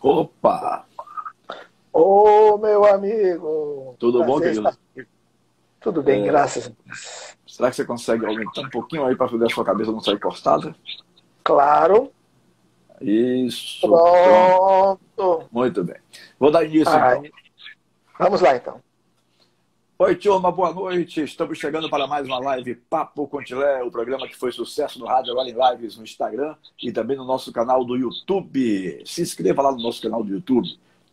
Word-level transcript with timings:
Opa! 0.00 0.86
Ô, 1.92 2.56
meu 2.58 2.84
amigo! 2.86 3.96
Tudo 3.98 4.24
bom, 4.24 4.40
querido? 4.40 4.70
Tudo 5.80 6.02
bem, 6.02 6.22
é... 6.22 6.26
graças 6.26 6.66
a 6.66 6.70
Deus. 6.84 7.36
Será 7.46 7.70
que 7.70 7.76
você 7.76 7.84
consegue 7.84 8.24
aumentar 8.24 8.62
um 8.62 8.70
pouquinho 8.70 9.04
aí 9.04 9.16
para 9.16 9.28
poder 9.28 9.46
a 9.46 9.50
sua 9.50 9.64
cabeça 9.64 9.92
não 9.92 10.00
sair 10.00 10.18
postada? 10.18 10.74
Claro. 11.42 12.10
Isso. 13.00 13.80
Pronto. 13.80 15.48
Muito 15.50 15.84
bem. 15.84 15.96
Vou 16.38 16.50
dar 16.50 16.64
início, 16.64 16.92
então. 16.92 17.22
Vamos 18.18 18.40
lá, 18.40 18.56
então. 18.56 18.80
Oi, 20.02 20.16
turma, 20.16 20.50
boa 20.50 20.72
noite. 20.72 21.20
Estamos 21.20 21.58
chegando 21.58 21.90
para 21.90 22.06
mais 22.06 22.26
uma 22.26 22.38
live 22.38 22.74
Papo 22.74 23.28
Contilé, 23.28 23.82
o 23.82 23.90
programa 23.90 24.26
que 24.26 24.34
foi 24.34 24.50
sucesso 24.50 24.98
no 24.98 25.04
rádio, 25.04 25.38
em 25.42 25.52
lives 25.52 25.98
no 25.98 26.04
Instagram 26.04 26.56
e 26.82 26.90
também 26.90 27.18
no 27.18 27.24
nosso 27.26 27.52
canal 27.52 27.84
do 27.84 27.94
YouTube. 27.94 29.02
Se 29.04 29.20
inscreva 29.20 29.60
lá 29.60 29.70
no 29.70 29.82
nosso 29.82 30.00
canal 30.00 30.24
do 30.24 30.32
YouTube. 30.32 30.66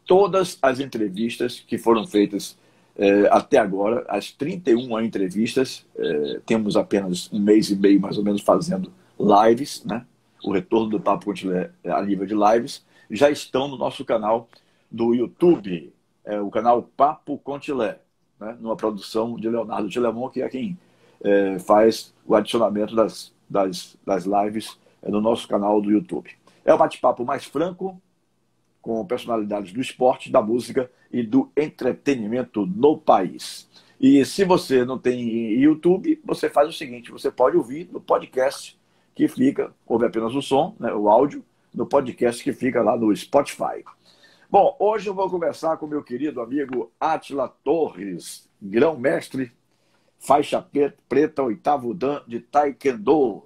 Todas 0.05 0.57
as 0.61 0.79
entrevistas 0.79 1.59
que 1.59 1.77
foram 1.77 2.07
feitas 2.07 2.57
eh, 2.97 3.27
até 3.29 3.57
agora, 3.57 4.05
as 4.07 4.31
31 4.31 5.01
entrevistas, 5.01 5.85
eh, 5.97 6.39
temos 6.45 6.77
apenas 6.77 7.29
um 7.33 7.41
mês 7.41 7.69
e 7.69 7.75
meio 7.75 7.99
mais 7.99 8.17
ou 8.17 8.23
menos 8.23 8.41
fazendo 8.41 8.89
lives, 9.19 9.83
né? 9.83 10.05
O 10.41 10.53
retorno 10.53 10.91
do 10.91 10.99
Papo 11.01 11.25
Contilé 11.25 11.71
a 11.83 12.01
nível 12.01 12.25
de 12.25 12.35
lives, 12.35 12.85
já 13.11 13.29
estão 13.29 13.67
no 13.67 13.77
nosso 13.77 14.05
canal 14.05 14.47
do 14.89 15.13
YouTube, 15.13 15.91
é, 16.23 16.39
o 16.39 16.49
canal 16.49 16.83
Papo 16.83 17.37
Contilé 17.37 17.99
né, 18.39 18.57
numa 18.59 18.75
produção 18.75 19.35
de 19.35 19.49
Leonardo 19.49 19.89
Tilemon, 19.89 20.29
que 20.29 20.41
é 20.41 20.49
quem 20.49 20.77
é, 21.21 21.59
faz 21.59 22.13
o 22.25 22.35
adicionamento 22.35 22.95
das, 22.95 23.33
das, 23.49 23.97
das 24.05 24.25
lives 24.25 24.77
é, 25.01 25.09
no 25.09 25.21
nosso 25.21 25.47
canal 25.47 25.81
do 25.81 25.91
YouTube. 25.91 26.29
É 26.63 26.73
um 26.73 26.77
bate-papo 26.77 27.25
mais 27.25 27.45
franco, 27.45 28.01
com 28.81 29.05
personalidades 29.05 29.73
do 29.73 29.81
esporte, 29.81 30.31
da 30.31 30.41
música 30.41 30.89
e 31.11 31.23
do 31.23 31.51
entretenimento 31.57 32.65
no 32.65 32.97
país. 32.97 33.67
E 33.99 34.23
se 34.25 34.45
você 34.45 34.85
não 34.85 34.97
tem 34.97 35.53
YouTube, 35.59 36.21
você 36.23 36.49
faz 36.49 36.69
o 36.69 36.73
seguinte: 36.73 37.11
você 37.11 37.31
pode 37.31 37.57
ouvir 37.57 37.89
no 37.91 37.99
podcast 37.99 38.77
que 39.15 39.27
fica, 39.27 39.73
ouve 39.85 40.05
apenas 40.05 40.35
o 40.35 40.41
som, 40.41 40.75
né, 40.79 40.93
o 40.93 41.09
áudio, 41.09 41.43
no 41.73 41.85
podcast 41.85 42.43
que 42.43 42.53
fica 42.53 42.81
lá 42.81 42.95
no 42.95 43.15
Spotify. 43.15 43.83
Bom, 44.49 44.77
hoje 44.79 45.09
eu 45.09 45.13
vou 45.13 45.29
conversar 45.29 45.75
com 45.75 45.85
meu 45.85 46.01
querido 46.01 46.39
amigo 46.39 46.89
Atila 46.97 47.53
Torres, 47.65 48.49
grão-mestre, 48.61 49.51
faixa 50.19 50.65
preta, 51.09 51.43
oitavo 51.43 51.93
dan 51.93 52.21
de 52.25 52.39
Taekwondo, 52.39 53.43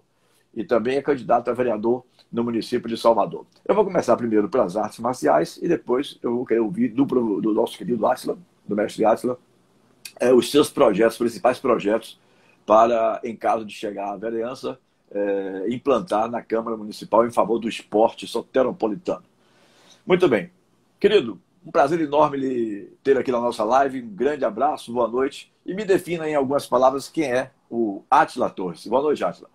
e 0.53 0.63
também 0.63 0.97
é 0.97 1.01
candidato 1.01 1.49
a 1.49 1.53
vereador 1.55 2.05
no 2.31 2.43
município 2.43 2.87
de 2.87 2.95
Salvador. 2.95 3.47
Eu 3.67 3.73
vou 3.73 3.83
começar 3.83 4.15
primeiro 4.15 4.47
pelas 4.47 4.77
artes 4.77 4.99
marciais 4.99 5.57
e 5.57 5.67
depois 5.67 6.19
eu 6.21 6.35
vou 6.35 6.45
querer 6.45 6.59
ouvir 6.59 6.89
do, 6.89 7.03
do 7.03 7.51
nosso 7.51 7.75
querido 7.79 8.05
Atila, 8.05 8.37
do 8.63 8.75
mestre 8.75 9.03
Atila, 9.03 9.39
é, 10.19 10.31
os 10.31 10.51
seus 10.51 10.69
projetos, 10.69 11.17
principais 11.17 11.57
projetos, 11.57 12.19
para, 12.63 13.19
em 13.23 13.35
caso 13.35 13.65
de 13.65 13.73
chegar 13.73 14.11
à 14.11 14.17
vereança, 14.17 14.77
é, 15.09 15.65
implantar 15.67 16.29
na 16.29 16.43
Câmara 16.43 16.77
Municipal 16.77 17.25
em 17.25 17.31
favor 17.31 17.57
do 17.57 17.67
esporte 17.67 18.27
soteropolitano. 18.27 19.23
Muito 20.05 20.29
bem. 20.29 20.51
Querido, 21.01 21.41
um 21.65 21.71
prazer 21.71 21.99
enorme 21.99 22.37
lhe 22.37 22.95
ter 23.03 23.17
aqui 23.17 23.31
na 23.31 23.39
nossa 23.39 23.63
live. 23.63 24.03
Um 24.03 24.15
grande 24.15 24.45
abraço, 24.45 24.93
boa 24.93 25.07
noite. 25.07 25.51
E 25.65 25.73
me 25.73 25.83
defina 25.83 26.29
em 26.29 26.35
algumas 26.35 26.67
palavras 26.67 27.09
quem 27.09 27.33
é 27.33 27.49
o 27.71 28.03
Atila 28.07 28.51
Torres. 28.51 28.85
Boa 28.85 29.01
noite, 29.01 29.23
Atila. 29.23 29.49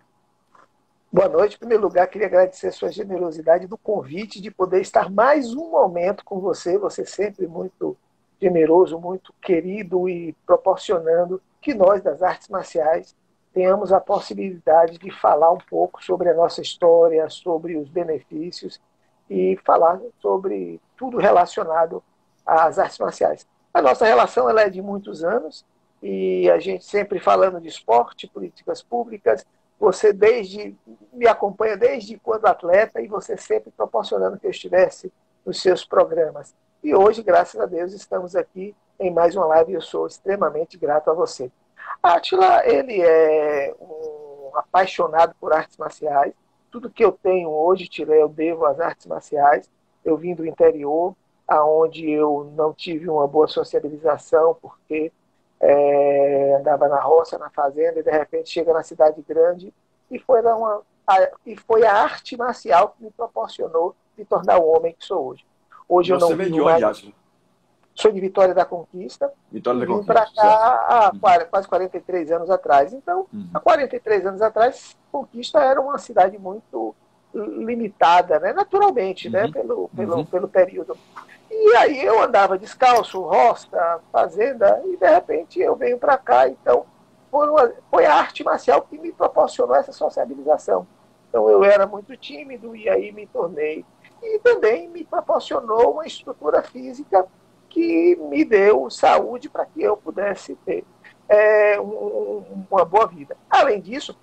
Boa 1.09 1.29
noite. 1.29 1.55
Em 1.55 1.59
primeiro 1.59 1.83
lugar, 1.83 2.05
queria 2.07 2.27
agradecer 2.27 2.67
a 2.67 2.71
sua 2.73 2.91
generosidade 2.91 3.65
do 3.65 3.77
convite 3.77 4.41
de 4.41 4.51
poder 4.51 4.81
estar 4.81 5.09
mais 5.09 5.53
um 5.53 5.71
momento 5.71 6.25
com 6.25 6.41
você. 6.41 6.77
Você 6.77 7.05
sempre 7.05 7.47
muito 7.47 7.95
generoso, 8.41 8.99
muito 8.99 9.33
querido 9.41 10.09
e 10.09 10.33
proporcionando 10.45 11.41
que 11.61 11.73
nós, 11.73 12.03
das 12.03 12.21
artes 12.21 12.49
marciais, 12.49 13.15
tenhamos 13.53 13.93
a 13.93 14.01
possibilidade 14.01 14.97
de 14.97 15.09
falar 15.11 15.53
um 15.53 15.59
pouco 15.59 16.03
sobre 16.03 16.27
a 16.27 16.33
nossa 16.33 16.59
história, 16.59 17.29
sobre 17.29 17.77
os 17.77 17.87
benefícios 17.87 18.81
e 19.29 19.57
falar 19.65 19.99
sobre 20.19 20.79
tudo 20.95 21.17
relacionado 21.17 22.03
às 22.45 22.79
artes 22.79 22.97
marciais. 22.99 23.47
A 23.73 23.81
nossa 23.81 24.05
relação 24.05 24.49
ela 24.49 24.61
é 24.61 24.69
de 24.69 24.81
muitos 24.81 25.23
anos 25.23 25.65
e 26.01 26.49
a 26.49 26.59
gente 26.59 26.85
sempre 26.85 27.19
falando 27.19 27.59
de 27.59 27.67
esporte, 27.67 28.27
políticas 28.27 28.81
públicas. 28.81 29.45
Você 29.79 30.11
desde 30.11 30.75
me 31.13 31.27
acompanha 31.27 31.77
desde 31.77 32.17
quando 32.17 32.45
atleta 32.45 33.01
e 33.01 33.07
você 33.07 33.37
sempre 33.37 33.71
proporcionando 33.71 34.39
que 34.39 34.47
eu 34.47 34.51
estivesse 34.51 35.11
nos 35.45 35.61
seus 35.61 35.85
programas. 35.85 36.55
E 36.83 36.95
hoje, 36.95 37.21
graças 37.21 37.59
a 37.59 37.65
Deus, 37.65 37.93
estamos 37.93 38.35
aqui 38.35 38.75
em 38.99 39.11
mais 39.11 39.35
uma 39.35 39.45
live 39.45 39.71
e 39.73 39.75
eu 39.75 39.81
sou 39.81 40.07
extremamente 40.07 40.77
grato 40.77 41.11
a 41.11 41.13
você. 41.13 41.51
Atila, 42.01 42.65
ele 42.65 43.01
é 43.01 43.75
um 43.79 44.51
apaixonado 44.55 45.35
por 45.39 45.53
artes 45.53 45.77
marciais 45.77 46.33
tudo 46.77 46.91
que 46.91 47.03
eu 47.03 47.11
tenho 47.11 47.49
hoje, 47.49 47.87
Tirei, 47.87 48.21
eu 48.21 48.29
devo 48.29 48.63
às 48.65 48.79
artes 48.79 49.07
marciais. 49.07 49.67
Eu 50.05 50.15
vim 50.15 50.35
do 50.35 50.45
interior, 50.45 51.15
aonde 51.47 52.07
eu 52.07 52.51
não 52.55 52.71
tive 52.71 53.09
uma 53.09 53.27
boa 53.27 53.47
sociabilização, 53.47 54.55
porque 54.61 55.11
é, 55.59 56.55
andava 56.59 56.87
na 56.87 56.99
roça, 56.99 57.37
na 57.39 57.49
fazenda, 57.49 57.99
e 57.99 58.03
de 58.03 58.11
repente 58.11 58.51
chega 58.51 58.73
na 58.73 58.83
cidade 58.83 59.23
grande, 59.27 59.73
e 60.11 60.19
foi, 60.19 60.41
uma, 60.41 60.81
a, 61.07 61.29
e 61.47 61.57
foi 61.57 61.83
a 61.83 61.93
arte 61.93 62.37
marcial 62.37 62.89
que 62.89 63.03
me 63.03 63.11
proporcionou 63.11 63.95
me 64.15 64.23
tornar 64.23 64.59
o 64.59 64.67
homem 64.67 64.95
que 64.97 65.03
sou 65.03 65.29
hoje. 65.29 65.45
Hoje 65.89 66.11
Você 66.11 66.25
eu 66.25 66.29
não 66.29 66.37
vem 66.37 66.51
de 66.51 66.61
onde, 66.61 66.81
mais... 66.81 67.11
Sou 67.97 68.11
de 68.11 68.21
Vitória 68.21 68.53
da 68.53 68.63
Conquista. 68.63 69.33
Vitória 69.51 69.79
da 69.79 69.85
vim 69.87 69.91
Conquista. 69.91 70.13
para 70.13 70.25
cá 70.31 70.85
há 70.87 71.11
uhum. 71.11 71.47
quase 71.49 71.67
43 71.67 72.31
anos 72.31 72.49
atrás. 72.51 72.93
Então, 72.93 73.25
uhum. 73.33 73.49
há 73.51 73.59
43 73.59 74.25
anos 74.27 74.41
atrás, 74.41 74.95
Conquista 75.11 75.59
era 75.59 75.81
uma 75.81 75.97
cidade 75.97 76.37
muito 76.37 76.95
limitada, 77.33 78.39
né? 78.39 78.53
naturalmente, 78.53 79.29
né? 79.29 79.41
uhum. 79.41 79.47
né? 79.47 79.51
pelo, 79.51 79.89
pelo, 79.95 80.15
uhum. 80.17 80.25
pelo 80.25 80.47
período. 80.47 80.95
E 81.49 81.75
aí 81.75 82.03
eu 82.03 82.21
andava 82.21 82.55
descalço, 82.55 83.19
roça, 83.19 83.99
fazenda, 84.11 84.79
e 84.85 84.95
de 84.95 85.07
repente 85.09 85.59
eu 85.59 85.75
venho 85.75 85.97
para 85.97 86.19
cá. 86.19 86.47
Então, 86.47 86.85
foi, 87.31 87.49
uma, 87.49 87.73
foi 87.89 88.05
a 88.05 88.13
arte 88.13 88.43
marcial 88.43 88.83
que 88.83 88.99
me 88.99 89.11
proporcionou 89.11 89.75
essa 89.75 89.91
sociabilização. 89.91 90.85
Então, 91.29 91.49
eu 91.49 91.63
era 91.63 91.87
muito 91.87 92.15
tímido 92.15 92.75
e 92.75 92.87
aí 92.87 93.11
me 93.11 93.25
tornei. 93.25 93.83
E 94.21 94.39
também 94.39 94.87
me 94.87 95.03
proporcionou 95.03 95.93
uma 95.93 96.05
estrutura 96.05 96.61
física 96.61 97.25
que 97.77 98.15
me 98.15 98.43
deu 98.43 98.89
saúde 98.89 99.47
para 99.47 99.63
que 99.63 99.83
eu 99.83 99.95
pudesse 99.95 100.55
ter 100.65 100.83
é, 101.29 101.79
um, 101.79 102.65
uma 102.71 102.83
boa 102.83 103.05
vida. 103.05 103.37
Além 103.47 103.79
disso, 103.79 104.17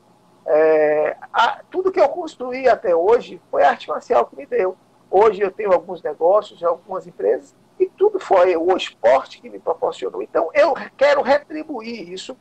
é, 0.45 1.17
a, 1.33 1.61
tudo 1.71 1.93
que 1.93 2.01
eu 2.01 2.09
construí 2.09 2.69
até 2.69 2.97
hoje 2.97 3.41
foi 3.53 3.63
a 3.63 3.71
arte 3.71 3.89
marcial 3.89 4.27
que 4.27 4.35
me 4.35 4.45
deu. 4.45 4.77
Hoje 5.09 5.41
eu 5.41 5.53
tenho 5.53 5.73
alguns 5.73 6.03
negócios, 6.03 6.65
algumas 6.65 7.07
empresas, 7.07 7.55
e 7.79 7.87
tudo 7.87 8.19
foi 8.19 8.57
o 8.57 8.77
esporte 8.77 9.41
que 9.41 9.49
me 9.49 9.61
proporcionou. 9.61 10.21
Então 10.21 10.51
eu 10.53 10.75
quero 10.97 11.23
retribuir 11.23 12.13
isso. 12.13 12.37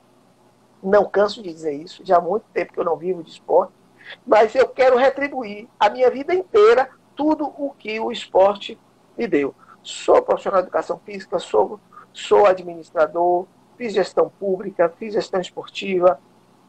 Não 0.82 1.06
canso 1.06 1.44
de 1.44 1.54
dizer 1.54 1.74
isso, 1.74 2.04
já 2.04 2.18
há 2.18 2.22
muito 2.22 2.46
tempo 2.52 2.74
que 2.74 2.80
eu 2.80 2.84
não 2.84 2.98
vivo 2.98 3.22
de 3.22 3.30
esporte, 3.30 3.72
mas 4.26 4.56
eu 4.56 4.68
quero 4.68 4.98
retribuir 4.98 5.70
a 5.80 5.92
minha 5.92 6.10
vida 6.10 6.34
inteira 6.34 6.90
tudo 7.16 7.54
o 7.56 7.70
que 7.70 8.00
o 8.00 8.12
esporte 8.12 8.80
me 9.16 9.28
deu. 9.28 9.54
Sou 9.84 10.22
profissional 10.22 10.62
de 10.62 10.68
educação 10.68 10.98
física, 11.06 11.38
sou, 11.40 11.80
sou 12.14 12.46
administrador, 12.46 13.46
fiz 13.78 13.94
gestão 13.94 14.32
pública, 14.40 14.90
fiz 14.98 15.14
gestão 15.14 15.42
esportiva, 15.42 16.20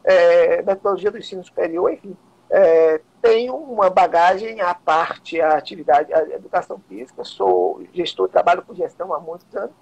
é, 0.03 0.61
metodologia 0.63 1.11
do 1.11 1.19
ensino 1.19 1.45
superior, 1.45 1.93
enfim. 1.93 2.17
É, 2.51 3.01
tenho 3.23 3.55
uma 3.55 3.89
bagagem 3.89 4.61
à 4.61 4.75
parte, 4.75 5.41
a 5.41 5.57
atividade, 5.57 6.13
a 6.13 6.23
educação 6.35 6.81
física, 6.89 7.25
sou 7.25 7.83
gestor, 7.93 8.29
trabalho 8.29 8.63
com 8.63 8.75
gestão 8.75 9.15
há 9.15 9.21
muitos 9.21 9.55
anos, 9.57 9.75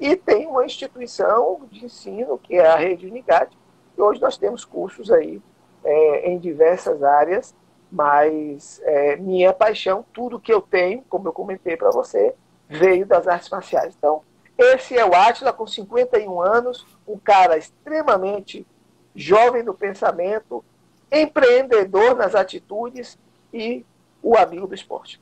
e 0.00 0.16
tenho 0.16 0.50
uma 0.50 0.64
instituição 0.64 1.60
de 1.70 1.84
ensino, 1.84 2.38
que 2.38 2.54
é 2.54 2.66
a 2.66 2.76
Rede 2.76 3.06
Unigade, 3.06 3.56
e 3.96 4.00
hoje 4.00 4.20
nós 4.20 4.36
temos 4.36 4.64
cursos 4.64 5.10
aí 5.10 5.40
é, 5.84 6.30
em 6.30 6.38
diversas 6.38 7.02
áreas, 7.02 7.54
mas 7.90 8.80
é, 8.84 9.16
minha 9.16 9.52
paixão, 9.52 10.04
tudo 10.12 10.40
que 10.40 10.52
eu 10.52 10.60
tenho, 10.60 11.02
como 11.08 11.28
eu 11.28 11.32
comentei 11.32 11.76
para 11.76 11.90
você, 11.90 12.34
veio 12.68 13.06
das 13.06 13.26
artes 13.26 13.48
marciais. 13.48 13.94
Então, 13.96 14.22
esse 14.56 14.96
é 14.96 15.04
o 15.04 15.14
Átila, 15.14 15.52
com 15.52 15.66
51 15.66 16.40
anos, 16.40 16.86
um 17.06 17.18
cara 17.18 17.56
extremamente 17.56 18.66
jovem 19.14 19.62
no 19.62 19.74
pensamento, 19.74 20.64
empreendedor 21.10 22.16
nas 22.16 22.34
atitudes 22.34 23.18
e 23.52 23.84
o 24.22 24.36
amigo 24.36 24.66
do 24.66 24.74
esporte. 24.74 25.20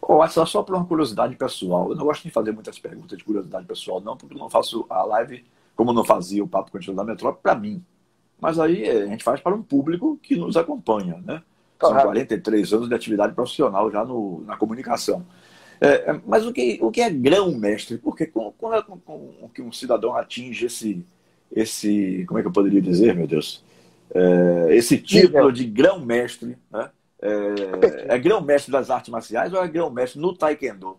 Oh, 0.00 0.22
essa 0.22 0.44
só 0.44 0.62
por 0.62 0.74
uma 0.74 0.84
curiosidade 0.84 1.34
pessoal. 1.36 1.90
Eu 1.90 1.96
não 1.96 2.04
gosto 2.04 2.22
de 2.22 2.30
fazer 2.30 2.52
muitas 2.52 2.78
perguntas 2.78 3.16
de 3.16 3.24
curiosidade 3.24 3.66
pessoal, 3.66 4.00
não, 4.00 4.16
porque 4.16 4.34
eu 4.34 4.38
não 4.38 4.50
faço 4.50 4.86
a 4.90 5.02
live 5.04 5.44
como 5.74 5.92
não 5.92 6.04
fazia 6.04 6.42
o 6.42 6.48
Papo 6.48 6.72
Contínuo 6.72 6.96
da 6.96 7.04
Metrópole 7.04 7.42
para 7.42 7.54
mim. 7.54 7.84
Mas 8.40 8.58
aí 8.58 8.88
a 8.88 9.06
gente 9.06 9.22
faz 9.22 9.40
para 9.40 9.54
um 9.54 9.62
público 9.62 10.18
que 10.22 10.36
nos 10.36 10.56
acompanha, 10.56 11.22
né? 11.24 11.42
São 11.80 11.94
43 11.94 12.72
anos 12.72 12.88
de 12.88 12.94
atividade 12.94 13.34
profissional 13.34 13.90
já 13.90 14.04
no, 14.04 14.42
na 14.46 14.56
comunicação. 14.56 15.26
É, 15.80 16.10
é, 16.10 16.20
mas 16.26 16.46
o 16.46 16.52
que, 16.52 16.78
o 16.80 16.90
que 16.90 17.00
é 17.00 17.10
grão-mestre? 17.10 17.98
Porque 17.98 18.26
quando 18.26 18.54
que 19.52 19.62
um 19.62 19.72
cidadão 19.72 20.16
atinge 20.16 20.66
esse, 20.66 21.04
esse, 21.52 22.24
como 22.26 22.38
é 22.38 22.42
que 22.42 22.48
eu 22.48 22.52
poderia 22.52 22.80
dizer, 22.80 23.14
meu 23.14 23.26
Deus? 23.26 23.64
É, 24.14 24.68
esse 24.76 24.98
título 24.98 25.52
de 25.52 25.64
grão-mestre, 25.64 26.56
né? 26.70 26.90
É, 27.20 28.14
é 28.14 28.18
grão-mestre 28.18 28.70
das 28.70 28.90
artes 28.90 29.10
marciais 29.10 29.52
ou 29.52 29.62
é 29.62 29.68
grão-mestre 29.68 30.20
no 30.20 30.36
taekwondo? 30.36 30.98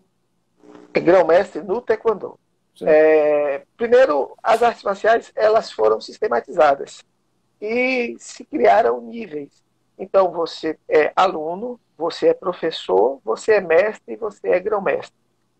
É 0.92 1.00
grão-mestre 1.00 1.62
no 1.62 1.80
taekwondo. 1.80 2.38
É, 2.82 3.62
primeiro, 3.76 4.36
as 4.42 4.62
artes 4.62 4.82
marciais 4.82 5.32
elas 5.34 5.70
foram 5.70 6.00
sistematizadas 6.00 7.02
e 7.60 8.16
se 8.18 8.44
criaram 8.44 9.00
níveis. 9.00 9.62
Então, 9.98 10.30
você 10.30 10.78
é 10.88 11.12
aluno, 11.16 11.80
você 11.98 12.28
é 12.28 12.34
professor, 12.34 13.20
você 13.24 13.54
é 13.54 13.60
mestre 13.60 14.14
você 14.14 14.50
é 14.50 14.60
grão-mestre. 14.60 15.14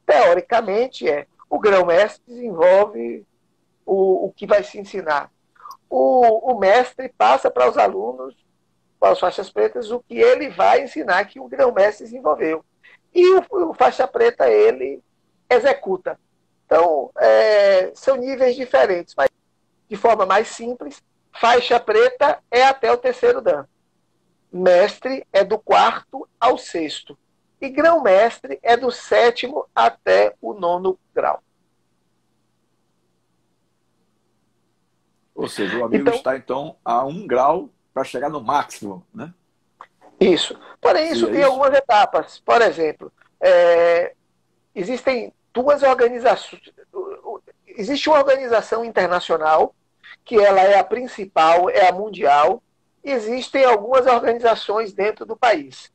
Teoricamente, 0.06 1.08
é. 1.08 1.26
O 1.50 1.58
grão-mestre 1.58 2.23
desenvolve 2.26 3.26
o, 3.85 4.26
o 4.26 4.32
que 4.32 4.46
vai 4.46 4.62
se 4.62 4.79
ensinar. 4.79 5.31
O, 5.90 6.52
o 6.52 6.58
mestre 6.58 7.08
passa 7.08 7.50
para 7.50 7.69
os 7.69 7.76
alunos, 7.76 8.37
para 9.00 9.12
os 9.12 9.20
faixas 9.20 9.50
pretas, 9.50 9.90
o 9.90 10.00
que 10.00 10.19
ele 10.19 10.49
vai 10.49 10.82
ensinar 10.82 11.25
que 11.25 11.40
o 11.40 11.49
grão-mestre 11.49 12.05
desenvolveu. 12.05 12.64
E 13.14 13.26
o, 13.34 13.70
o 13.70 13.75
faixa 13.75 14.06
preta, 14.06 14.49
ele 14.49 15.02
executa. 15.50 16.19
Então, 16.67 17.11
é, 17.19 17.91
são 17.94 18.17
níveis 18.17 18.55
diferentes, 18.55 19.14
mas 19.17 19.29
de 19.88 19.96
forma 19.96 20.26
mais 20.26 20.49
simples, 20.49 21.02
faixa 21.32 21.81
preta 21.81 22.38
é 22.50 22.62
até 22.62 22.93
o 22.93 22.99
terceiro 22.99 23.41
dan. 23.41 23.67
Mestre 24.52 25.26
é 25.32 25.44
do 25.44 25.58
quarto 25.58 26.28
ao 26.40 26.56
sexto. 26.56 27.18
E 27.60 27.68
grão-mestre 27.68 28.58
é 28.62 28.76
do 28.76 28.90
sétimo 28.90 29.66
até 29.74 30.34
o 30.40 30.54
nono 30.54 30.98
grau. 31.14 31.42
Ou 35.34 35.48
seja, 35.48 35.78
o 35.78 35.84
amigo 35.84 36.02
então, 36.02 36.14
está 36.14 36.36
então 36.36 36.76
a 36.84 37.04
um 37.04 37.26
grau 37.26 37.70
para 37.94 38.04
chegar 38.04 38.28
no 38.28 38.40
máximo, 38.40 39.06
né? 39.14 39.32
Isso. 40.20 40.58
Porém, 40.80 41.12
isso 41.12 41.26
e 41.26 41.30
tem 41.30 41.36
é 41.36 41.40
isso? 41.40 41.50
algumas 41.50 41.74
etapas. 41.74 42.40
Por 42.40 42.60
exemplo, 42.60 43.12
é, 43.40 44.14
existem 44.74 45.32
duas 45.52 45.82
organizações. 45.82 46.62
Existe 47.66 48.08
uma 48.08 48.18
organização 48.18 48.84
internacional, 48.84 49.74
que 50.24 50.36
ela 50.36 50.60
é 50.60 50.78
a 50.78 50.84
principal, 50.84 51.70
é 51.70 51.88
a 51.88 51.92
mundial. 51.92 52.62
Existem 53.02 53.64
algumas 53.64 54.06
organizações 54.06 54.92
dentro 54.92 55.24
do 55.24 55.36
país. 55.36 55.92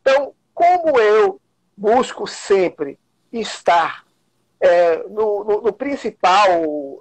Então, 0.00 0.34
como 0.54 0.98
eu 1.00 1.40
busco 1.76 2.26
sempre 2.26 2.98
estar 3.32 4.04
é, 4.60 4.98
no, 5.08 5.44
no, 5.44 5.60
no, 5.62 5.72
principal 5.72 6.48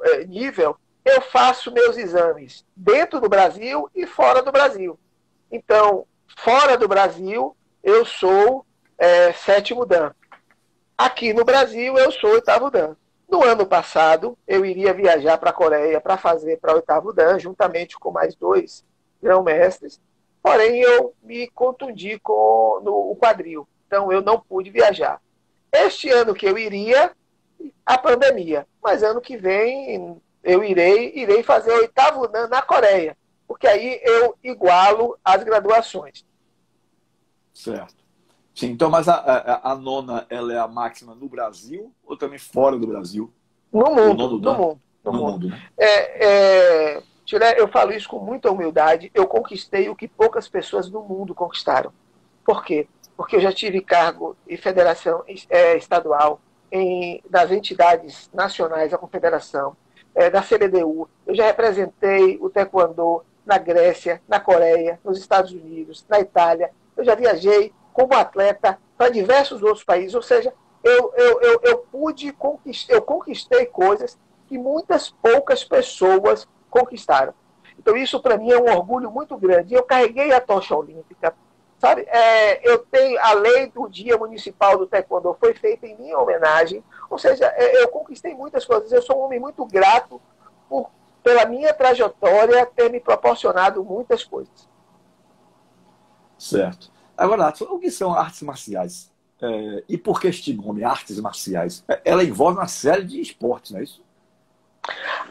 é, 0.04 0.26
nível, 0.26 0.76
eu 1.06 1.22
faço 1.22 1.72
meus 1.72 1.98
exames 1.98 2.66
dentro 2.76 3.22
do 3.22 3.30
Brasil 3.30 3.90
e 3.94 4.06
fora 4.06 4.42
do 4.42 4.52
Brasil. 4.52 5.00
Então, 5.52 6.06
fora 6.38 6.78
do 6.78 6.88
Brasil, 6.88 7.56
eu 7.84 8.06
sou 8.06 8.66
é, 8.98 9.32
sétimo 9.34 9.86
Dan. 9.86 10.12
Aqui 10.98 11.34
no 11.34 11.46
Brasil, 11.46 11.98
eu 11.98 12.12
sou 12.12 12.32
oitavo 12.32 12.72
Dan. 12.72 12.96
No 13.30 13.44
ano 13.44 13.66
passado, 13.66 14.38
eu 14.48 14.66
iria 14.66 14.94
viajar 14.94 15.38
para 15.38 15.50
a 15.50 15.54
Coreia 15.54 16.00
para 16.00 16.18
fazer 16.18 16.60
para 16.60 16.76
oitavo 16.76 17.14
Dan, 17.14 17.40
juntamente 17.40 17.98
com 17.98 18.12
mais 18.12 18.36
dois 18.36 18.84
grão-mestres. 19.24 20.00
Porém, 20.42 20.82
eu 20.82 21.14
me 21.24 21.48
contundi 21.48 22.20
com 22.20 22.82
no, 22.84 23.12
o 23.12 23.16
quadril. 23.16 23.68
Então, 23.88 24.12
eu 24.12 24.22
não 24.22 24.40
pude 24.40 24.70
viajar. 24.70 25.22
Este 25.72 26.10
ano 26.10 26.34
que 26.34 26.46
eu 26.46 26.58
iria, 26.58 27.12
a 27.86 27.98
pandemia. 27.98 28.68
Mas 28.84 29.02
ano 29.02 29.22
que 29.22 29.38
vem, 29.38 30.22
eu 30.44 30.64
irei, 30.64 31.14
irei 31.16 31.42
fazer 31.42 31.72
oitavo 31.72 32.28
Dan 32.28 32.48
na 32.48 32.62
Coreia. 32.62 33.18
Porque 33.48 33.68
aí 33.68 34.02
eu 34.04 34.36
igualo 34.44 35.18
as 35.24 35.44
graduações. 35.44 36.26
Certo. 37.54 38.04
Sim, 38.54 38.68
então, 38.68 38.90
mas 38.90 39.08
a, 39.08 39.16
a, 39.16 39.72
a, 39.72 39.76
nona 39.76 40.28
ela 40.30 40.54
é 40.54 40.58
a 40.58 40.68
máxima 40.68 41.16
no 41.16 41.28
Brasil 41.28 41.92
ou 42.06 42.16
também 42.16 42.38
fora 42.38 42.78
do 42.78 42.86
Brasil? 42.86 43.34
No 43.72 43.86
mundo. 43.86 44.30
No, 44.30 44.40
no 44.40 44.54
mundo. 44.54 44.82
No, 45.04 45.12
no 45.12 45.18
mundo. 45.18 45.32
mundo 45.32 45.48
né? 45.50 45.70
é, 45.78 46.26
é, 46.98 47.04
eu 47.58 47.68
falo 47.68 47.94
isso 47.94 48.10
com 48.10 48.20
muita 48.20 48.52
humildade. 48.52 49.12
Eu 49.14 49.28
conquistei 49.28 49.90
o 49.90 49.96
que 49.96 50.08
poucas 50.08 50.48
pessoas 50.48 50.90
no 50.90 51.02
mundo 51.02 51.34
conquistaram. 51.34 51.94
Por 52.46 52.64
quê? 52.64 52.88
Porque 53.16 53.36
eu 53.36 53.40
já 53.40 53.52
tive 53.52 53.82
cargo 53.82 54.36
em 54.48 54.58
federação 54.58 55.24
é, 55.50 55.78
estadual, 55.78 56.42
em, 56.72 57.24
das 57.30 57.52
entidades 57.52 58.30
nacionais 58.34 58.92
da 58.92 58.98
confederação, 58.98 59.78
é, 60.16 60.30
da 60.30 60.42
CBDU. 60.42 61.08
Eu 61.26 61.36
já 61.36 61.46
representei 61.46 62.38
o 62.42 62.50
taekwondo 62.50 63.24
na 63.46 63.58
Grécia, 63.58 64.22
na 64.28 64.40
Coreia, 64.40 65.00
nos 65.04 65.20
Estados 65.20 65.52
Unidos, 65.52 66.06
na 66.10 66.20
Itália. 66.20 66.72
Eu 66.98 67.04
já 67.04 67.16
viajei 67.16 67.74
como 67.94 68.14
atleta 68.14 68.80
para 68.98 69.10
diversos 69.10 69.62
outros 69.62 69.84
países, 69.84 70.16
ou 70.16 70.22
seja, 70.22 70.54
eu, 70.84 71.14
eu, 71.16 71.42
eu, 71.42 71.60
eu 71.64 71.78
pude 71.92 72.32
conquistar, 72.34 72.94
eu 72.94 73.02
conquistei 73.02 73.66
coisas 73.66 74.18
que 74.48 74.58
muitas 74.58 75.10
poucas 75.10 75.64
pessoas 75.64 76.48
conquistaram. 76.74 77.34
Então 77.78 77.96
isso 77.96 78.20
para 78.20 78.38
mim 78.38 78.52
é 78.52 78.58
um 78.58 78.76
orgulho 78.76 79.12
muito 79.12 79.38
grande. 79.38 79.76
Eu 79.76 79.84
carreguei 79.84 80.34
a 80.34 80.42
tocha 80.42 80.76
olímpica, 80.76 81.36
sabe? 81.78 82.02
É, 82.08 82.68
eu 82.68 82.80
tenho 82.80 83.20
a 83.22 83.34
lei 83.34 83.68
do 83.68 83.88
Dia 83.88 84.18
Municipal 84.18 84.78
do 84.78 84.88
Taekwondo 84.88 85.38
foi 85.40 85.54
feita 85.54 85.86
em 85.86 85.96
minha 85.96 86.18
homenagem, 86.18 86.84
ou 87.10 87.20
seja, 87.20 87.46
é, 87.56 87.84
eu 87.84 87.88
conquistei 87.90 88.34
muitas 88.34 88.66
coisas. 88.66 88.92
Eu 88.92 89.02
sou 89.04 89.20
um 89.20 89.26
homem 89.26 89.40
muito 89.40 89.64
grato 89.66 90.20
por, 90.68 90.90
pela 91.22 91.46
minha 91.46 91.74
trajetória 91.74 92.66
ter 92.66 92.90
me 92.90 93.00
proporcionado 93.00 93.84
muitas 93.84 94.24
coisas. 94.24 94.68
Certo. 96.40 96.92
Agora, 97.16 97.54
o 97.70 97.80
que 97.80 97.92
são 97.92 98.14
artes 98.14 98.42
marciais? 98.42 99.14
É, 99.42 99.84
e 99.88 99.98
por 99.98 100.20
que 100.20 100.28
este 100.28 100.54
nome, 100.54 100.84
artes 100.84 101.20
marciais? 101.20 101.84
É, 101.88 102.02
ela 102.06 102.24
envolve 102.24 102.58
uma 102.58 102.68
série 102.68 103.04
de 103.04 103.22
esportes, 103.22 103.72
não 103.72 103.80
é 103.80 103.84
isso? 103.84 104.02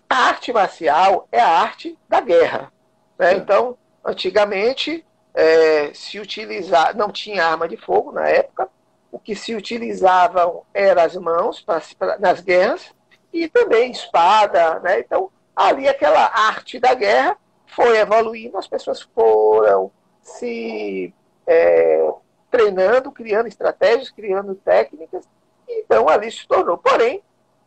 A 0.08 0.16
arte 0.28 0.52
marcial 0.52 1.28
é 1.30 1.40
a 1.40 1.48
arte 1.48 1.98
da 2.08 2.20
guerra. 2.20 2.72
Né? 3.18 3.34
Então, 3.34 3.76
antigamente, 4.04 5.04
é, 5.34 5.92
se 5.94 6.18
utilizar, 6.18 6.96
não 6.96 7.10
tinha 7.10 7.46
arma 7.46 7.68
de 7.68 7.76
fogo 7.76 8.12
na 8.12 8.28
época, 8.28 8.68
o 9.10 9.18
que 9.18 9.34
se 9.34 9.54
utilizavam 9.54 10.64
eram 10.72 11.02
as 11.02 11.16
mãos 11.16 11.60
pra, 11.60 11.82
pra, 11.98 12.18
nas 12.18 12.40
guerras 12.40 12.94
e 13.32 13.48
também 13.48 13.90
espada. 13.90 14.80
Né? 14.80 15.00
Então, 15.00 15.30
ali 15.54 15.88
aquela 15.88 16.24
arte 16.24 16.78
da 16.78 16.94
guerra 16.94 17.36
foi 17.66 17.98
evoluindo, 17.98 18.58
as 18.58 18.66
pessoas 18.66 19.00
foram 19.00 19.90
se 20.22 21.12
é, 21.46 22.10
treinando, 22.50 23.10
criando 23.10 23.48
estratégias, 23.48 24.10
criando 24.10 24.54
técnicas, 24.54 25.26
então 25.68 26.08
ali 26.08 26.30
se 26.30 26.46
tornou. 26.46 26.76
Porém, 26.76 27.22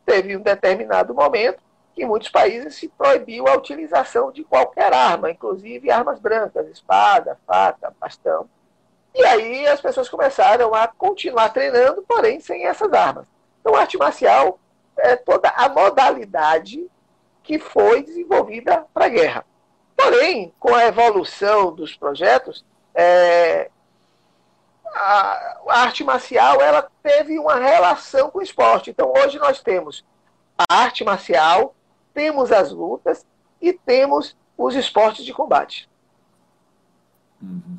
teve 0.05 0.37
um 0.37 0.41
determinado 0.41 1.13
momento 1.13 1.64
que 1.95 2.05
muitos 2.05 2.29
países 2.29 2.75
se 2.75 2.89
proibiu 2.89 3.47
a 3.47 3.55
utilização 3.55 4.31
de 4.31 4.43
qualquer 4.43 4.93
arma, 4.93 5.31
inclusive 5.31 5.89
armas 5.89 6.19
brancas, 6.19 6.67
espada, 6.67 7.39
faca, 7.47 7.93
bastão. 7.99 8.49
E 9.13 9.23
aí 9.23 9.65
as 9.67 9.79
pessoas 9.79 10.09
começaram 10.09 10.75
a 10.75 10.87
continuar 10.87 11.49
treinando, 11.49 12.03
porém 12.03 12.41
sem 12.41 12.65
essas 12.65 12.91
armas. 12.91 13.25
Então, 13.61 13.73
a 13.73 13.79
arte 13.79 13.97
marcial 13.97 14.59
é 14.97 15.15
toda 15.15 15.49
a 15.49 15.69
modalidade 15.69 16.85
que 17.41 17.57
foi 17.59 18.03
desenvolvida 18.03 18.85
para 18.93 19.05
a 19.05 19.09
guerra. 19.09 19.45
Porém, 19.95 20.53
com 20.59 20.73
a 20.73 20.85
evolução 20.85 21.73
dos 21.73 21.95
projetos, 21.95 22.65
é, 22.93 23.69
a, 24.93 25.59
a, 25.67 25.81
arte 25.81 26.03
marcial 26.03 26.61
ela 26.61 26.89
teve 27.03 27.37
uma 27.37 27.55
relação 27.55 28.29
com 28.29 28.39
o 28.39 28.43
esporte. 28.43 28.89
Então, 28.89 29.13
hoje 29.15 29.37
nós 29.37 29.61
temos 29.61 30.03
a 30.57 30.65
arte 30.73 31.03
marcial, 31.03 31.74
temos 32.15 32.51
as 32.51 32.71
lutas 32.71 33.25
e 33.61 33.73
temos 33.73 34.35
os 34.57 34.73
esportes 34.73 35.25
de 35.25 35.33
combate. 35.33 35.89
Uhum. 37.41 37.77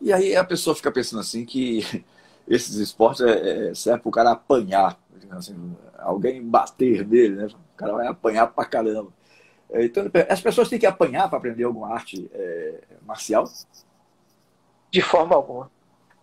E 0.00 0.12
aí 0.12 0.36
a 0.36 0.44
pessoa 0.44 0.74
fica 0.74 0.90
pensando 0.90 1.20
assim 1.20 1.44
que 1.44 2.04
esses 2.46 2.76
esportes 2.76 3.20
é, 3.20 3.70
é, 3.70 3.74
servem 3.74 4.00
para 4.00 4.08
o 4.08 4.12
cara 4.12 4.30
apanhar, 4.30 4.98
assim, 5.32 5.76
alguém 5.98 6.42
bater 6.42 7.06
nele, 7.06 7.36
né? 7.36 7.46
O 7.46 7.76
cara 7.76 7.92
vai 7.92 8.06
apanhar 8.06 8.46
pra 8.46 8.64
caramba. 8.64 9.12
Então, 9.74 10.04
as 10.28 10.40
pessoas 10.40 10.68
têm 10.68 10.78
que 10.78 10.86
apanhar 10.86 11.28
para 11.28 11.38
aprender 11.38 11.64
alguma 11.64 11.94
arte 11.94 12.30
é, 12.34 12.80
marcial? 13.06 13.44
De 14.90 15.00
forma 15.00 15.34
alguma. 15.34 15.70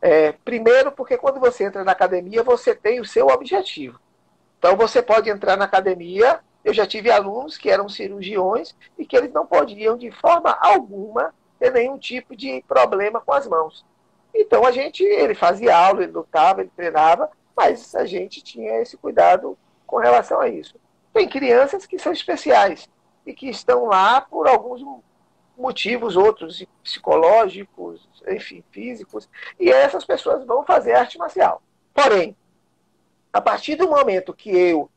É, 0.01 0.31
primeiro, 0.31 0.91
porque 0.91 1.17
quando 1.17 1.39
você 1.39 1.65
entra 1.65 1.83
na 1.83 1.91
academia, 1.91 2.43
você 2.43 2.75
tem 2.75 2.99
o 2.99 3.05
seu 3.05 3.27
objetivo. 3.27 3.99
Então, 4.59 4.77
você 4.77 5.01
pode 5.01 5.29
entrar 5.29 5.57
na 5.57 5.65
academia. 5.65 6.39
Eu 6.69 6.73
já 6.75 6.85
tive 6.85 7.09
alunos 7.09 7.57
que 7.57 7.67
eram 7.67 7.89
cirurgiões 7.89 8.75
e 8.95 9.03
que 9.03 9.17
eles 9.17 9.33
não 9.33 9.43
podiam, 9.43 9.97
de 9.97 10.11
forma 10.11 10.51
alguma, 10.61 11.33
ter 11.57 11.73
nenhum 11.73 11.97
tipo 11.97 12.35
de 12.35 12.63
problema 12.67 13.19
com 13.19 13.33
as 13.33 13.47
mãos. 13.47 13.83
Então, 14.31 14.63
a 14.63 14.71
gente, 14.71 15.03
ele 15.03 15.33
fazia 15.33 15.75
aula, 15.75 16.03
ele 16.03 16.11
lutava, 16.11 16.61
ele 16.61 16.71
treinava, 16.75 17.27
mas 17.57 17.95
a 17.95 18.05
gente 18.05 18.43
tinha 18.43 18.79
esse 18.81 18.95
cuidado 18.97 19.57
com 19.87 19.97
relação 19.97 20.39
a 20.39 20.47
isso. 20.47 20.75
Tem 21.11 21.27
crianças 21.27 21.87
que 21.87 21.97
são 21.97 22.13
especiais 22.13 22.87
e 23.25 23.33
que 23.33 23.49
estão 23.49 23.85
lá 23.85 24.21
por 24.21 24.47
alguns 24.47 24.85
motivos 25.57 26.15
outros, 26.15 26.63
psicológicos, 26.83 28.07
enfim, 28.27 28.63
físicos, 28.69 29.27
e 29.59 29.71
essas 29.71 30.05
pessoas 30.05 30.45
vão 30.45 30.63
fazer 30.63 30.93
arte 30.93 31.17
marcial. 31.17 31.63
Porém, 31.95 32.37
a 33.33 33.41
partir 33.41 33.75
do 33.75 33.89
momento 33.89 34.35
que 34.35 34.51
eu 34.51 34.87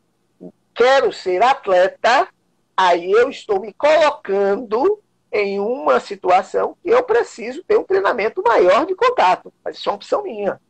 quero 0.74 1.12
ser 1.12 1.42
atleta, 1.42 2.28
aí 2.76 3.10
eu 3.10 3.28
estou 3.28 3.60
me 3.60 3.72
colocando 3.72 5.02
em 5.32 5.58
uma 5.58 5.98
situação 5.98 6.76
que 6.82 6.90
eu 6.90 7.02
preciso 7.02 7.64
ter 7.64 7.78
um 7.78 7.84
treinamento 7.84 8.42
maior 8.46 8.84
de 8.84 8.94
contato. 8.94 9.52
Mas 9.64 9.78
isso 9.78 9.88
é 9.88 9.92
uma 9.92 9.96
opção 9.96 10.22
minha. 10.22 10.60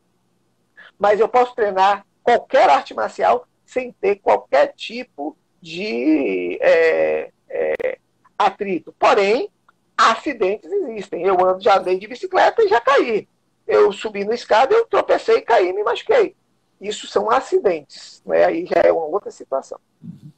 Mas 0.98 1.18
eu 1.18 1.28
posso 1.28 1.54
treinar 1.54 2.06
qualquer 2.22 2.70
arte 2.70 2.94
marcial 2.94 3.46
sem 3.64 3.92
ter 3.92 4.16
qualquer 4.16 4.72
tipo 4.74 5.36
de 5.60 6.58
é, 6.60 7.30
é, 7.48 7.98
atrito. 8.38 8.94
Porém, 8.98 9.50
acidentes 9.96 10.70
existem. 10.70 11.24
Eu 11.24 11.44
ando, 11.44 11.60
já 11.60 11.78
andei 11.78 11.98
de 11.98 12.06
bicicleta 12.06 12.62
e 12.62 12.68
já 12.68 12.80
caí. 12.80 13.28
Eu 13.66 13.92
subi 13.92 14.24
no 14.24 14.32
escada, 14.32 14.74
eu 14.74 14.86
tropecei, 14.86 15.40
caí 15.40 15.68
e 15.68 15.72
me 15.72 15.82
machuquei. 15.82 16.36
Isso 16.82 17.06
são 17.06 17.30
acidentes. 17.30 18.20
Né? 18.26 18.44
Aí 18.44 18.66
já 18.66 18.80
é 18.84 18.92
uma 18.92 19.04
outra 19.04 19.30
situação. 19.30 19.78
Uhum. 20.02 20.32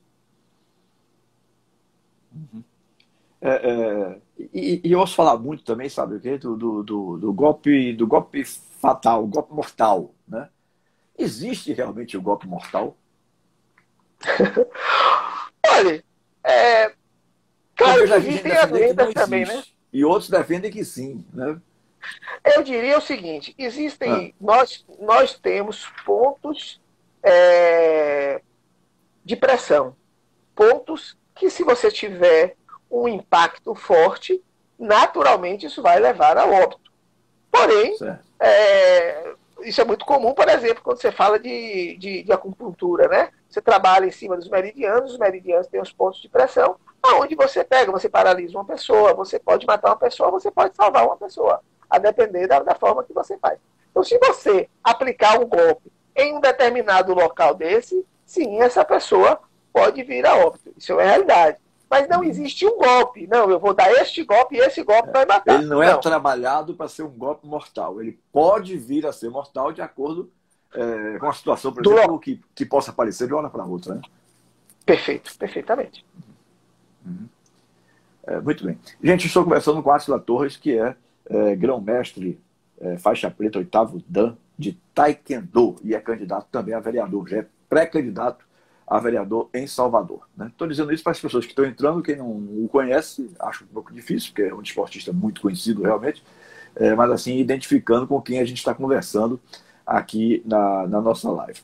Uhum. 2.34 2.64
É, 3.40 3.50
é, 3.50 4.20
e, 4.52 4.80
e, 4.84 4.92
eu 4.92 5.00
ouço 5.00 5.14
falar 5.14 5.38
muito 5.38 5.64
também, 5.64 5.88
sabe 5.88 6.16
o 6.16 6.20
quê? 6.20 6.36
Do, 6.36 6.56
do, 6.56 6.82
do, 6.82 7.18
do, 7.18 7.32
golpe, 7.32 7.92
do 7.94 8.06
golpe 8.06 8.44
fatal, 8.44 9.26
golpe 9.26 9.54
mortal. 9.54 10.14
Né? 10.28 10.48
Existe 11.16 11.72
realmente 11.72 12.16
o 12.16 12.22
golpe 12.22 12.46
mortal? 12.46 12.96
Olha, 15.66 16.04
é, 16.42 16.94
claro 17.74 18.06
que 18.06 18.12
existem 18.14 18.52
as 18.52 18.70
lendas 18.70 19.14
também, 19.14 19.46
né? 19.46 19.62
E 19.92 20.04
outros 20.04 20.28
defendem 20.28 20.70
que 20.70 20.84
sim, 20.84 21.24
né? 21.32 21.60
Eu 22.44 22.62
diria 22.62 22.98
o 22.98 23.02
seguinte: 23.02 23.54
existem, 23.58 24.34
ah. 24.34 24.44
nós, 24.44 24.84
nós 25.00 25.38
temos 25.38 25.86
pontos 26.04 26.80
é, 27.22 28.40
de 29.24 29.36
pressão, 29.36 29.96
pontos 30.54 31.16
que, 31.34 31.50
se 31.50 31.64
você 31.64 31.90
tiver 31.90 32.56
um 32.90 33.08
impacto 33.08 33.74
forte, 33.74 34.42
naturalmente 34.78 35.66
isso 35.66 35.82
vai 35.82 35.98
levar 35.98 36.36
ao 36.36 36.52
óbito. 36.52 36.92
Porém, 37.50 37.96
é, 38.38 39.34
isso 39.62 39.80
é 39.80 39.84
muito 39.84 40.04
comum, 40.04 40.34
por 40.34 40.48
exemplo, 40.48 40.82
quando 40.82 41.00
você 41.00 41.10
fala 41.10 41.38
de, 41.38 41.96
de, 41.96 42.22
de, 42.22 42.32
acupuntura, 42.32 43.08
né? 43.08 43.30
Você 43.48 43.62
trabalha 43.62 44.06
em 44.06 44.10
cima 44.10 44.36
dos 44.36 44.48
meridianos, 44.48 45.12
os 45.12 45.18
meridianos 45.18 45.66
têm 45.68 45.80
os 45.80 45.92
pontos 45.92 46.20
de 46.20 46.28
pressão, 46.28 46.76
aonde 47.02 47.34
você 47.34 47.62
pega, 47.62 47.92
você 47.92 48.08
paralisa 48.08 48.58
uma 48.58 48.64
pessoa, 48.64 49.14
você 49.14 49.38
pode 49.38 49.66
matar 49.66 49.90
uma 49.90 49.96
pessoa, 49.96 50.30
você 50.30 50.50
pode 50.50 50.74
salvar 50.74 51.06
uma 51.06 51.16
pessoa 51.16 51.60
a 51.94 51.98
depender 51.98 52.46
da, 52.46 52.60
da 52.60 52.74
forma 52.74 53.04
que 53.04 53.12
você 53.12 53.36
faz. 53.38 53.58
Então, 53.90 54.02
se 54.02 54.18
você 54.18 54.68
aplicar 54.82 55.38
um 55.38 55.46
golpe 55.46 55.90
em 56.16 56.36
um 56.36 56.40
determinado 56.40 57.14
local 57.14 57.54
desse, 57.54 58.04
sim, 58.26 58.60
essa 58.60 58.84
pessoa 58.84 59.40
pode 59.72 60.02
vir 60.02 60.26
a 60.26 60.36
óbito. 60.36 60.72
Isso 60.76 60.98
é 60.98 61.04
realidade. 61.04 61.58
Mas 61.88 62.08
não 62.08 62.24
existe 62.24 62.66
um 62.66 62.76
golpe. 62.76 63.26
Não, 63.26 63.50
eu 63.50 63.60
vou 63.60 63.74
dar 63.74 63.92
este 63.92 64.24
golpe 64.24 64.56
e 64.56 64.58
esse 64.58 64.82
golpe 64.82 65.10
vai 65.12 65.24
matar. 65.24 65.54
Ele 65.54 65.66
não 65.66 65.82
é 65.82 65.96
trabalhado 65.96 66.74
para 66.74 66.88
ser 66.88 67.02
um 67.02 67.10
golpe 67.10 67.46
mortal. 67.46 68.00
Ele 68.00 68.18
pode 68.32 68.76
vir 68.76 69.06
a 69.06 69.12
ser 69.12 69.30
mortal 69.30 69.72
de 69.72 69.80
acordo 69.80 70.30
é, 70.74 71.18
com 71.18 71.28
a 71.28 71.32
situação, 71.32 71.72
por 71.72 71.82
Do 71.82 71.92
exemplo, 71.92 72.18
que, 72.18 72.40
que 72.54 72.66
possa 72.66 72.90
aparecer 72.90 73.26
de 73.26 73.32
uma 73.32 73.42
hora 73.42 73.50
para 73.50 73.64
outra. 73.64 73.94
Né? 73.94 74.02
Perfeito, 74.84 75.36
perfeitamente. 75.38 76.04
Uhum. 77.06 77.28
É, 78.26 78.40
muito 78.40 78.64
bem. 78.64 78.78
Gente, 79.02 79.26
estou 79.26 79.44
conversando 79.44 79.82
com 79.82 79.90
Átila 79.90 80.18
Torres, 80.18 80.56
que 80.56 80.76
é 80.76 80.96
é, 81.28 81.54
grão-mestre, 81.56 82.40
é, 82.80 82.96
faixa 82.98 83.30
preta, 83.30 83.58
oitavo 83.58 84.02
Dan, 84.08 84.36
de 84.58 84.78
Taekwondo, 84.94 85.76
e 85.82 85.94
é 85.94 86.00
candidato 86.00 86.46
também 86.50 86.74
a 86.74 86.80
vereador, 86.80 87.28
já 87.28 87.38
é 87.38 87.46
pré-candidato 87.68 88.44
a 88.86 88.98
vereador 89.00 89.48
em 89.54 89.66
Salvador. 89.66 90.28
Estou 90.46 90.66
né? 90.66 90.70
dizendo 90.72 90.92
isso 90.92 91.02
para 91.02 91.12
as 91.12 91.20
pessoas 91.20 91.44
que 91.44 91.52
estão 91.52 91.64
entrando, 91.64 92.02
quem 92.02 92.16
não 92.16 92.30
o 92.30 92.68
conhece, 92.70 93.30
acho 93.40 93.64
um 93.64 93.68
pouco 93.68 93.92
difícil, 93.92 94.30
porque 94.30 94.42
é 94.42 94.54
um 94.54 94.60
esportista 94.60 95.12
muito 95.12 95.40
conhecido 95.40 95.82
realmente, 95.82 96.22
é, 96.76 96.94
mas 96.94 97.10
assim, 97.10 97.38
identificando 97.38 98.06
com 98.06 98.20
quem 98.20 98.40
a 98.40 98.44
gente 98.44 98.58
está 98.58 98.74
conversando 98.74 99.40
aqui 99.86 100.42
na, 100.44 100.86
na 100.86 101.00
nossa 101.00 101.30
live. 101.30 101.60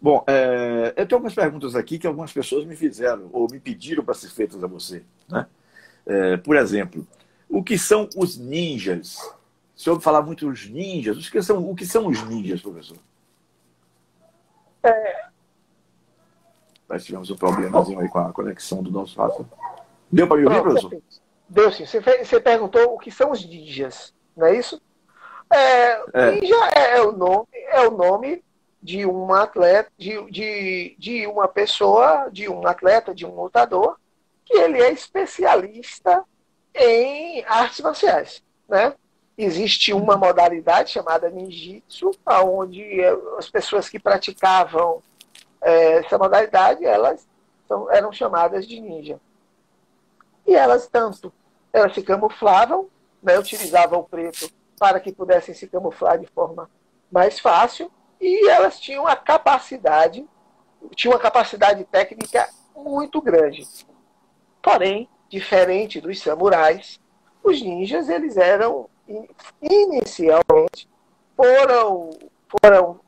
Bom, 0.00 0.24
é, 0.26 0.94
eu 0.96 1.06
tenho 1.06 1.18
algumas 1.18 1.34
perguntas 1.34 1.76
aqui 1.76 1.98
que 1.98 2.06
algumas 2.06 2.32
pessoas 2.32 2.64
me 2.64 2.74
fizeram 2.74 3.28
ou 3.32 3.46
me 3.50 3.60
pediram 3.60 4.04
para 4.04 4.14
ser 4.14 4.30
feitas 4.30 4.62
a 4.62 4.66
você. 4.66 5.04
Né? 5.28 5.46
É, 6.04 6.36
por 6.38 6.56
exemplo, 6.56 7.06
o 7.52 7.62
que 7.62 7.78
são 7.78 8.08
os 8.16 8.38
ninjas? 8.38 9.18
Se 9.76 9.90
ouve 9.90 10.02
falar 10.02 10.22
muito 10.22 10.46
dos 10.48 10.66
ninjas. 10.68 11.18
O 11.18 11.30
que 11.30 11.42
são, 11.42 11.70
o 11.70 11.74
que 11.74 11.84
são 11.84 12.06
os 12.06 12.22
ninjas, 12.26 12.62
professor? 12.62 12.96
É... 14.82 15.26
Nós 16.88 17.04
tivemos 17.04 17.30
um 17.30 17.36
problemazinho 17.36 18.00
aí 18.00 18.08
com 18.08 18.18
a 18.18 18.32
conexão 18.32 18.82
do 18.82 18.90
nosso 18.90 19.20
rato. 19.20 19.46
Deu 20.10 20.26
para 20.26 20.38
me 20.38 20.46
ouvir, 20.46 20.62
professor? 20.62 21.02
Deu 21.46 21.70
sim. 21.70 21.84
Você, 21.84 22.00
você 22.00 22.40
perguntou 22.40 22.94
o 22.94 22.98
que 22.98 23.10
são 23.10 23.30
os 23.30 23.44
ninjas, 23.44 24.14
não 24.34 24.46
é 24.46 24.56
isso? 24.56 24.80
É, 25.50 26.02
é. 26.14 26.30
Ninja 26.32 26.56
é, 26.74 26.96
é, 26.96 27.02
o 27.02 27.12
nome, 27.12 27.46
é 27.52 27.80
o 27.86 27.90
nome 27.90 28.42
de 28.82 29.04
um 29.04 29.32
atleta, 29.34 29.92
de, 29.98 30.30
de, 30.30 30.96
de 30.98 31.26
uma 31.26 31.46
pessoa, 31.46 32.30
de 32.30 32.48
um 32.48 32.66
atleta, 32.66 33.14
de 33.14 33.26
um 33.26 33.34
lutador, 33.34 33.98
que 34.44 34.54
ele 34.54 34.80
é 34.80 34.90
especialista 34.90 36.24
em 36.74 37.44
artes 37.44 37.80
marciais. 37.80 38.42
Né? 38.68 38.94
Existe 39.36 39.92
uma 39.92 40.16
modalidade 40.16 40.90
chamada 40.90 41.30
ninjitsu, 41.30 42.10
onde 42.44 43.00
as 43.38 43.48
pessoas 43.48 43.88
que 43.88 43.98
praticavam 43.98 45.02
é, 45.60 45.98
essa 45.98 46.18
modalidade 46.18 46.84
elas 46.84 47.26
eram 47.90 48.12
chamadas 48.12 48.66
de 48.66 48.80
ninja. 48.80 49.20
E 50.46 50.54
elas 50.54 50.86
tanto 50.86 51.32
elas 51.72 51.94
se 51.94 52.02
camuflavam, 52.02 52.88
né, 53.22 53.38
utilizavam 53.38 54.00
o 54.00 54.04
preto 54.04 54.50
para 54.78 55.00
que 55.00 55.12
pudessem 55.12 55.54
se 55.54 55.66
camuflar 55.66 56.18
de 56.18 56.26
forma 56.26 56.68
mais 57.10 57.38
fácil, 57.38 57.90
e 58.20 58.48
elas 58.48 58.78
tinham 58.78 59.06
a 59.06 59.16
capacidade, 59.16 60.28
tinham 60.94 61.14
uma 61.14 61.20
capacidade 61.20 61.84
técnica 61.84 62.48
muito 62.76 63.20
grande. 63.20 63.66
Porém, 64.60 65.08
diferente 65.32 65.98
dos 65.98 66.20
samurais, 66.20 67.00
os 67.42 67.62
ninjas 67.62 68.10
eles 68.10 68.36
eram 68.36 68.90
inicialmente 69.62 70.86
foram 71.34 72.10
foram 72.46 73.00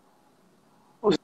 os 1.03 1.17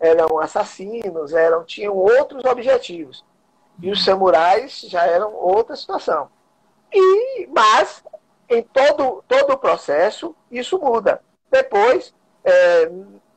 eram 0.00 0.40
assassinos, 0.40 1.32
eram 1.32 1.64
tinham 1.64 1.94
outros 1.94 2.44
objetivos. 2.44 3.24
E 3.80 3.88
os 3.88 4.04
samurais 4.04 4.80
já 4.80 5.06
eram 5.06 5.32
outra 5.32 5.76
situação. 5.76 6.28
E 6.92 7.46
mas 7.54 8.02
em 8.50 8.64
todo 8.64 9.22
todo 9.28 9.52
o 9.52 9.58
processo 9.58 10.34
isso 10.50 10.76
muda. 10.80 11.22
Depois 11.48 12.12
é, 12.42 12.90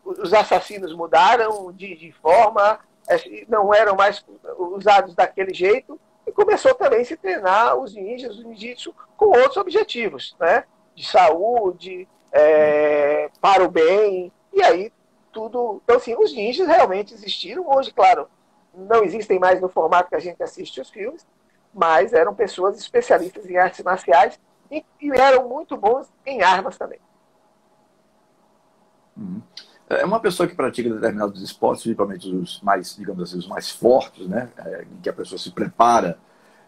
os 0.06 0.34
assassinos 0.34 0.94
mudaram 0.94 1.72
de, 1.72 1.96
de 1.96 2.12
forma, 2.12 2.80
é, 3.10 3.46
não 3.48 3.74
eram 3.74 3.96
mais 3.96 4.24
usados 4.58 5.16
daquele 5.16 5.54
jeito, 5.54 6.00
e 6.28 6.32
começou 6.32 6.74
também 6.76 7.02
a 7.02 7.06
se 7.06 7.18
treinar 7.18 7.76
os 7.76 7.94
ninjas, 7.94 8.38
o 8.38 8.48
ninjitsu, 8.48 8.94
com 9.18 9.26
outros 9.26 9.58
objetivos, 9.58 10.36
né? 10.40 10.64
De 10.96 11.06
saúde, 11.06 12.08
é, 12.32 13.30
para 13.42 13.64
o 13.64 13.70
bem, 13.70 14.32
e 14.54 14.64
aí 14.64 14.92
tudo. 15.32 15.82
Então, 15.84 15.98
assim, 15.98 16.16
os 16.16 16.34
ninjas 16.34 16.68
realmente 16.68 17.14
existiram. 17.14 17.70
Hoje, 17.70 17.92
claro, 17.92 18.28
não 18.74 19.04
existem 19.04 19.38
mais 19.38 19.62
no 19.62 19.70
formato 19.70 20.10
que 20.10 20.16
a 20.16 20.20
gente 20.20 20.42
assiste 20.42 20.80
os 20.80 20.90
filmes, 20.90 21.28
mas 21.74 22.14
eram 22.14 22.34
pessoas 22.34 22.78
especialistas 22.78 23.46
em 23.50 23.58
artes 23.58 23.84
marciais 23.84 24.40
e, 24.72 24.84
e 25.02 25.12
eram 25.12 25.48
muito 25.48 25.76
bons 25.78 26.08
em 26.26 26.42
armas 26.42 26.78
também. 26.78 27.00
Uhum. 29.18 29.42
É 29.90 30.04
uma 30.04 30.20
pessoa 30.20 30.48
que 30.48 30.56
pratica 30.56 30.90
determinados 30.90 31.42
esportes, 31.42 31.84
principalmente 31.84 32.28
os 32.28 32.60
mais, 32.62 32.96
digamos 32.96 33.24
assim, 33.24 33.38
os 33.38 33.48
mais 33.48 33.70
fortes, 33.70 34.28
né? 34.28 34.50
É, 34.58 34.84
em 34.84 35.02
que 35.02 35.10
a 35.10 35.14
pessoa 35.14 35.38
se 35.38 35.52
prepara. 35.52 36.18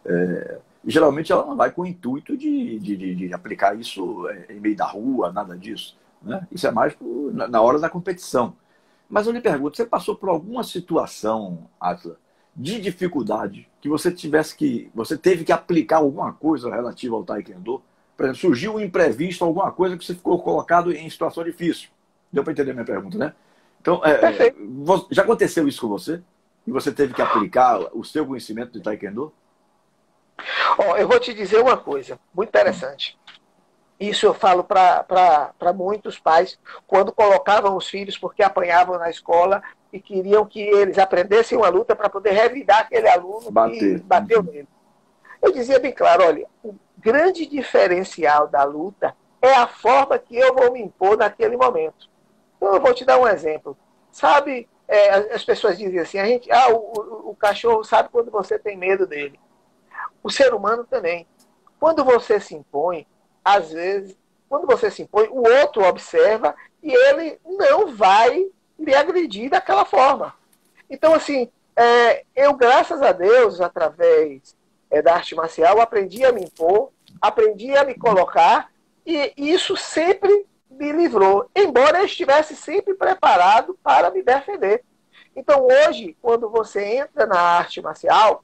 É, 0.05 0.59
geralmente 0.86 1.31
ela 1.31 1.45
não 1.45 1.55
vai 1.55 1.71
com 1.71 1.81
o 1.81 1.88
intuito 1.88 2.38
de, 2.38 2.79
de, 2.79 3.15
de, 3.15 3.33
aplicar 3.33 3.77
isso 3.77 4.27
é, 4.29 4.53
em 4.53 4.59
meio 4.59 4.75
da 4.75 4.86
rua, 4.86 5.31
nada 5.31 5.57
disso. 5.57 5.97
Né? 6.21 6.47
Isso 6.51 6.67
é 6.67 6.71
mais 6.71 6.93
por, 6.93 7.33
na 7.33 7.62
hora 7.62 7.79
da 7.79 7.89
competição. 7.89 8.55
Mas 9.09 9.25
eu 9.25 9.33
lhe 9.33 9.41
pergunto, 9.41 9.77
você 9.77 9.86
passou 9.86 10.15
por 10.15 10.29
alguma 10.29 10.63
situação, 10.63 11.67
Atla, 11.79 12.17
de 12.55 12.79
dificuldade 12.81 13.69
que 13.79 13.88
você 13.88 14.12
tivesse 14.12 14.55
que. 14.55 14.91
Você 14.93 15.17
teve 15.17 15.43
que 15.43 15.51
aplicar 15.51 15.97
alguma 15.97 16.33
coisa 16.33 16.69
relativa 16.69 17.15
ao 17.15 17.24
Taekwondo 17.24 17.81
Por 18.15 18.24
exemplo, 18.24 18.41
surgiu 18.41 18.75
um 18.75 18.79
imprevisto, 18.79 19.45
alguma 19.45 19.71
coisa 19.71 19.97
que 19.97 20.03
você 20.03 20.15
ficou 20.15 20.41
colocado 20.41 20.91
em 20.91 21.09
situação 21.09 21.43
difícil. 21.43 21.89
Deu 22.38 22.44
para 22.44 22.53
entender 22.53 22.72
minha 22.72 22.86
pergunta, 22.86 23.17
né? 23.17 23.34
Então, 23.82 24.00
é, 24.06 24.48
é 24.48 24.53
já 25.10 25.24
aconteceu 25.24 25.67
isso 25.67 25.82
com 25.82 25.88
você? 25.88 26.22
E 26.67 26.72
você 26.72 26.91
teve 26.91 27.15
que 27.15 27.22
aplicar 27.22 27.79
o 27.94 28.03
seu 28.03 28.27
conhecimento 28.27 28.74
de 28.74 28.79
Taekwondo? 28.79 29.34
Oh, 30.77 30.96
eu 30.96 31.08
vou 31.08 31.20
te 31.20 31.34
dizer 31.34 31.60
uma 31.60 31.75
coisa 31.75 32.20
muito 32.36 32.50
interessante. 32.50 33.17
Isso 34.00 34.27
eu 34.27 34.36
falo 34.36 34.63
para 34.63 35.74
muitos 35.74 36.20
pais 36.20 36.60
quando 36.86 37.12
colocavam 37.12 37.75
os 37.75 37.88
filhos 37.88 38.15
porque 38.15 38.44
apanhavam 38.44 39.00
na 39.00 39.10
escola 39.10 39.63
e 39.91 40.00
queriam 40.00 40.46
que 40.46 40.60
eles 40.60 41.00
aprendessem 41.00 41.58
uma 41.58 41.70
luta 41.70 41.96
para 41.96 42.08
poder 42.08 42.34
revidar 42.34 42.82
aquele 42.82 43.10
aluno 43.10 43.50
Bater. 43.50 43.79
que 43.79 44.03
bateu 44.03 44.44
nele. 44.44 44.67
Eu 45.41 45.51
dizia 45.51 45.79
bem 45.79 45.91
claro, 45.91 46.24
olha, 46.24 46.46
o 46.63 46.75
grande 47.00 47.48
diferencial 47.48 48.48
da 48.48 48.63
luta 48.63 49.15
é 49.41 49.56
a 49.56 49.65
forma 49.65 50.20
que 50.20 50.38
eu 50.38 50.53
vou 50.53 50.72
me 50.72 50.84
impor 50.84 51.17
naquele 51.17 51.58
momento. 51.58 52.15
Então 52.57 52.73
eu 52.73 52.81
vou 52.81 52.93
te 52.93 53.05
dar 53.05 53.19
um 53.19 53.27
exemplo. 53.27 53.77
Sabe, 54.11 54.67
é, 54.87 55.09
as 55.33 55.43
pessoas 55.43 55.77
dizem 55.77 55.99
assim, 55.99 56.19
a 56.19 56.25
gente, 56.25 56.51
ah, 56.51 56.69
o, 56.69 57.29
o, 57.31 57.35
cachorro 57.35 57.83
sabe 57.83 58.09
quando 58.09 58.31
você 58.31 58.57
tem 58.57 58.75
medo 58.77 59.05
dele. 59.05 59.39
O 60.23 60.29
ser 60.29 60.53
humano 60.53 60.83
também. 60.83 61.27
Quando 61.79 62.03
você 62.03 62.39
se 62.39 62.55
impõe, 62.55 63.05
às 63.43 63.71
vezes, 63.71 64.17
quando 64.49 64.65
você 64.65 64.89
se 64.89 65.03
impõe, 65.03 65.27
o 65.29 65.47
outro 65.61 65.83
observa 65.83 66.55
e 66.81 66.93
ele 66.93 67.39
não 67.45 67.95
vai 67.95 68.49
lhe 68.79 68.95
agredir 68.95 69.49
daquela 69.49 69.85
forma. 69.85 70.33
Então, 70.89 71.13
assim, 71.13 71.49
é, 71.75 72.23
eu, 72.35 72.53
graças 72.53 73.01
a 73.01 73.11
Deus, 73.11 73.61
através 73.61 74.55
é, 74.89 75.01
da 75.01 75.15
arte 75.15 75.35
marcial, 75.35 75.79
aprendi 75.79 76.25
a 76.25 76.31
me 76.31 76.43
impor, 76.43 76.91
aprendi 77.21 77.75
a 77.75 77.83
me 77.83 77.95
colocar, 77.95 78.71
e 79.05 79.33
isso 79.37 79.75
sempre 79.77 80.45
me 80.77 80.91
livrou, 80.91 81.50
embora 81.55 82.00
eu 82.00 82.05
estivesse 82.05 82.55
sempre 82.55 82.93
preparado 82.93 83.77
para 83.84 84.12
me 84.12 84.22
defender. 84.22 84.84
Então, 85.36 85.67
hoje, 85.67 86.15
quando 86.22 86.50
você 86.50 86.84
entra 86.84 87.25
na 87.25 87.39
arte 87.39 87.81
marcial, 87.81 88.43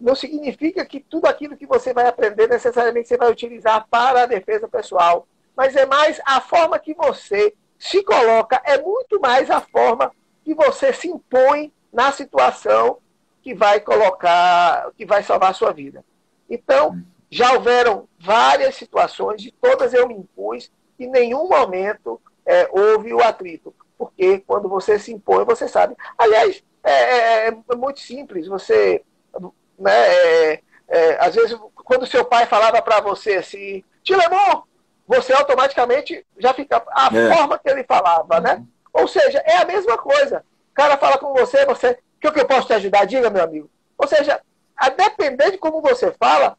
não 0.00 0.14
significa 0.14 0.84
que 0.84 1.00
tudo 1.00 1.26
aquilo 1.26 1.56
que 1.56 1.66
você 1.66 1.92
vai 1.92 2.06
aprender 2.06 2.48
necessariamente 2.48 3.08
você 3.08 3.16
vai 3.16 3.30
utilizar 3.30 3.86
para 3.88 4.22
a 4.22 4.26
defesa 4.26 4.66
pessoal. 4.66 5.28
Mas 5.56 5.76
é 5.76 5.86
mais 5.86 6.20
a 6.24 6.40
forma 6.40 6.78
que 6.78 6.94
você 6.94 7.54
se 7.78 8.02
coloca, 8.02 8.60
é 8.64 8.80
muito 8.80 9.20
mais 9.20 9.50
a 9.50 9.60
forma 9.60 10.12
que 10.44 10.54
você 10.54 10.92
se 10.92 11.08
impõe 11.08 11.72
na 11.92 12.10
situação 12.10 12.98
que 13.42 13.54
vai 13.54 13.80
colocar, 13.80 14.90
que 14.96 15.04
vai 15.04 15.22
salvar 15.22 15.50
a 15.50 15.54
sua 15.54 15.72
vida. 15.72 16.04
Então, 16.48 17.00
já 17.30 17.52
houveram 17.52 18.08
várias 18.18 18.74
situações, 18.74 19.40
de 19.40 19.50
todas 19.52 19.94
eu 19.94 20.06
me 20.06 20.14
impus, 20.14 20.70
em 21.04 21.10
nenhum 21.10 21.48
momento 21.48 22.20
é, 22.44 22.68
houve 22.70 23.12
o 23.12 23.22
atrito. 23.22 23.74
Porque 23.96 24.40
quando 24.46 24.68
você 24.68 24.98
se 24.98 25.12
impõe, 25.12 25.44
você 25.44 25.68
sabe. 25.68 25.96
Aliás, 26.18 26.62
é, 26.82 26.92
é, 26.92 27.48
é 27.48 27.74
muito 27.76 28.00
simples. 28.00 28.46
Você 28.48 29.02
né? 29.78 29.92
É, 29.92 30.60
é, 30.88 31.24
às 31.24 31.34
vezes, 31.34 31.58
quando 31.74 32.06
seu 32.06 32.24
pai 32.24 32.46
falava 32.46 32.80
para 32.80 33.00
você 33.00 33.34
assim, 33.34 33.82
te 34.02 34.14
levou, 34.14 34.64
você 35.06 35.32
automaticamente 35.32 36.24
já 36.38 36.54
fica. 36.54 36.82
A 36.90 37.10
é. 37.12 37.34
forma 37.34 37.58
que 37.58 37.68
ele 37.68 37.84
falava, 37.84 38.40
né? 38.40 38.54
Uhum. 38.54 38.66
Ou 38.92 39.08
seja, 39.08 39.42
é 39.44 39.56
a 39.56 39.64
mesma 39.64 39.98
coisa. 39.98 40.44
O 40.70 40.74
cara 40.74 40.96
fala 40.96 41.18
com 41.18 41.32
você, 41.32 41.66
você. 41.66 41.90
O 41.90 42.20
que, 42.20 42.30
que 42.30 42.40
eu 42.40 42.46
posso 42.46 42.68
te 42.68 42.74
ajudar? 42.74 43.04
Diga, 43.04 43.28
meu 43.30 43.42
amigo. 43.42 43.70
Ou 43.98 44.06
seja, 44.06 44.40
a 44.76 44.88
depender 44.88 45.50
de 45.50 45.58
como 45.58 45.82
você 45.82 46.12
fala, 46.12 46.56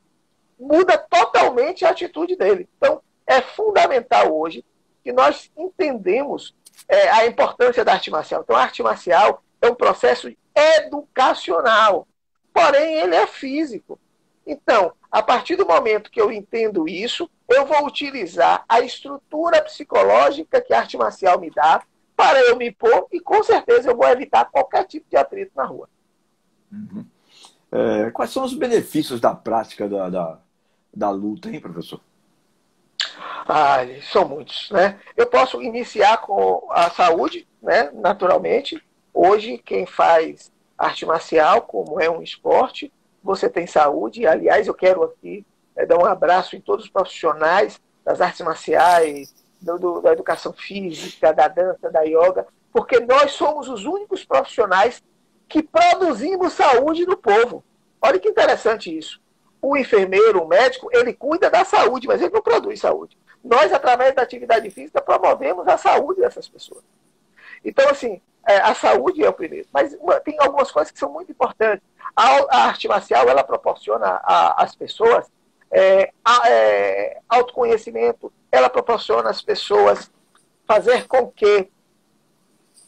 muda 0.60 0.97
totalmente 0.97 1.86
a 1.86 1.89
atitude 1.89 2.36
dele. 2.36 2.67
Então, 2.77 3.01
é 3.25 3.41
fundamental 3.41 4.36
hoje 4.36 4.63
que 5.03 5.12
nós 5.12 5.51
entendemos 5.57 6.55
é, 6.88 7.09
a 7.09 7.25
importância 7.25 7.83
da 7.83 7.93
arte 7.93 8.09
marcial. 8.09 8.41
Então, 8.43 8.55
a 8.55 8.62
arte 8.62 8.81
marcial 8.81 9.43
é 9.62 9.69
um 9.69 9.75
processo 9.75 10.33
educacional 10.55 12.07
porém 12.53 12.99
ele 12.99 13.15
é 13.15 13.25
físico. 13.25 13.99
Então, 14.45 14.93
a 15.12 15.21
partir 15.21 15.55
do 15.55 15.65
momento 15.65 16.12
que 16.12 16.21
eu 16.21 16.31
entendo 16.31 16.88
isso, 16.88 17.29
eu 17.49 17.65
vou 17.65 17.86
utilizar 17.86 18.63
a 18.69 18.81
estrutura 18.81 19.62
psicológica 19.62 20.62
que 20.62 20.73
a 20.73 20.79
arte 20.79 20.97
marcial 20.97 21.39
me 21.39 21.49
dá 21.49 21.83
para 22.15 22.39
eu 22.41 22.55
me 22.55 22.71
pôr 22.71 23.07
e 23.12 23.19
com 23.19 23.41
certeza 23.41 23.89
eu 23.89 23.97
vou 23.97 24.07
evitar 24.07 24.45
qualquer 24.45 24.86
tipo 24.86 25.09
de 25.09 25.17
atrito 25.17 25.51
na 25.55 25.65
rua. 25.65 25.89
Uhum. 26.71 27.05
É, 27.71 28.12
quais 28.12 28.29
são 28.29 28.43
os 28.43 28.53
benefícios 28.53 29.19
da 29.19 29.33
prática 29.33 29.89
da, 29.89 30.09
da, 30.09 30.39
da 30.93 31.09
luta, 31.09 31.49
hein, 31.49 31.59
professor? 31.59 31.99
Ah, 33.47 33.79
são 34.12 34.27
muitos, 34.27 34.69
né? 34.71 34.99
Eu 35.17 35.27
posso 35.27 35.62
iniciar 35.62 36.17
com 36.17 36.67
a 36.71 36.89
saúde, 36.89 37.47
né? 37.62 37.91
Naturalmente. 37.93 38.81
Hoje, 39.13 39.57
quem 39.57 39.86
faz 39.86 40.51
arte 40.77 41.05
marcial, 41.05 41.62
como 41.62 41.99
é 42.01 42.09
um 42.09 42.21
esporte, 42.21 42.91
você 43.23 43.49
tem 43.49 43.67
saúde. 43.67 44.25
Aliás, 44.25 44.67
eu 44.67 44.73
quero 44.73 45.03
aqui 45.03 45.45
é, 45.75 45.86
dar 45.86 45.97
um 45.97 46.05
abraço 46.05 46.55
em 46.55 46.62
todos 46.62 46.86
os 46.86 46.91
profissionais 46.91 47.79
das 48.03 48.21
artes 48.21 48.41
marciais, 48.41 49.33
do, 49.62 49.79
do, 49.79 50.01
da 50.01 50.12
educação 50.12 50.51
física, 50.51 51.33
da 51.33 51.47
dança, 51.47 51.89
da 51.89 52.01
yoga, 52.01 52.45
porque 52.71 52.99
nós 52.99 53.31
somos 53.31 53.69
os 53.69 53.86
únicos 53.86 54.25
profissionais 54.25 55.01
que 55.47 55.63
produzimos 55.63 56.53
saúde 56.53 57.05
no 57.05 57.15
povo. 57.15 57.63
Olha 58.01 58.19
que 58.19 58.27
interessante 58.27 58.95
isso. 58.95 59.21
O 59.63 59.76
enfermeiro, 59.78 60.43
o 60.43 60.47
médico, 60.47 60.89
ele 60.91 61.13
cuida 61.13 61.49
da 61.49 61.63
saúde, 61.63 62.06
mas 62.06 62.21
ele 62.21 62.34
não 62.34 62.41
produz 62.41 62.82
saúde. 62.82 63.17
Nós, 63.41 63.71
através 63.71 64.13
da 64.13 64.21
atividade 64.21 64.69
física, 64.69 65.02
promovemos 65.02 65.65
a 65.69 65.78
saúde 65.78 66.19
dessas 66.19 66.49
pessoas. 66.49 66.84
Então, 67.63 67.89
assim, 67.89 68.21
é, 68.45 68.58
a 68.58 68.76
saúde 68.76 69.23
é 69.23 69.30
o 69.30 69.34
primeiro. 69.34 69.65
Mas 69.71 69.97
tem 70.26 70.36
algumas 70.38 70.69
coisas 70.69 70.91
que 70.91 70.99
são 70.99 71.10
muito 71.10 71.32
importantes. 71.32 71.82
A, 72.13 72.65
arte 72.65 72.89
marcial, 72.89 73.30
ela 73.30 73.41
proporciona 73.41 74.19
às 74.58 74.76
pessoas 74.76 75.32
é, 75.71 76.12
é, 76.45 77.21
autoconhecimento, 77.30 78.34
ela 78.52 78.69
proporciona 78.69 79.30
às 79.30 79.41
pessoas 79.41 80.12
fazer 80.67 81.08
com 81.08 81.32
que 81.32 81.69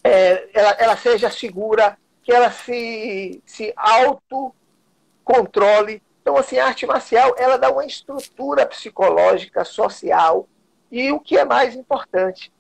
é, 0.03 0.49
ela, 0.53 0.71
ela 0.71 0.97
seja 0.97 1.31
segura, 1.31 1.97
que 2.21 2.33
ela 2.33 2.51
se, 2.51 3.41
se 3.45 3.73
autocontrole. 3.77 6.03
Então, 6.25 6.37
assim, 6.37 6.57
a 6.57 6.65
arte 6.65 6.87
marcial, 6.87 7.35
ela 7.37 7.55
dá 7.55 7.69
uma 7.69 7.85
estrutura 7.85 8.65
psicológica, 8.65 9.63
social, 9.63 10.47
e 10.91 11.11
o 11.11 11.19
que 11.19 11.37
é 11.37 11.45
mais 11.45 11.75
importante, 11.75 12.51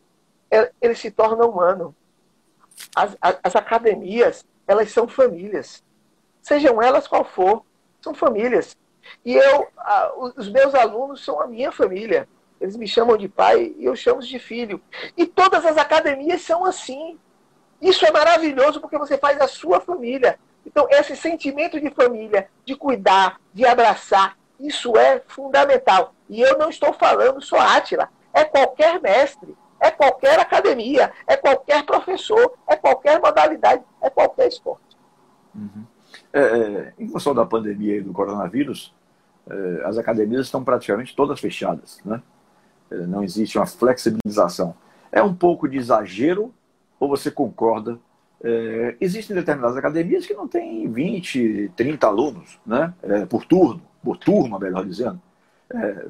é, 0.51 0.71
ele 0.79 0.93
se 0.93 1.09
torna 1.09 1.47
humano 1.47 1.95
as, 2.95 3.17
as 3.19 3.55
academias, 3.55 4.45
elas 4.67 4.91
são 4.91 5.07
famílias. 5.07 5.83
Sejam 6.43 6.79
elas 6.79 7.07
qual 7.07 7.25
for, 7.25 7.65
são 7.99 8.13
famílias. 8.13 8.77
E 9.25 9.33
eu, 9.33 9.67
os 10.37 10.47
meus 10.47 10.75
alunos 10.75 11.25
são 11.25 11.41
a 11.41 11.47
minha 11.47 11.71
família. 11.71 12.29
Eles 12.61 12.77
me 12.77 12.87
chamam 12.87 13.17
de 13.17 13.27
pai 13.27 13.73
e 13.79 13.85
eu 13.85 13.95
chamo 13.95 14.21
de 14.21 14.37
filho. 14.37 14.79
E 15.17 15.25
todas 15.25 15.65
as 15.65 15.75
academias 15.75 16.43
são 16.43 16.65
assim. 16.65 17.17
Isso 17.81 18.05
é 18.05 18.11
maravilhoso 18.11 18.79
porque 18.79 18.99
você 18.99 19.17
faz 19.17 19.41
a 19.41 19.47
sua 19.47 19.81
família. 19.81 20.37
Então, 20.65 20.87
esse 20.89 21.15
sentimento 21.15 21.79
de 21.79 21.89
família, 21.91 22.49
de 22.65 22.75
cuidar, 22.75 23.39
de 23.53 23.65
abraçar, 23.65 24.37
isso 24.59 24.97
é 24.97 25.21
fundamental. 25.27 26.13
E 26.29 26.41
eu 26.41 26.57
não 26.57 26.69
estou 26.69 26.93
falando 26.93 27.41
só 27.41 27.57
Átila, 27.57 28.09
é 28.33 28.43
qualquer 28.43 28.99
mestre 29.01 29.55
é 29.79 29.91
qualquer 29.91 30.39
academia, 30.39 31.11
é 31.27 31.37
qualquer 31.37 31.85
professor, 31.85 32.53
é 32.67 32.75
qualquer 32.75 33.19
modalidade, 33.19 33.83
é 34.01 34.09
qualquer 34.09 34.47
esporte. 34.47 34.97
Uhum. 35.53 35.85
É, 36.33 36.39
é, 36.39 36.93
em 36.97 37.07
função 37.07 37.33
da 37.33 37.45
pandemia 37.45 37.97
e 37.97 38.01
do 38.01 38.11
coronavírus, 38.11 38.93
é, 39.47 39.81
as 39.85 39.97
academias 39.97 40.47
estão 40.47 40.63
praticamente 40.63 41.15
todas 41.15 41.39
fechadas. 41.39 41.99
Né? 42.03 42.21
É, 42.89 42.95
não 43.05 43.23
existe 43.23 43.57
uma 43.57 43.65
flexibilização. 43.65 44.75
É 45.11 45.21
um 45.21 45.33
pouco 45.33 45.67
de 45.67 45.77
exagero 45.77 46.53
ou 46.99 47.07
você 47.07 47.29
concorda? 47.29 47.99
É, 48.43 48.95
existem 48.99 49.35
determinadas 49.35 49.77
academias 49.77 50.25
que 50.25 50.33
não 50.33 50.47
têm 50.47 50.91
20, 50.91 51.71
30 51.75 52.07
alunos 52.07 52.59
né? 52.65 52.93
É, 53.01 53.25
por 53.25 53.45
turno, 53.45 53.81
por 54.03 54.17
turma, 54.17 54.59
melhor 54.59 54.85
dizendo. 54.85 55.21
É, 55.73 56.05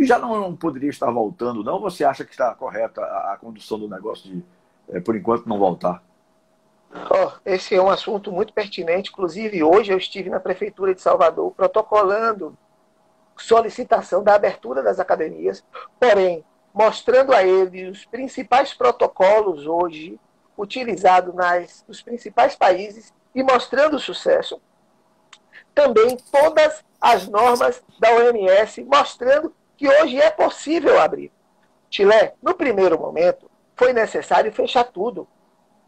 já 0.00 0.18
não, 0.18 0.54
poderia 0.54 0.90
estar 0.90 1.10
voltando, 1.10 1.64
não? 1.64 1.80
Você 1.80 2.04
acha 2.04 2.24
que 2.24 2.30
está 2.30 2.54
correta 2.54 3.02
a, 3.02 3.36
condução 3.40 3.78
do 3.78 3.88
negócio 3.88 4.30
de, 4.30 5.00
por 5.00 5.16
enquanto, 5.16 5.48
não 5.48 5.58
voltar? 5.58 6.02
Oh, 7.10 7.32
esse 7.44 7.74
é 7.74 7.82
um 7.82 7.90
assunto 7.90 8.30
muito 8.30 8.52
pertinente. 8.52 9.10
Inclusive, 9.10 9.62
hoje 9.62 9.92
eu 9.92 9.98
estive 9.98 10.30
na 10.30 10.40
Prefeitura 10.40 10.94
de 10.94 11.00
Salvador 11.00 11.52
protocolando 11.52 12.56
solicitação 13.36 14.22
da 14.22 14.34
abertura 14.34 14.82
das 14.82 14.98
academias, 14.98 15.62
porém, 16.00 16.44
mostrando 16.72 17.34
a 17.34 17.44
ele 17.44 17.88
os 17.88 18.04
principais 18.06 18.72
protocolos 18.72 19.66
hoje 19.66 20.18
utilizados 20.56 21.34
nas, 21.34 21.84
nos 21.86 22.02
principais 22.02 22.54
países 22.56 23.12
e 23.34 23.42
mostrando 23.42 23.98
sucesso. 23.98 24.60
Também 25.74 26.16
todas 26.30 26.84
as 27.00 27.28
normas 27.28 27.82
da 27.98 28.10
OMS, 28.12 28.82
mostrando 28.84 29.54
que 29.76 29.88
hoje 29.88 30.18
é 30.20 30.30
possível 30.30 30.98
abrir. 31.00 31.30
Chile, 31.90 32.32
no 32.42 32.54
primeiro 32.54 32.98
momento, 32.98 33.50
foi 33.74 33.92
necessário 33.92 34.52
fechar 34.52 34.84
tudo. 34.84 35.28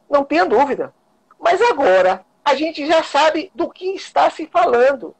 Não 0.08 0.24
tenha 0.24 0.44
dúvida. 0.44 0.94
Mas 1.40 1.60
agora, 1.62 2.24
a 2.44 2.54
gente 2.54 2.86
já 2.86 3.02
sabe 3.02 3.50
do 3.54 3.68
que 3.68 3.94
está 3.94 4.30
se 4.30 4.46
falando. 4.46 5.14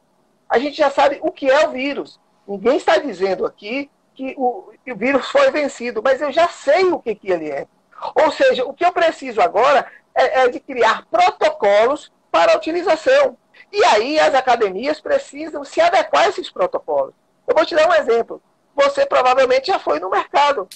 A 0.47 0.57
gente 0.59 0.77
já 0.77 0.89
sabe 0.89 1.19
o 1.21 1.31
que 1.31 1.49
é 1.49 1.67
o 1.67 1.71
vírus. 1.71 2.19
Ninguém 2.47 2.77
está 2.77 2.97
dizendo 2.97 3.45
aqui 3.45 3.89
que 4.13 4.33
o, 4.37 4.71
que 4.83 4.91
o 4.91 4.95
vírus 4.95 5.29
foi 5.29 5.51
vencido, 5.51 6.01
mas 6.03 6.21
eu 6.21 6.31
já 6.31 6.47
sei 6.47 6.85
o 6.85 6.99
que, 6.99 7.15
que 7.15 7.31
ele 7.31 7.49
é. 7.49 7.67
Ou 8.15 8.31
seja, 8.31 8.65
o 8.65 8.73
que 8.73 8.85
eu 8.85 8.91
preciso 8.91 9.41
agora 9.41 9.85
é, 10.15 10.41
é 10.41 10.47
de 10.47 10.59
criar 10.59 11.05
protocolos 11.09 12.11
para 12.31 12.53
a 12.53 12.57
utilização. 12.57 13.37
E 13.71 13.83
aí 13.85 14.19
as 14.19 14.33
academias 14.33 14.99
precisam 14.99 15.63
se 15.63 15.79
adequar 15.81 16.23
a 16.23 16.29
esses 16.29 16.49
protocolos. 16.49 17.13
Eu 17.47 17.55
vou 17.55 17.65
te 17.65 17.75
dar 17.75 17.89
um 17.89 17.93
exemplo. 17.93 18.41
Você 18.75 19.05
provavelmente 19.05 19.67
já 19.67 19.79
foi 19.79 19.99
no 19.99 20.09
mercado. 20.09 20.67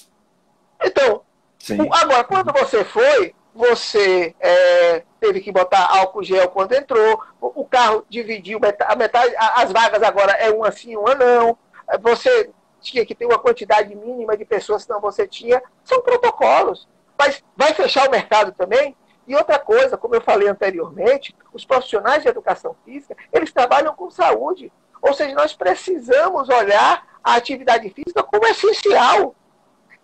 Então, 0.84 1.22
Sim. 1.58 1.88
agora, 1.92 2.24
quando 2.24 2.52
você 2.52 2.84
foi, 2.84 3.34
você 3.56 4.36
é, 4.40 5.04
teve 5.20 5.40
que 5.40 5.52
botar 5.52 5.98
álcool 5.98 6.24
gel 6.24 6.50
quando 6.50 6.74
entrou, 6.74 7.22
o 7.40 7.64
carro 7.66 8.06
dividiu 8.10 8.60
a 8.86 8.96
metade, 8.96 9.34
as 9.38 9.72
vagas 9.72 10.02
agora 10.02 10.34
é 10.34 10.50
uma 10.50 10.72
sim, 10.72 10.98
uma 10.98 11.16
não. 11.16 11.58
Você 12.02 12.50
tinha 12.82 13.06
que 13.06 13.16
ter 13.16 13.26
uma 13.26 13.40
quantidade 13.40 13.96
mínima 13.96 14.36
de 14.36 14.44
pessoas, 14.44 14.84
senão 14.84 15.00
você 15.00 15.28
tinha. 15.28 15.62
São 15.84 16.02
protocolos. 16.02 16.88
Mas 17.26 17.42
vai 17.56 17.74
fechar 17.74 18.06
o 18.06 18.12
mercado 18.12 18.52
também? 18.52 18.98
E 19.26 19.34
outra 19.34 19.58
coisa, 19.58 19.98
como 19.98 20.14
eu 20.14 20.22
falei 20.22 20.50
anteriormente, 20.50 21.34
os 21.54 21.64
profissionais 21.64 22.22
de 22.22 22.28
educação 22.28 22.76
física, 22.84 23.16
eles 23.32 23.54
trabalham 23.54 23.96
com 23.96 24.12
saúde. 24.12 24.70
Ou 25.02 25.14
seja, 25.14 25.34
nós 25.34 25.54
precisamos 25.54 26.50
olhar 26.50 27.08
a 27.24 27.36
atividade 27.36 27.90
física 27.90 28.22
como 28.24 28.46
essencial. 28.46 29.34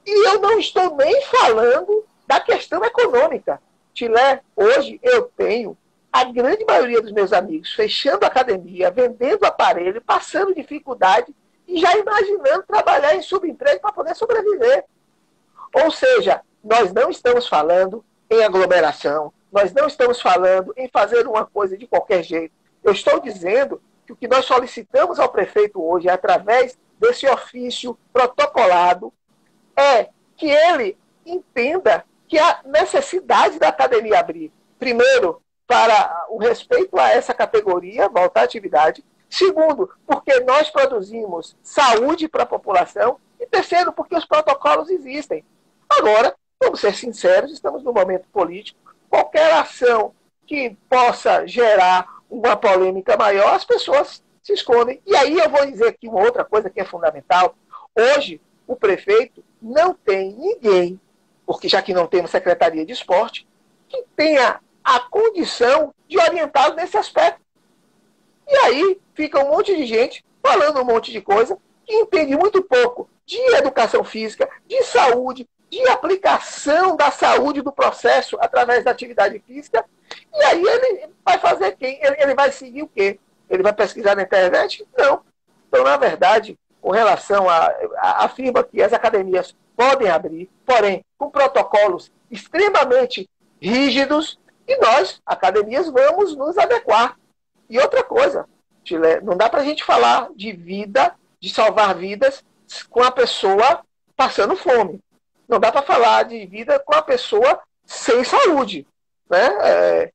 E 0.05 0.27
eu 0.29 0.39
não 0.39 0.57
estou 0.57 0.95
nem 0.95 1.21
falando 1.25 2.05
da 2.25 2.39
questão 2.39 2.83
econômica. 2.85 3.61
Tilé, 3.93 4.41
hoje 4.55 4.97
eu 5.03 5.23
tenho 5.23 5.77
a 6.13 6.23
grande 6.23 6.63
maioria 6.63 7.01
dos 7.01 7.11
meus 7.11 7.33
amigos 7.33 7.73
fechando 7.73 8.25
academia, 8.25 8.89
vendendo 8.89 9.43
aparelho, 9.43 10.01
passando 10.01 10.55
dificuldade 10.55 11.35
e 11.67 11.81
já 11.81 11.97
imaginando 11.97 12.63
trabalhar 12.63 13.13
em 13.15 13.21
subemprego 13.21 13.81
para 13.81 13.91
poder 13.91 14.15
sobreviver. 14.15 14.85
Ou 15.73 15.91
seja, 15.91 16.41
nós 16.63 16.93
não 16.93 17.09
estamos 17.09 17.47
falando 17.47 18.03
em 18.29 18.43
aglomeração, 18.43 19.33
nós 19.51 19.73
não 19.73 19.87
estamos 19.87 20.21
falando 20.21 20.73
em 20.77 20.87
fazer 20.87 21.27
uma 21.27 21.45
coisa 21.45 21.77
de 21.77 21.87
qualquer 21.87 22.23
jeito. 22.23 22.53
Eu 22.83 22.91
estou 22.91 23.19
dizendo 23.19 23.81
que 24.05 24.13
o 24.13 24.15
que 24.15 24.27
nós 24.27 24.45
solicitamos 24.45 25.19
ao 25.19 25.29
prefeito 25.29 25.83
hoje, 25.83 26.09
através 26.09 26.77
desse 26.99 27.27
ofício 27.27 27.97
protocolado, 28.13 29.11
é 29.75 30.09
que 30.35 30.49
ele 30.49 30.97
entenda 31.25 32.05
que 32.27 32.37
a 32.37 32.59
necessidade 32.65 33.57
da 33.57 33.69
academia 33.69 34.19
abrir, 34.19 34.51
primeiro, 34.77 35.41
para 35.65 36.25
o 36.29 36.37
respeito 36.37 36.97
a 36.99 37.09
essa 37.09 37.33
categoria, 37.33 38.09
voltar 38.09 38.41
à 38.41 38.43
atividade, 38.43 39.03
segundo, 39.29 39.89
porque 40.05 40.39
nós 40.41 40.69
produzimos 40.69 41.55
saúde 41.61 42.27
para 42.27 42.43
a 42.43 42.47
população, 42.47 43.19
e 43.39 43.45
terceiro, 43.45 43.91
porque 43.93 44.15
os 44.15 44.25
protocolos 44.25 44.89
existem. 44.89 45.45
Agora, 45.87 46.35
vamos 46.69 46.81
ser 46.81 46.93
sinceros, 46.93 47.51
estamos 47.51 47.83
num 47.83 47.91
momento 47.91 48.27
político, 48.31 48.79
qualquer 49.09 49.53
ação 49.53 50.13
que 50.45 50.77
possa 50.87 51.47
gerar 51.47 52.07
uma 52.29 52.55
polêmica 52.55 53.17
maior, 53.17 53.55
as 53.55 53.65
pessoas 53.65 54.23
se 54.43 54.53
escondem. 54.53 55.01
E 55.03 55.15
aí 55.15 55.35
eu 55.35 55.49
vou 55.49 55.65
dizer 55.65 55.87
aqui 55.87 56.07
uma 56.07 56.21
outra 56.21 56.45
coisa 56.45 56.69
que 56.69 56.79
é 56.79 56.85
fundamental. 56.85 57.55
Hoje, 57.95 58.39
o 58.67 58.75
prefeito 58.75 59.43
não 59.59 59.95
tem 59.95 60.31
ninguém, 60.33 61.01
porque 61.43 61.67
já 61.67 61.81
que 61.81 61.93
não 61.93 62.05
temos 62.05 62.29
secretaria 62.29 62.85
de 62.85 62.93
esporte, 62.93 63.47
que 63.87 64.03
tenha 64.15 64.59
a 64.83 64.99
condição 64.99 65.93
de 66.07 66.19
orientá-lo 66.19 66.75
nesse 66.75 66.97
aspecto. 66.97 67.41
E 68.47 68.55
aí 68.57 69.01
fica 69.15 69.43
um 69.43 69.49
monte 69.49 69.75
de 69.75 69.87
gente 69.87 70.23
falando 70.43 70.79
um 70.79 70.85
monte 70.85 71.11
de 71.11 71.19
coisa 71.19 71.57
que 71.83 71.95
entende 71.95 72.35
muito 72.37 72.61
pouco 72.61 73.09
de 73.25 73.39
educação 73.55 74.03
física, 74.03 74.47
de 74.67 74.83
saúde, 74.83 75.47
de 75.69 75.87
aplicação 75.87 76.95
da 76.95 77.11
saúde 77.11 77.61
do 77.61 77.71
processo 77.71 78.37
através 78.39 78.83
da 78.83 78.91
atividade 78.91 79.39
física. 79.39 79.85
E 80.33 80.43
aí 80.43 80.63
ele 80.63 81.09
vai 81.23 81.37
fazer 81.37 81.75
quem? 81.77 81.99
Ele, 82.01 82.15
ele 82.19 82.35
vai 82.35 82.51
seguir 82.51 82.83
o 82.83 82.87
quê? 82.87 83.19
Ele 83.49 83.63
vai 83.63 83.73
pesquisar 83.73 84.15
na 84.15 84.23
internet? 84.23 84.87
Não. 84.97 85.21
Então, 85.67 85.83
na 85.83 85.97
verdade, 85.97 86.57
com 86.81 86.91
relação 86.91 87.49
a, 87.49 87.67
a, 87.97 88.25
afirma 88.25 88.63
que 88.63 88.81
as 88.81 88.93
academias 88.93 89.55
podem 89.75 90.09
abrir, 90.09 90.49
porém 90.65 91.03
com 91.17 91.29
protocolos 91.29 92.11
extremamente 92.29 93.29
rígidos 93.61 94.39
e 94.67 94.77
nós, 94.77 95.21
academias, 95.25 95.89
vamos 95.89 96.35
nos 96.35 96.57
adequar. 96.57 97.17
E 97.69 97.79
outra 97.79 98.03
coisa, 98.03 98.45
Chile, 98.83 99.21
não 99.21 99.37
dá 99.37 99.49
para 99.49 99.61
a 99.61 99.63
gente 99.63 99.83
falar 99.83 100.29
de 100.35 100.51
vida, 100.51 101.15
de 101.39 101.53
salvar 101.53 101.95
vidas 101.95 102.43
com 102.89 103.03
a 103.03 103.11
pessoa 103.11 103.81
passando 104.15 104.55
fome. 104.55 104.99
Não 105.49 105.59
dá 105.59 105.71
para 105.71 105.81
falar 105.81 106.23
de 106.23 106.45
vida 106.45 106.79
com 106.79 106.93
a 106.93 107.01
pessoa 107.01 107.59
sem 107.83 108.23
saúde. 108.23 108.85
Né? 109.27 109.47
É, 109.63 110.11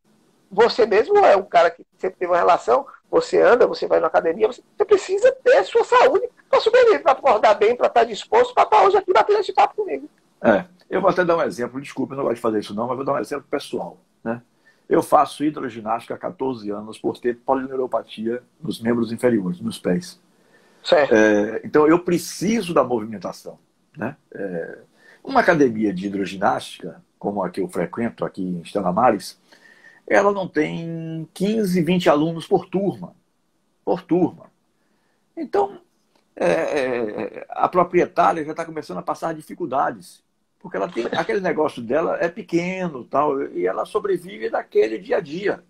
você 0.51 0.87
mesmo 0.87 1.19
é 1.19 1.37
um 1.37 1.43
cara 1.43 1.73
que 1.73 1.85
sempre 1.99 2.17
teve 2.21 2.31
uma 2.31 2.39
relação, 2.39 2.87
você 3.11 3.43
anda, 3.43 3.67
você 3.67 3.89
vai 3.89 3.99
na 3.99 4.07
academia, 4.07 4.47
você, 4.47 4.63
você 4.77 4.85
precisa 4.85 5.33
ter 5.43 5.65
sua 5.65 5.85
saúde 5.85 6.29
para 6.49 6.61
sobreviver, 6.61 7.03
para 7.03 7.13
acordar 7.13 7.55
bem, 7.55 7.77
para 7.77 7.89
estar 7.89 8.05
disposto, 8.05 8.55
para 8.55 8.63
estar 8.63 8.83
hoje 8.85 8.97
aqui 8.97 9.13
batendo 9.13 9.41
esse 9.41 9.53
papo 9.53 9.75
comigo. 9.75 10.09
É, 10.41 10.65
eu 10.89 11.01
vou 11.01 11.11
até 11.11 11.25
dar 11.25 11.37
um 11.37 11.43
exemplo, 11.43 11.81
desculpe, 11.81 12.13
eu 12.13 12.17
não 12.17 12.25
gosto 12.25 12.37
de 12.37 12.41
fazer 12.41 12.61
isso 12.61 12.75
não, 12.75 12.87
mas 12.87 12.97
vou 12.97 13.05
dar 13.05 13.15
um 13.15 13.19
exemplo 13.19 13.47
pessoal. 13.51 13.99
Né? 14.23 14.41
Eu 14.89 15.03
faço 15.03 15.45
hidroginástica 15.45 16.15
há 16.15 16.19
14 16.19 16.71
anos 16.71 16.97
por 16.97 17.19
ter 17.19 17.39
polineuropatia 17.39 18.41
nos 18.63 18.81
membros 18.81 19.11
inferiores, 19.11 19.61
nos 19.61 19.79
pés. 19.79 20.21
É, 21.11 21.61
então 21.65 21.89
eu 21.89 21.99
preciso 21.99 22.73
da 22.73 22.85
movimentação. 22.85 23.59
Né? 23.97 24.17
É, 24.33 24.79
uma 25.25 25.41
academia 25.41 25.93
de 25.93 26.07
hidroginástica, 26.07 27.03
como 27.19 27.43
a 27.43 27.49
que 27.49 27.61
eu 27.61 27.69
frequento 27.69 28.25
aqui 28.25 28.43
em 28.43 28.61
Estela 28.61 28.93
Mares, 28.93 29.41
ela 30.07 30.31
não 30.31 30.47
tem 30.47 31.27
15, 31.33 31.81
20 31.81 32.11
alunos 32.11 32.47
por 32.47 32.67
turma. 32.67 33.17
Por 33.83 34.03
turma. 34.03 34.53
Então, 35.35 35.81
é, 36.37 36.47
é, 36.47 37.47
a 37.49 37.67
proprietária 37.69 38.45
já 38.45 38.51
está 38.51 38.65
começando 38.67 38.99
a 38.99 39.03
passar 39.03 39.35
dificuldades. 39.35 40.23
Porque 40.61 40.77
ela 40.77 40.89
tem 40.89 41.07
aquele 41.13 41.41
negócio 41.41 41.83
dela 41.83 42.19
é 42.21 42.29
pequeno 42.29 43.05
tal, 43.05 43.43
e 43.43 43.67
ela 43.67 43.85
sobrevive 43.85 44.51
daquele 44.51 44.99
dia 44.99 45.19
a 45.19 45.21
dia. 45.21 45.65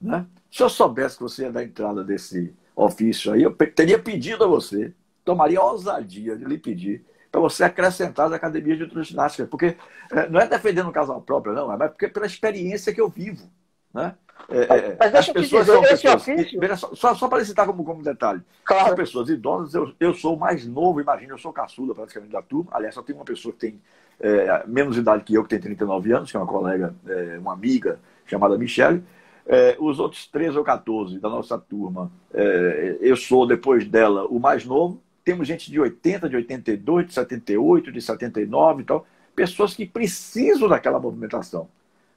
Né? 0.00 0.26
Se 0.50 0.62
eu 0.62 0.68
soubesse 0.68 1.16
que 1.16 1.22
você 1.22 1.42
ia 1.42 1.52
dar 1.52 1.64
entrada 1.64 2.02
desse 2.02 2.54
ofício 2.74 3.32
aí, 3.32 3.42
eu 3.42 3.54
teria 3.54 3.98
pedido 3.98 4.44
a 4.44 4.46
você, 4.46 4.92
tomaria 5.24 5.62
ousadia 5.62 6.36
de 6.36 6.44
lhe 6.44 6.58
pedir 6.58 7.04
para 7.30 7.40
você 7.40 7.64
acrescentar 7.64 8.26
as 8.26 8.32
academias 8.32 8.78
de 8.78 8.84
hidroginástica. 8.84 9.46
Porque 9.46 9.76
é, 10.12 10.28
não 10.28 10.40
é 10.40 10.46
defendendo 10.46 10.88
o 10.88 10.92
casal 10.92 11.20
próprio, 11.20 11.52
não, 11.52 11.72
é 11.72 11.76
mas 11.76 11.90
porque 11.90 12.08
pela 12.08 12.26
experiência 12.26 12.92
que 12.92 13.00
eu 13.00 13.08
vivo. 13.08 13.48
Né? 13.92 14.14
É, 14.48 14.62
é 14.62 14.96
mas 14.98 15.12
deixa 15.12 15.30
as 15.30 15.34
pessoas 15.34 15.66
dizer, 15.66 15.82
esse 15.82 16.02
pessoas, 16.02 16.28
ofício... 16.28 16.76
só, 16.76 16.94
só, 16.94 17.14
só 17.14 17.28
para 17.28 17.44
citar 17.44 17.66
como, 17.66 17.84
como 17.84 18.02
detalhe. 18.02 18.42
Claro. 18.64 18.86
São 18.86 18.96
pessoas 18.96 19.28
idosas, 19.28 19.74
eu, 19.74 19.92
eu 20.00 20.14
sou 20.14 20.34
o 20.34 20.38
mais 20.38 20.66
novo, 20.66 21.00
imagina, 21.00 21.34
eu 21.34 21.38
sou 21.38 21.52
caçula 21.52 21.94
praticamente 21.94 22.32
da 22.32 22.42
turma. 22.42 22.70
Aliás, 22.72 22.94
só 22.94 23.02
tem 23.02 23.14
uma 23.14 23.24
pessoa 23.24 23.52
que 23.52 23.58
tem 23.58 23.80
é, 24.20 24.64
menos 24.66 24.96
idade 24.96 25.24
que 25.24 25.34
eu, 25.34 25.42
que 25.42 25.50
tem 25.50 25.60
39 25.60 26.12
anos, 26.12 26.30
que 26.30 26.36
é 26.36 26.40
uma 26.40 26.46
colega, 26.46 26.94
é, 27.06 27.38
uma 27.38 27.52
amiga 27.52 27.98
chamada 28.26 28.58
Michele. 28.58 29.02
É, 29.46 29.76
os 29.80 29.98
outros 29.98 30.26
13 30.26 30.58
ou 30.58 30.64
14 30.64 31.18
da 31.18 31.28
nossa 31.28 31.58
turma, 31.58 32.10
é, 32.32 32.98
eu 33.00 33.16
sou, 33.16 33.46
depois 33.46 33.86
dela, 33.86 34.26
o 34.26 34.38
mais 34.38 34.64
novo. 34.64 35.02
Temos 35.30 35.46
gente 35.46 35.70
de 35.70 35.78
80, 35.78 36.28
de 36.28 36.34
82, 36.34 37.06
de 37.06 37.14
78, 37.14 37.92
de 37.92 38.02
79 38.02 38.82
e 38.82 38.84
tal. 38.84 39.06
Pessoas 39.32 39.74
que 39.74 39.86
precisam 39.86 40.68
daquela 40.68 40.98
movimentação. 40.98 41.68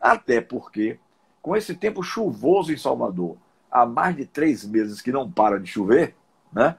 Até 0.02 0.42
porque, 0.42 0.98
com 1.40 1.56
esse 1.56 1.76
tempo 1.76 2.02
chuvoso 2.02 2.74
em 2.74 2.78
Salvador, 2.78 3.38
há 3.70 3.86
mais 3.86 4.16
de 4.16 4.26
três 4.26 4.66
meses 4.66 5.00
que 5.00 5.12
não 5.12 5.32
para 5.32 5.60
de 5.60 5.70
chover, 5.70 6.16
né? 6.52 6.76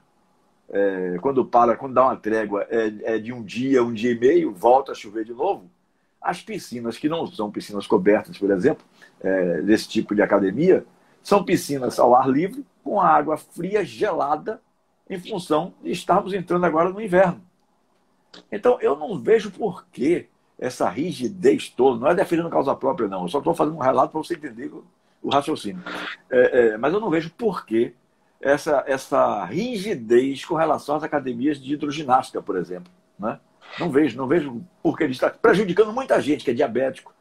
é, 0.69 1.17
quando 1.21 1.45
para, 1.45 1.77
quando 1.77 1.93
dá 1.93 2.03
uma 2.03 2.17
trégua, 2.17 2.67
é, 2.69 3.15
é, 3.15 3.17
de 3.17 3.31
um 3.31 3.41
dia, 3.41 3.81
um 3.81 3.93
dia 3.93 4.11
e 4.11 4.19
meio, 4.19 4.53
volta 4.53 4.91
a 4.91 4.95
chover 4.95 5.23
de 5.23 5.31
novo. 5.31 5.71
As 6.21 6.41
piscinas 6.41 6.97
que 6.97 7.07
não 7.07 7.25
são 7.27 7.49
piscinas 7.49 7.87
cobertas, 7.87 8.37
por 8.37 8.51
exemplo, 8.51 8.83
é, 9.21 9.61
desse 9.61 9.87
tipo 9.87 10.13
de 10.13 10.21
academia, 10.21 10.85
são 11.23 11.45
piscinas 11.45 11.97
ao 11.97 12.13
ar 12.13 12.29
livre, 12.29 12.65
com 12.83 12.99
água 12.99 13.37
fria, 13.37 13.85
gelada, 13.85 14.59
em 15.09 15.19
função 15.19 15.73
de 15.83 15.91
estarmos 15.91 16.33
entrando 16.33 16.65
agora 16.65 16.89
no 16.89 17.01
inverno. 17.01 17.41
Então, 18.51 18.77
eu 18.81 18.95
não 18.95 19.19
vejo 19.19 19.51
por 19.51 19.85
que 19.91 20.27
essa 20.57 20.89
rigidez 20.89 21.69
toda, 21.69 21.99
não 21.99 22.07
é 22.07 22.15
defendendo 22.15 22.49
causa 22.49 22.75
própria, 22.75 23.07
não, 23.07 23.23
eu 23.23 23.27
só 23.27 23.39
estou 23.39 23.53
fazendo 23.53 23.75
um 23.75 23.81
relato 23.81 24.11
para 24.11 24.21
você 24.21 24.35
entender 24.35 24.71
o, 25.21 25.29
raciocínio. 25.29 25.83
É, 26.29 26.59
é, 26.59 26.77
mas 26.77 26.93
eu 26.93 26.99
não 26.99 27.09
vejo 27.09 27.31
por 27.31 27.65
que 27.65 27.93
essa, 28.39 28.83
essa 28.87 29.43
rigidez 29.45 30.45
com 30.45 30.55
relação 30.55 30.95
às 30.95 31.03
academias 31.03 31.59
de 31.59 31.73
hidroginástica, 31.73 32.41
por 32.41 32.57
exemplo. 32.57 32.91
Né? 33.17 33.39
Não 33.79 33.89
vejo, 33.89 34.17
não 34.17 34.27
vejo 34.27 34.61
porque 34.83 35.03
ele 35.03 35.13
está 35.13 35.29
prejudicando 35.29 35.91
muita 35.91 36.21
gente 36.21 36.45
que 36.45 36.51
é 36.51 36.53
diabético, 36.53 37.13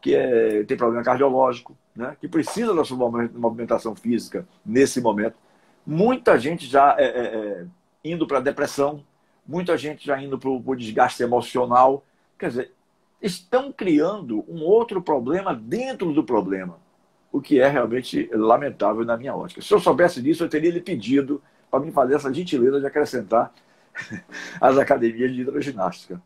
que 0.00 0.14
é, 0.14 0.64
tem 0.64 0.76
problema 0.76 1.04
cardiológico, 1.04 1.76
né? 1.94 2.16
que 2.18 2.26
precisa 2.26 2.74
da 2.74 2.84
sua 2.84 2.96
movimentação 2.96 3.94
física 3.94 4.48
nesse 4.64 5.00
momento. 5.00 5.36
Muita 5.86 6.38
gente 6.38 6.66
já 6.66 6.94
é, 6.98 7.04
é, 7.04 7.36
é 7.36 7.66
indo 8.04 8.26
para 8.26 8.38
a 8.38 8.42
depressão, 8.42 9.04
muita 9.46 9.76
gente 9.76 10.06
já 10.06 10.20
indo 10.20 10.38
para 10.38 10.50
o 10.50 10.76
desgaste 10.76 11.22
emocional. 11.22 12.04
Quer 12.38 12.48
dizer, 12.48 12.72
estão 13.20 13.72
criando 13.72 14.44
um 14.48 14.62
outro 14.62 15.02
problema 15.02 15.54
dentro 15.54 16.12
do 16.12 16.24
problema, 16.24 16.78
o 17.32 17.40
que 17.40 17.60
é 17.60 17.68
realmente 17.68 18.30
lamentável 18.32 19.04
na 19.04 19.16
minha 19.16 19.34
ótica. 19.34 19.60
Se 19.60 19.72
eu 19.72 19.80
soubesse 19.80 20.22
disso, 20.22 20.44
eu 20.44 20.48
teria 20.48 20.70
lhe 20.70 20.80
pedido 20.80 21.42
para 21.70 21.80
me 21.80 21.92
fazer 21.92 22.14
essa 22.14 22.32
gentileza 22.32 22.80
de 22.80 22.86
acrescentar 22.86 23.52
as 24.60 24.78
academias 24.78 25.32
de 25.32 25.42
hidroginástica. 25.42 26.20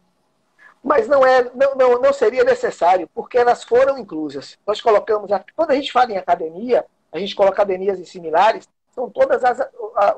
Mas 0.83 1.09
não, 1.09 1.25
é, 1.25 1.51
não, 1.55 1.75
não, 1.75 2.01
não 2.01 2.13
seria 2.13 2.45
necessário, 2.45 3.09
porque 3.15 3.39
elas 3.39 3.65
foram 3.65 3.99
inclusas. 3.99 4.59
Nós 4.67 4.83
colocamos, 4.83 5.31
quando 5.57 5.71
a 5.71 5.75
gente 5.75 5.91
fala 5.91 6.13
em 6.13 6.19
academia, 6.19 6.85
a 7.11 7.19
gente 7.19 7.35
coloca 7.35 7.55
academias 7.55 8.07
similares, 8.07 8.69
são 8.95 9.11
todos 9.11 9.37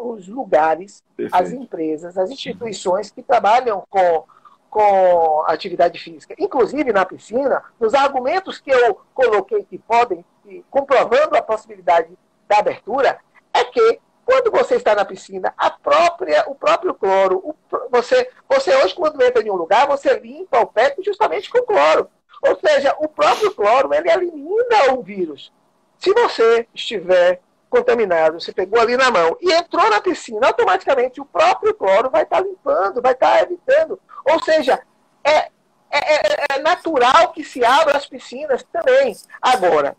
os 0.01 0.29
lugares, 0.29 1.03
Perfeito. 1.17 1.43
as 1.43 1.53
empresas, 1.53 2.19
as 2.19 2.31
instituições 2.31 3.11
que 3.11 3.23
trabalham 3.23 3.83
com, 3.89 4.25
com 4.71 5.45
atividade 5.47 5.99
física. 5.99 6.35
Inclusive 6.39 6.93
na 6.93 7.05
piscina, 7.05 7.63
nos 7.81 7.95
argumentos 7.95 8.61
que 8.61 8.71
eu 8.71 9.01
coloquei 9.15 9.65
que 9.65 9.79
podem, 9.79 10.25
comprovando 10.71 11.37
a 11.37 11.43
possibilidade 11.43 12.17
da 12.47 12.59
abertura, 12.59 13.19
é 13.53 13.65
que 13.65 14.01
quando 14.25 14.51
você 14.51 14.75
está 14.75 14.95
na 14.95 15.05
piscina, 15.05 15.55
a 15.57 15.71
própria, 15.71 16.45
o 16.49 16.55
próprio 16.55 16.93
cloro, 16.95 17.37
o, 17.39 17.55
você, 17.91 18.29
você 18.49 18.75
hoje, 18.77 18.95
quando 18.95 19.23
entra 19.23 19.43
em 19.43 19.51
um 19.51 19.55
lugar, 19.55 19.87
você 19.87 20.19
limpa 20.19 20.61
o 20.61 20.67
pé 20.67 20.95
justamente 21.03 21.49
com 21.49 21.63
cloro. 21.63 22.11
Ou 22.43 22.59
seja, 22.59 22.95
o 22.99 23.09
próprio 23.09 23.55
cloro, 23.55 23.95
ele 23.95 24.11
elimina 24.11 24.93
o 24.93 25.03
vírus. 25.03 25.53
Se 25.99 26.13
você 26.13 26.69
estiver 26.75 27.41
contaminado, 27.69 28.41
você 28.41 28.53
pegou 28.53 28.81
ali 28.81 28.97
na 28.97 29.11
mão 29.11 29.37
e 29.41 29.53
entrou 29.53 29.89
na 29.91 30.01
piscina, 30.01 30.47
automaticamente 30.47 31.21
o 31.21 31.25
próprio 31.25 31.75
cloro 31.75 32.11
vai 32.11 32.23
estar 32.23 32.41
limpando, 32.41 33.03
vai 33.03 33.13
estar 33.13 33.43
evitando. 33.43 34.01
Ou 34.25 34.43
seja, 34.43 34.81
é, 35.25 35.37
é, 35.37 35.51
é, 35.91 36.47
é 36.53 36.59
natural 36.61 37.33
que 37.33 37.45
se 37.45 37.65
abra 37.65 37.97
as 37.97 38.07
piscinas 38.07 38.63
também. 38.73 39.15
Agora, 39.41 39.97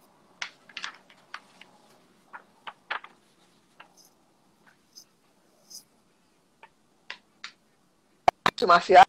marciais, 8.65 9.06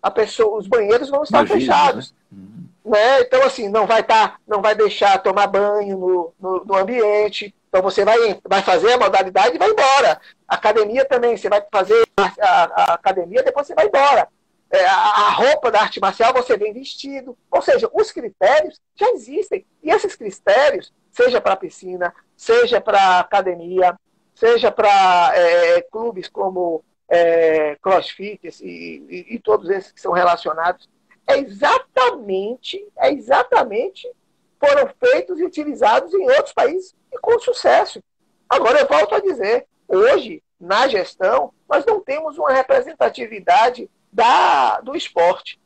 a 0.00 0.10
pessoa, 0.10 0.58
os 0.58 0.66
banheiros 0.66 1.08
vão 1.08 1.22
estar 1.22 1.38
Imagina, 1.38 1.60
fechados. 1.60 2.14
Né? 2.30 2.42
Né? 2.84 3.20
Então, 3.20 3.42
assim, 3.42 3.68
não 3.68 3.86
vai 3.86 4.00
estar, 4.00 4.32
tá, 4.32 4.36
não 4.46 4.60
vai 4.60 4.74
deixar 4.74 5.22
tomar 5.22 5.46
banho 5.46 5.96
no, 5.96 6.34
no, 6.38 6.64
no, 6.64 6.76
ambiente. 6.76 7.54
Então 7.72 7.80
você 7.80 8.04
vai, 8.04 8.38
vai 8.46 8.60
fazer 8.60 8.92
a 8.92 8.98
modalidade 8.98 9.56
e 9.56 9.58
vai 9.58 9.70
embora. 9.70 10.20
Academia 10.46 11.06
também, 11.06 11.34
você 11.34 11.48
vai 11.48 11.64
fazer 11.72 12.04
a, 12.18 12.44
a, 12.44 12.94
academia, 12.94 13.42
depois 13.42 13.66
você 13.66 13.74
vai 13.74 13.86
embora. 13.86 14.28
É, 14.70 14.84
a, 14.84 14.94
a 14.94 15.30
roupa 15.30 15.70
da 15.70 15.80
arte 15.80 15.98
marcial 15.98 16.34
você 16.34 16.54
vem 16.58 16.74
vestido. 16.74 17.34
Ou 17.50 17.62
seja, 17.62 17.88
os 17.94 18.12
critérios 18.12 18.78
já 18.94 19.10
existem. 19.12 19.64
E 19.82 19.90
esses 19.90 20.14
critérios, 20.14 20.92
seja 21.10 21.40
para 21.40 21.56
piscina, 21.56 22.14
seja 22.36 22.78
para 22.78 23.20
academia, 23.20 23.98
seja 24.34 24.70
para 24.70 25.32
é, 25.34 25.80
clubes 25.80 26.28
como 26.28 26.84
é, 27.08 27.76
crossfit 27.76 28.50
e, 28.60 28.68
e, 28.68 29.34
e, 29.34 29.38
todos 29.38 29.70
esses 29.70 29.92
que 29.92 30.00
são 30.00 30.12
relacionados, 30.12 30.90
é 31.26 31.38
exatamente, 31.38 32.86
é 32.98 33.10
exatamente 33.10 34.06
foram 34.64 34.88
feitos 35.00 35.40
e 35.40 35.44
utilizados 35.44 36.14
em 36.14 36.22
outros 36.30 36.52
países 36.52 36.94
e 37.12 37.18
com 37.18 37.38
sucesso. 37.40 38.02
Agora 38.48 38.80
eu 38.80 38.86
volto 38.86 39.14
a 39.14 39.20
dizer, 39.20 39.66
hoje, 39.88 40.42
na 40.60 40.86
gestão, 40.86 41.52
nós 41.68 41.84
não 41.84 42.00
temos 42.00 42.38
uma 42.38 42.52
representatividade 42.52 43.90
da, 44.12 44.80
do 44.80 44.94
esporte. 44.94 45.60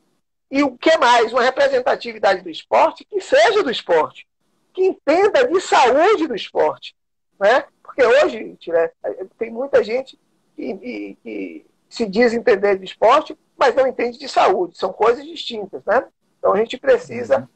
E 0.51 0.63
o 0.63 0.77
que 0.79 0.97
mais? 0.97 1.33
Uma 1.33 1.43
representatividade 1.43 2.43
do 2.43 2.49
esporte 2.49 3.05
que 3.05 3.21
seja 3.21 3.63
do 3.63 3.71
esporte, 3.71 4.27
que 4.73 4.83
entenda 4.83 5.47
de 5.47 5.61
saúde 5.61 6.27
do 6.27 6.35
esporte. 6.35 6.97
Né? 7.39 7.65
Porque 7.83 8.03
hoje, 8.05 8.57
né, 8.69 8.91
tem 9.39 9.51
muita 9.51 9.85
gente 9.85 10.19
que, 10.55 11.19
que 11.23 11.67
se 11.89 12.07
diz 12.07 12.33
entender 12.33 12.79
de 12.79 12.85
esporte, 12.85 13.37
mas 13.59 13.75
não 13.75 13.87
entende 13.87 14.19
de 14.19 14.29
saúde. 14.29 14.79
São 14.79 14.93
coisas 14.93 15.25
distintas, 15.25 15.85
né? 15.85 16.07
Então 16.39 16.53
a 16.53 16.59
gente 16.59 16.79
precisa. 16.79 17.39
Uhum. 17.39 17.49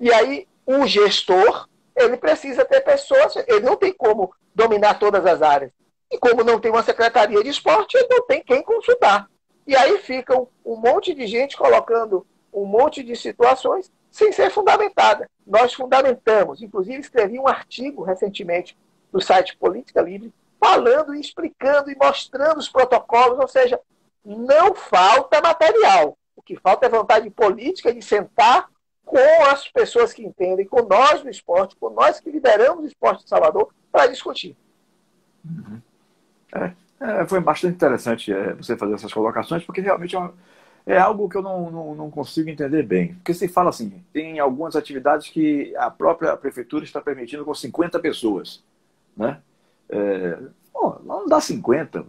E 0.00 0.12
aí 0.12 0.48
o 0.68 0.86
gestor, 0.86 1.66
ele 1.96 2.18
precisa 2.18 2.62
ter 2.62 2.82
pessoas, 2.82 3.34
ele 3.36 3.60
não 3.60 3.74
tem 3.74 3.90
como 3.90 4.30
dominar 4.54 4.98
todas 4.98 5.24
as 5.24 5.40
áreas. 5.40 5.72
E 6.10 6.18
como 6.18 6.44
não 6.44 6.60
tem 6.60 6.70
uma 6.70 6.82
secretaria 6.82 7.42
de 7.42 7.48
esporte, 7.48 7.96
ele 7.96 8.08
não 8.10 8.26
tem 8.26 8.44
quem 8.44 8.62
consultar. 8.62 9.30
E 9.66 9.74
aí 9.74 9.96
ficam 9.96 10.46
um 10.62 10.76
monte 10.76 11.14
de 11.14 11.26
gente 11.26 11.56
colocando 11.56 12.26
um 12.52 12.66
monte 12.66 13.02
de 13.02 13.16
situações 13.16 13.90
sem 14.10 14.30
ser 14.30 14.50
fundamentada. 14.50 15.26
Nós 15.46 15.72
fundamentamos, 15.72 16.60
inclusive 16.60 17.00
escrevi 17.00 17.38
um 17.38 17.48
artigo 17.48 18.02
recentemente 18.02 18.76
no 19.10 19.22
site 19.22 19.56
Política 19.56 20.02
Livre, 20.02 20.34
falando 20.60 21.14
e 21.14 21.20
explicando 21.20 21.90
e 21.90 21.96
mostrando 21.96 22.58
os 22.58 22.68
protocolos, 22.68 23.38
ou 23.38 23.48
seja, 23.48 23.80
não 24.22 24.74
falta 24.74 25.40
material. 25.40 26.18
O 26.36 26.42
que 26.42 26.56
falta 26.56 26.84
é 26.84 26.90
vontade 26.90 27.30
política 27.30 27.92
de 27.92 28.02
sentar 28.02 28.68
com 29.08 29.44
as 29.46 29.66
pessoas 29.66 30.12
que 30.12 30.22
entendem, 30.22 30.66
com 30.66 30.82
nós 30.82 31.22
do 31.22 31.30
esporte, 31.30 31.74
com 31.76 31.88
nós 31.88 32.20
que 32.20 32.30
lideramos 32.30 32.84
o 32.84 32.86
esporte 32.86 33.22
de 33.24 33.28
Salvador, 33.28 33.72
para 33.90 34.06
discutir. 34.06 34.54
Uhum. 35.42 35.80
É, 36.54 36.72
é, 37.00 37.26
foi 37.26 37.40
bastante 37.40 37.74
interessante 37.74 38.30
é, 38.30 38.52
você 38.52 38.76
fazer 38.76 38.94
essas 38.94 39.12
colocações, 39.12 39.64
porque 39.64 39.80
realmente 39.80 40.14
é, 40.14 40.18
uma, 40.18 40.34
é 40.84 40.98
algo 40.98 41.26
que 41.26 41.38
eu 41.38 41.42
não, 41.42 41.70
não, 41.70 41.94
não, 41.94 42.10
consigo 42.10 42.50
entender 42.50 42.82
bem. 42.82 43.14
Porque 43.14 43.32
se 43.32 43.48
fala 43.48 43.70
assim, 43.70 44.04
tem 44.12 44.38
algumas 44.38 44.76
atividades 44.76 45.30
que 45.30 45.74
a 45.76 45.90
própria 45.90 46.36
prefeitura 46.36 46.84
está 46.84 47.00
permitindo 47.00 47.46
com 47.46 47.54
50 47.54 47.98
pessoas. 48.00 48.62
Né? 49.16 49.40
É, 49.88 50.38
não 51.02 51.26
dá 51.26 51.40
50. 51.40 52.04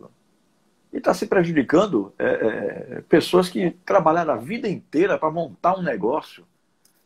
E 0.91 0.97
está 0.97 1.13
se 1.13 1.27
prejudicando 1.27 2.13
é, 2.19 3.01
pessoas 3.07 3.47
que 3.47 3.71
trabalharam 3.85 4.33
a 4.33 4.37
vida 4.37 4.67
inteira 4.67 5.17
para 5.17 5.31
montar 5.31 5.77
um 5.77 5.81
negócio. 5.81 6.45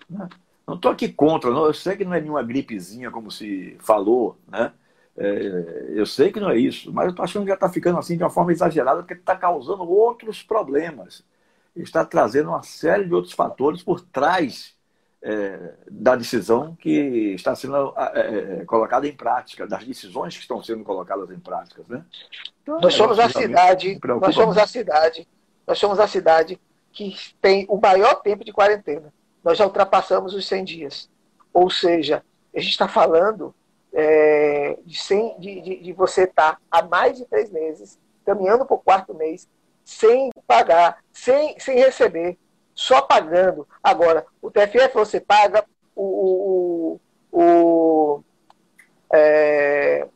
Né? 0.10 0.28
Não 0.66 0.76
estou 0.76 0.92
aqui 0.92 1.10
contra, 1.10 1.52
não, 1.52 1.66
eu 1.66 1.74
sei 1.74 1.98
que 1.98 2.06
não 2.06 2.14
é 2.14 2.22
nenhuma 2.22 2.44
gripezinha, 2.44 3.12
como 3.12 3.30
se 3.30 3.78
falou, 3.80 4.38
né? 4.48 4.72
É, 5.16 5.86
eu 5.90 6.06
sei 6.06 6.32
que 6.32 6.40
não 6.40 6.50
é 6.50 6.58
isso, 6.58 6.92
mas 6.92 7.06
eu 7.06 7.12
estou 7.12 7.24
achando 7.24 7.44
que 7.44 7.50
já 7.50 7.54
está 7.54 7.70
ficando 7.70 8.00
assim 8.00 8.18
de 8.18 8.24
uma 8.24 8.30
forma 8.30 8.52
exagerada, 8.52 9.02
porque 9.02 9.14
está 9.14 9.36
causando 9.36 9.84
outros 9.84 10.42
problemas. 10.42 11.24
Está 11.76 12.04
trazendo 12.06 12.50
uma 12.50 12.64
série 12.64 13.06
de 13.06 13.14
outros 13.14 13.34
fatores 13.34 13.84
por 13.84 14.02
trás 14.02 14.76
é, 15.22 15.74
da 15.90 16.16
decisão 16.16 16.76
que 16.76 17.34
está 17.34 17.56
sendo 17.56 17.94
é, 17.98 18.60
é, 18.62 18.66
colocada 18.66 19.08
em 19.08 19.16
prática, 19.16 19.66
das 19.66 19.84
decisões 19.86 20.36
que 20.36 20.42
estão 20.42 20.62
sendo 20.64 20.84
colocadas 20.84 21.30
em 21.32 21.40
prática. 21.40 21.84
Né? 21.88 22.04
Então, 22.62 22.80
nós 22.80 22.94
somos 22.94 23.20
a 23.20 23.30
cidade, 23.30 24.00
nós 24.04 24.36
somos 24.36 24.58
a 24.58 24.68
cidade, 24.68 25.28
nós 25.66 25.78
somos 25.78 26.00
a 26.00 26.08
cidade 26.08 26.60
que 26.92 27.16
tem 27.42 27.66
o 27.70 27.80
maior 27.80 28.16
tempo 28.16 28.44
de 28.44 28.52
quarentena. 28.52 29.14
Nós 29.44 29.58
já 29.58 29.66
ultrapassamos 29.66 30.34
os 30.34 30.48
100 30.48 30.64
dias. 30.64 31.10
Ou 31.54 31.70
seja, 31.70 32.24
a 32.56 32.60
gente 32.60 32.72
está 32.72 32.88
falando 32.88 33.54
é, 33.94 34.78
de, 34.86 34.98
100, 34.98 35.40
de, 35.40 35.62
de, 35.62 35.76
de, 35.78 35.94
você 35.94 36.24
estar 36.24 36.54
tá 36.54 36.60
há 36.72 36.82
mais 36.82 37.18
de 37.18 37.26
três 37.26 37.52
meses, 37.52 38.00
caminhando 38.26 38.66
para 38.66 38.76
o 38.76 38.80
quarto 38.80 39.14
mês, 39.14 39.48
sem 39.84 40.32
pagar, 40.48 41.04
sem, 41.12 41.60
sem 41.60 41.78
receber 41.78 42.38
só 42.74 43.02
pagando. 43.02 43.68
Agora, 43.84 44.26
o 44.42 44.50
TFF 44.50 44.94
você 44.94 45.20
paga 45.20 45.64
o. 45.96 47.00
o, 47.32 47.40
o 47.40 48.24
é, 49.14 50.08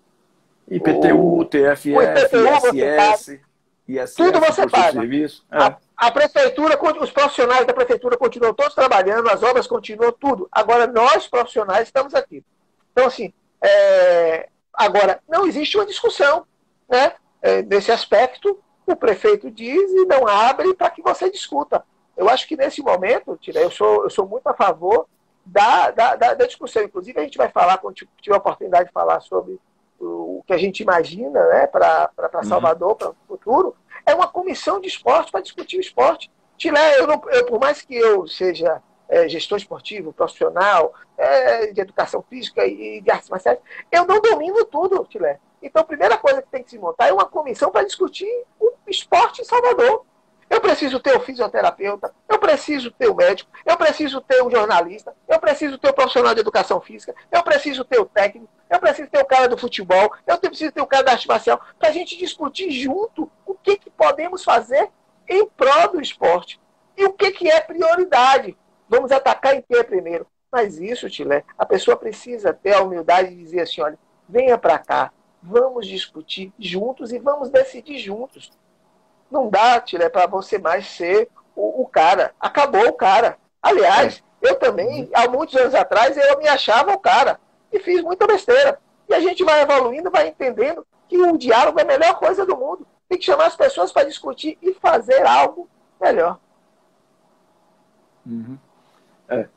IPTU, 0.70 1.40
o, 1.40 1.46
TFF, 1.46 1.94
o 1.94 2.02
IPTU 2.02 2.76
ISS, 2.76 3.40
ISS, 3.88 4.16
tudo 4.16 4.40
você 4.40 4.68
paga. 4.68 4.94
Serviço. 4.94 5.46
É. 5.52 5.58
A, 5.58 5.78
a, 5.98 6.12
prefeitura, 6.12 6.80
os 7.02 7.12
profissionais 7.12 7.66
da 7.66 7.74
prefeitura 7.74 8.16
continuam 8.16 8.54
todos 8.54 8.76
trabalhando, 8.76 9.30
as 9.30 9.42
obras 9.42 9.66
continuam, 9.66 10.12
tudo. 10.12 10.48
Agora, 10.52 10.86
nós 10.86 11.28
profissionais 11.28 11.88
estamos 11.88 12.14
aqui. 12.14 12.46
Então, 12.92 13.08
assim, 13.08 13.34
é, 13.62 14.48
agora, 14.72 15.20
não 15.28 15.48
existe 15.48 15.76
uma 15.76 15.86
discussão 15.86 16.46
né, 16.88 17.14
é, 17.42 17.64
nesse 17.64 17.92
aspecto. 17.92 18.60
O 18.86 18.96
prefeito 18.96 19.50
diz 19.50 19.92
e 19.92 20.06
não 20.06 20.28
abre 20.28 20.74
para 20.76 20.92
que 20.92 21.02
você 21.02 21.32
discuta. 21.32 21.84
Eu 22.16 22.30
acho 22.30 22.48
que 22.48 22.56
nesse 22.56 22.82
momento, 22.82 23.38
Tira, 23.38 23.60
eu 23.60 23.72
sou, 23.72 24.04
eu 24.04 24.10
sou 24.10 24.28
muito 24.28 24.48
a 24.48 24.54
favor 24.54 25.08
da, 25.46 25.92
da, 25.92 26.16
da, 26.16 26.34
da, 26.36 26.46
discussão. 26.46 26.84
Inclusive, 26.84 27.20
a 27.20 27.24
gente 27.24 27.38
vai 27.38 27.50
falar, 27.50 27.80
quando 27.80 27.96
tiver 27.96 28.36
a 28.36 28.40
oportunidade 28.40 28.88
de 28.88 28.94
falar 28.94 29.20
sobre 29.22 29.60
o 30.00 30.44
que 30.46 30.54
a 30.54 30.58
gente 30.58 30.82
imagina 30.82 31.44
né, 31.48 31.68
para 31.68 32.12
uhum. 32.36 32.44
Salvador, 32.44 32.96
para 32.96 33.10
o 33.10 33.16
futuro, 33.28 33.76
é 34.08 34.15
uma 34.15 34.28
comissão 34.28 34.80
de 34.80 34.88
esporte 34.88 35.32
para 35.32 35.41
discutir 35.41 35.78
o 35.78 35.82
esporte. 35.82 36.32
Tilé, 36.58 37.00
eu, 37.00 37.06
não, 37.06 37.22
eu, 37.30 37.46
por 37.46 37.60
mais 37.60 37.82
que 37.82 37.93
eu 37.93 38.26
seja 38.26 38.82
é, 39.10 39.28
gestor 39.28 39.58
esportivo, 39.58 40.13
profissional, 40.13 40.93
é, 41.17 41.67
de 41.67 41.82
educação 41.82 42.24
física 42.28 42.65
e 42.65 43.02
de 43.02 43.12
artes 43.12 43.30
marciais, 43.30 43.60
eu 43.91 44.06
não 44.06 44.22
domino 44.22 44.63
tudo, 44.65 45.06
Tilé. 45.06 45.39
Então, 45.62 45.82
a 45.82 45.86
primeira 45.86 46.17
coisa 46.17 46.41
que 46.41 46.50
tem 46.50 46.63
que 46.63 46.70
se 46.70 46.80
montar 46.80 47.08
é 47.08 47.13
uma 47.13 47.26
comissão 47.26 47.70
para 47.70 47.86
discutir 47.86 48.32
o 48.60 48.72
esporte 48.88 49.41
em 49.41 49.46
Salvador. 49.46 50.06
Eu 50.50 50.62
preciso 50.62 51.02
ter 51.02 51.13
o 51.13 51.20
fisioterapeuta, 51.20 52.13
eu 52.30 52.39
preciso 52.39 52.89
ter 52.91 53.10
o 53.10 53.15
médico, 53.15 53.52
eu 53.65 53.76
preciso 53.76 54.22
ter 54.22 54.41
o 54.41 54.50
jornalista, 54.50 55.13
eu 55.28 55.38
preciso 55.41 55.78
ter 55.78 55.89
o 55.89 55.93
profissional 55.93 56.34
de 56.34 56.39
educação 56.39 56.80
física, 56.80 57.13
eu 57.30 57.43
preciso 57.43 57.84
ter 57.84 58.00
o 58.00 58.06
técnico, 58.06 58.48
eu 58.70 58.80
preciso 58.80 59.10
ter 59.10 59.20
o 59.20 59.26
cara 59.26 59.50
do 59.50 59.58
futebol, 59.58 60.10
eu 60.26 60.38
preciso 60.38 60.72
ter 60.72 60.80
o 60.80 60.88
cara 60.88 61.04
da 61.04 61.12
arte 61.12 61.28
marcial, 61.28 61.60
para 61.78 61.89
a 61.89 61.91
gente 61.91 62.17
discutir 62.17 62.72
junto 62.72 63.30
que, 63.58 63.78
que 63.78 63.89
podemos 63.89 64.43
fazer 64.43 64.89
em 65.28 65.48
prol 65.48 65.91
do 65.91 66.02
esporte. 66.02 66.60
E 66.96 67.06
o 67.06 67.13
que, 67.13 67.32
que 67.32 67.50
é 67.50 67.60
prioridade. 67.60 68.58
Vamos 68.89 69.12
atacar 69.12 69.56
em 69.56 69.62
que 69.62 69.84
primeiro? 69.84 70.26
Mas 70.52 70.80
isso, 70.80 71.10
Tilé, 71.10 71.43
a 71.58 71.65
pessoa 71.65 71.98
precisa 71.98 72.54
ter 72.54 72.74
a 72.74 72.82
humildade 72.82 73.30
de 73.30 73.36
dizer 73.36 73.62
assim, 73.62 73.82
olha, 73.82 74.00
venha 74.28 74.58
para 74.58 74.80
cá, 74.80 75.12
vamos 75.43 75.86
discutir 75.86 76.54
juntos 76.58 77.12
e 77.12 77.20
vamos 77.20 77.50
decidir 77.50 78.00
juntos. 78.00 78.52
Não 79.30 79.50
dá, 79.50 79.80
Tilé, 79.82 80.10
para 80.10 80.26
você 80.26 80.58
mais 80.58 80.88
ser 80.88 81.30
o, 81.56 81.82
o, 81.82 81.88
cara. 81.88 82.34
Acabou 82.39 82.88
o 82.88 82.93
cara. 82.93 83.38
Aliás, 83.62 84.24
é. 84.41 84.50
eu 84.50 84.56
também, 84.58 85.10
há 85.13 85.28
muitos 85.28 85.56
anos 85.56 85.76
atrás, 85.76 86.15
eu 86.15 86.38
me 86.38 86.48
achava 86.48 86.93
o 86.93 87.00
cara. 87.00 87.39
E 87.72 87.80
fiz 87.80 88.02
muita 88.02 88.26
besteira. 88.26 88.80
E 89.10 89.13
a 89.13 89.20
gente 89.20 89.43
vai 89.43 89.62
evoluindo, 89.62 90.10
vai 90.10 90.30
entendendo 90.30 90.86
que 91.10 91.17
o 91.17 91.38
diálogo 91.38 91.80
é 91.80 91.84
a 91.84 91.86
melhor 91.86 92.17
coisa 92.20 92.46
do 92.46 92.56
mundo. 92.56 92.88
Tem 93.08 93.17
que 93.17 93.26
chamar 93.26 93.48
as 93.48 93.56
pessoas 93.56 93.91
para 93.91 94.08
discutir 94.08 94.58
e 94.62 94.74
fazer 94.74 95.26
algo 95.26 95.70
melhor. 96.00 96.39
Uhum. 98.26 98.58
É. 99.30 99.48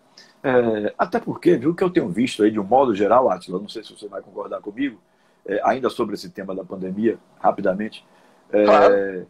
é. 0.44 0.94
até 0.96 1.18
porque, 1.18 1.56
viu, 1.56 1.74
que 1.74 1.82
eu 1.82 1.90
tenho 1.90 2.08
visto 2.08 2.42
aí 2.42 2.50
de 2.50 2.60
um 2.60 2.64
modo 2.64 2.94
geral, 2.94 3.30
Atila, 3.30 3.58
não 3.58 3.68
sei 3.68 3.82
se 3.82 3.96
você 3.96 4.06
vai 4.06 4.22
concordar 4.22 4.60
comigo, 4.60 5.00
é, 5.44 5.60
ainda 5.64 5.90
sobre 5.90 6.14
esse 6.14 6.30
tema 6.30 6.54
da 6.54 6.64
pandemia, 6.64 7.18
rapidamente. 7.40 8.06
É, 8.52 8.64
claro 8.64 9.26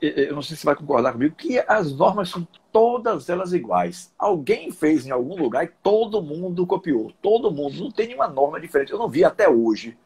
eu 0.00 0.34
não 0.34 0.42
sei 0.42 0.56
se 0.56 0.64
vai 0.64 0.74
concordar 0.74 1.12
comigo, 1.12 1.34
que 1.34 1.58
as 1.66 1.92
normas 1.92 2.30
são 2.30 2.46
todas 2.70 3.28
elas 3.28 3.52
iguais. 3.52 4.12
Alguém 4.18 4.70
fez 4.70 5.06
em 5.06 5.10
algum 5.10 5.36
lugar 5.36 5.64
e 5.64 5.70
todo 5.82 6.22
mundo 6.22 6.66
copiou. 6.66 7.12
Todo 7.20 7.50
mundo. 7.50 7.76
Não 7.78 7.90
tem 7.90 8.06
nenhuma 8.06 8.28
norma 8.28 8.60
diferente. 8.60 8.92
Eu 8.92 8.98
não 8.98 9.08
vi 9.08 9.24
até 9.24 9.48
hoje. 9.48 9.98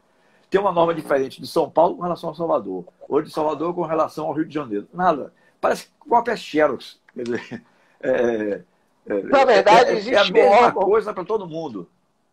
Tem 0.49 0.61
uma 0.61 0.73
norma 0.73 0.95
diferente 0.95 1.41
de 1.41 1.47
São 1.47 1.69
Paulo 1.69 1.97
com 1.97 2.03
relação 2.03 2.31
a 2.31 2.35
Salvador. 2.35 2.85
Ou 3.09 3.23
de 3.23 3.31
Salvador 3.31 3.75
com 3.75 3.83
relação 3.83 4.27
ao 4.27 4.33
Rio 4.33 4.47
de 4.47 4.55
Janeiro. 4.55 4.87
Nada. 4.93 5.33
Parece 5.61 5.89
cópia 5.99 6.37
Xerox. 6.37 6.99
Quer 7.15 7.23
dizer, 7.25 7.63
é, 8.01 8.63
é, 9.07 9.23
Na 9.23 9.45
verdade, 9.45 10.11
é, 10.11 10.15
é 10.15 10.19
a 10.19 10.31
mesma 10.31 10.73
coisa 10.73 11.13
para 11.13 11.25
todo 11.25 11.49
mundo. 11.49 11.89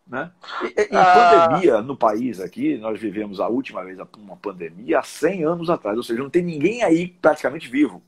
Né? 0.06 0.30
E, 0.64 0.82
em 0.82 0.98
ah. 0.98 1.48
pandemia 1.48 1.82
no 1.82 1.96
país 1.96 2.40
aqui, 2.40 2.78
nós 2.78 3.00
vivemos 3.00 3.40
a 3.40 3.48
última 3.48 3.84
vez 3.84 3.98
uma 4.18 4.36
pandemia 4.36 5.00
há 5.00 5.04
100 5.04 5.46
anos 5.46 5.70
atrás, 5.70 5.96
ou 5.96 6.04
seja, 6.04 6.22
não 6.22 6.30
tem 6.30 6.44
ninguém 6.44 6.84
aí 6.84 7.08
praticamente 7.08 7.70
vivo. 7.70 8.02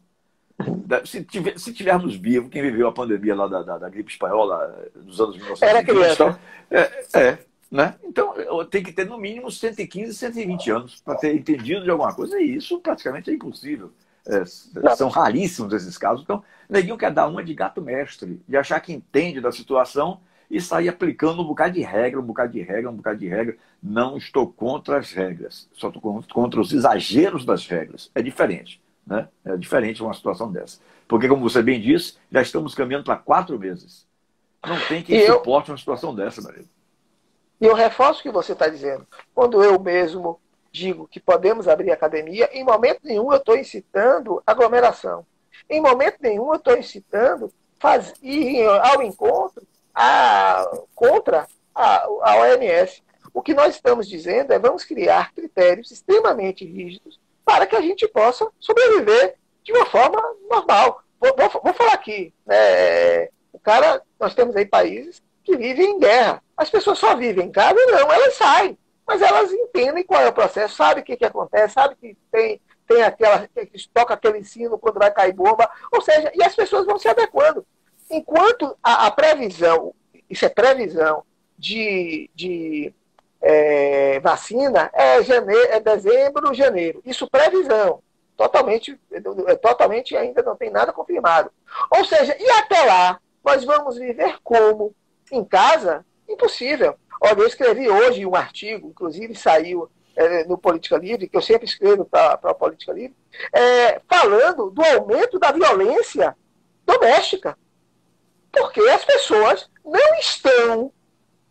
Se, 1.05 1.23
tiver, 1.23 1.59
se 1.59 1.73
tivermos 1.73 2.15
vivo, 2.15 2.49
quem 2.49 2.61
viveu 2.61 2.87
a 2.87 2.91
pandemia 2.91 3.35
lá 3.35 3.47
da, 3.47 3.61
da, 3.61 3.77
da 3.77 3.89
gripe 3.89 4.11
espanhola 4.11 4.89
dos 4.95 5.19
anos 5.19 5.35
1950, 5.35 5.65
Era 5.65 5.83
criança. 5.83 6.39
É, 6.71 7.19
é, 7.19 7.39
né? 7.75 7.95
Então, 8.03 8.33
tem 8.69 8.81
que 8.81 8.93
ter 8.93 9.05
no 9.05 9.17
mínimo 9.17 9.51
115, 9.51 10.13
120 10.13 10.71
anos 10.71 11.01
para 11.01 11.15
ter 11.15 11.35
entendido 11.35 11.83
de 11.83 11.89
alguma 11.89 12.15
coisa, 12.15 12.39
e 12.39 12.55
isso 12.55 12.79
praticamente 12.79 13.29
é 13.29 13.33
impossível. 13.33 13.91
É, 14.25 14.43
são 14.95 15.09
raríssimos 15.09 15.73
esses 15.73 15.97
casos. 15.97 16.23
Então, 16.23 16.41
neguinho 16.69 16.97
quer 16.97 17.11
dar 17.11 17.27
uma 17.27 17.43
de 17.43 17.53
gato 17.53 17.81
mestre, 17.81 18.41
de 18.47 18.57
achar 18.57 18.79
que 18.79 18.93
entende 18.93 19.41
da 19.41 19.51
situação 19.51 20.21
e 20.49 20.61
sair 20.61 20.87
aplicando 20.87 21.41
um 21.41 21.45
bocado 21.45 21.73
de 21.73 21.81
regra, 21.81 22.19
um 22.19 22.23
bocado 22.23 22.53
de 22.53 22.61
regra, 22.61 22.89
um 22.89 22.95
bocado 22.95 23.19
de 23.19 23.27
regra. 23.27 23.57
Não 23.83 24.15
estou 24.15 24.47
contra 24.47 24.97
as 24.97 25.11
regras, 25.11 25.69
só 25.73 25.89
estou 25.89 26.23
contra 26.33 26.61
os 26.61 26.71
exageros 26.71 27.43
das 27.43 27.67
regras. 27.67 28.09
É 28.15 28.21
diferente, 28.21 28.81
né? 29.05 29.27
É 29.43 29.57
diferente 29.57 30.01
uma 30.01 30.13
situação 30.13 30.49
dessa. 30.49 30.79
Porque, 31.09 31.27
como 31.27 31.47
você 31.47 31.61
bem 31.61 31.81
disse, 31.81 32.15
já 32.31 32.41
estamos 32.41 32.73
caminhando 32.73 33.03
para 33.03 33.17
quatro 33.17 33.59
meses. 33.59 34.07
Não 34.65 34.79
tem 34.87 35.03
quem 35.03 35.17
e 35.17 35.27
suporte 35.27 35.69
eu... 35.69 35.73
uma 35.73 35.77
situação 35.77 36.15
dessa, 36.15 36.41
Maria. 36.41 36.63
E 37.59 37.65
eu 37.65 37.73
reforço 37.73 38.19
o 38.19 38.23
que 38.23 38.31
você 38.31 38.53
está 38.53 38.67
dizendo. 38.67 39.07
Quando 39.33 39.63
eu 39.63 39.79
mesmo 39.79 40.39
digo 40.71 41.07
que 41.07 41.19
podemos 41.19 41.67
abrir 41.67 41.91
academia, 41.91 42.49
em 42.51 42.63
momento 42.63 42.99
nenhum 43.03 43.31
eu 43.31 43.37
estou 43.37 43.57
incitando 43.57 44.43
aglomeração. 44.45 45.25
Em 45.69 45.79
momento 45.79 46.17
nenhum 46.19 46.49
eu 46.49 46.55
estou 46.55 46.77
incitando 46.77 47.51
faz, 47.79 48.13
ir 48.21 48.65
ao 48.67 49.01
encontro 49.01 49.65
a, 49.93 50.69
contra 50.93 51.47
a, 51.73 52.03
a 52.03 52.37
OMS. 52.39 53.01
O 53.33 53.41
que 53.41 53.53
nós 53.53 53.75
estamos 53.75 54.07
dizendo 54.07 54.51
é 54.51 54.59
vamos 54.59 54.83
criar 54.83 55.33
critérios 55.33 55.91
extremamente 55.91 56.65
rígidos 56.65 57.19
para 57.43 57.65
que 57.65 57.75
a 57.75 57.81
gente 57.81 58.07
possa 58.07 58.47
sobreviver 58.59 59.35
de 59.63 59.71
uma 59.71 59.85
forma 59.85 60.21
normal. 60.49 61.01
Vou, 61.19 61.33
vou, 61.37 61.61
vou 61.63 61.73
falar 61.73 61.93
aqui, 61.93 62.33
né? 62.45 63.29
o 63.51 63.59
cara, 63.59 64.01
nós 64.19 64.35
temos 64.35 64.55
aí 64.55 64.65
países 64.65 65.21
que 65.45 65.55
vivem 65.55 65.91
em 65.91 65.99
guerra. 65.99 66.43
As 66.57 66.69
pessoas 66.69 66.97
só 66.97 67.15
vivem 67.15 67.47
em 67.47 67.51
casa? 67.51 67.75
Não, 67.85 68.11
elas 68.11 68.33
saem. 68.33 68.77
Mas 69.07 69.21
elas 69.21 69.51
entendem 69.51 70.03
qual 70.03 70.21
é 70.21 70.27
o 70.27 70.33
processo, 70.33 70.75
sabem 70.75 71.03
o 71.03 71.05
que, 71.05 71.15
que 71.15 71.25
acontece, 71.25 71.75
sabem 71.75 71.95
que 71.95 72.17
tem, 72.31 72.59
tem 72.87 73.03
aquela, 73.03 73.47
que 73.47 73.89
toca 73.93 74.15
aquele 74.15 74.39
ensino 74.39 74.79
quando 74.79 74.97
vai 74.97 75.11
cair 75.11 75.31
bomba. 75.31 75.69
Ou 75.91 76.01
seja, 76.01 76.31
e 76.33 76.43
as 76.43 76.55
pessoas 76.55 76.85
vão 76.85 76.97
se 76.97 77.07
adequando. 77.07 77.65
Enquanto 78.09 78.75
a, 78.81 79.05
a 79.05 79.11
previsão, 79.11 79.93
isso 80.29 80.43
é 80.45 80.49
previsão 80.49 81.23
de, 81.57 82.29
de 82.33 82.93
é, 83.41 84.19
vacina, 84.21 84.89
é, 84.91 85.21
janeiro, 85.21 85.71
é 85.71 85.79
dezembro, 85.79 86.53
janeiro. 86.53 87.01
Isso 87.05 87.29
previsão. 87.29 88.01
Totalmente, 88.35 88.99
é, 89.11 89.55
totalmente 89.55 90.17
ainda 90.17 90.41
não 90.41 90.55
tem 90.55 90.71
nada 90.71 90.91
confirmado. 90.91 91.51
Ou 91.91 92.03
seja, 92.03 92.35
e 92.39 92.49
até 92.49 92.83
lá, 92.85 93.19
nós 93.43 93.63
vamos 93.63 93.97
viver 93.97 94.37
como? 94.43 94.95
Em 95.31 95.43
casa? 95.43 96.05
Impossível. 96.27 96.95
Olha, 97.21 97.39
eu 97.39 97.47
escrevi 97.47 97.89
hoje 97.89 98.25
um 98.25 98.35
artigo, 98.35 98.89
inclusive 98.89 99.35
saiu 99.35 99.89
é, 100.15 100.43
no 100.45 100.57
Política 100.57 100.97
Livre, 100.97 101.27
que 101.27 101.37
eu 101.37 101.41
sempre 101.41 101.65
escrevo 101.65 102.05
para 102.05 102.39
a 102.43 102.53
Política 102.53 102.93
Livre, 102.93 103.15
é, 103.51 104.01
falando 104.07 104.69
do 104.69 104.83
aumento 104.83 105.39
da 105.39 105.51
violência 105.51 106.35
doméstica 106.85 107.57
porque 108.55 108.79
as 108.89 109.03
pessoas 109.03 109.69
não 109.83 110.15
estão 110.15 110.91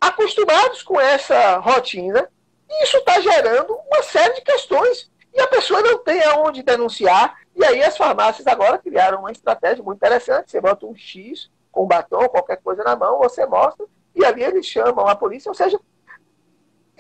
acostumadas 0.01 0.83
com 0.83 0.99
essa 0.99 1.59
rotina 1.59 2.29
e 2.68 2.85
isso 2.85 2.97
está 2.97 3.20
gerando 3.20 3.75
uma 3.75 4.03
série 4.03 4.35
de 4.35 4.41
questões. 4.41 5.11
E 5.33 5.41
a 5.41 5.47
pessoa 5.47 5.83
não 5.83 5.99
tem 5.99 6.22
aonde 6.22 6.62
denunciar. 6.62 7.37
E 7.55 7.64
aí 7.64 7.83
as 7.83 7.97
farmácias 7.97 8.47
agora 8.47 8.79
criaram 8.79 9.20
uma 9.20 9.33
estratégia 9.33 9.85
muito 9.85 9.99
interessante. 9.99 10.51
Você 10.51 10.61
bota 10.61 10.87
um 10.87 10.97
X 10.97 11.51
com 11.75 11.87
batom, 11.87 12.29
qualquer 12.29 12.59
coisa 12.59 12.85
na 12.85 12.95
mão, 12.95 13.18
você 13.18 13.45
mostra, 13.45 13.85
e 14.14 14.25
ali 14.25 14.45
eles 14.45 14.64
chamam 14.64 15.09
a 15.09 15.16
polícia. 15.16 15.51
Ou 15.51 15.55
seja, 15.55 15.79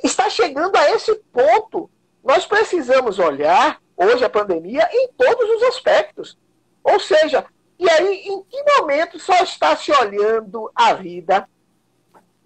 está 0.02 0.28
chegando 0.28 0.76
a 0.76 0.90
esse 0.90 1.14
ponto. 1.32 1.88
Nós 2.22 2.44
precisamos 2.44 3.18
olhar 3.18 3.80
hoje 3.96 4.24
a 4.24 4.30
pandemia 4.30 4.88
em 4.92 5.08
todos 5.12 5.48
os 5.56 5.62
aspectos. 5.62 6.36
Ou 6.82 6.98
seja, 6.98 7.46
e 7.78 7.88
aí, 7.88 8.26
em 8.26 8.42
que 8.42 8.62
momento 8.78 9.18
só 9.18 9.34
está 9.42 9.76
se 9.76 9.92
olhando 9.92 10.70
a 10.74 10.92
vida? 10.94 11.48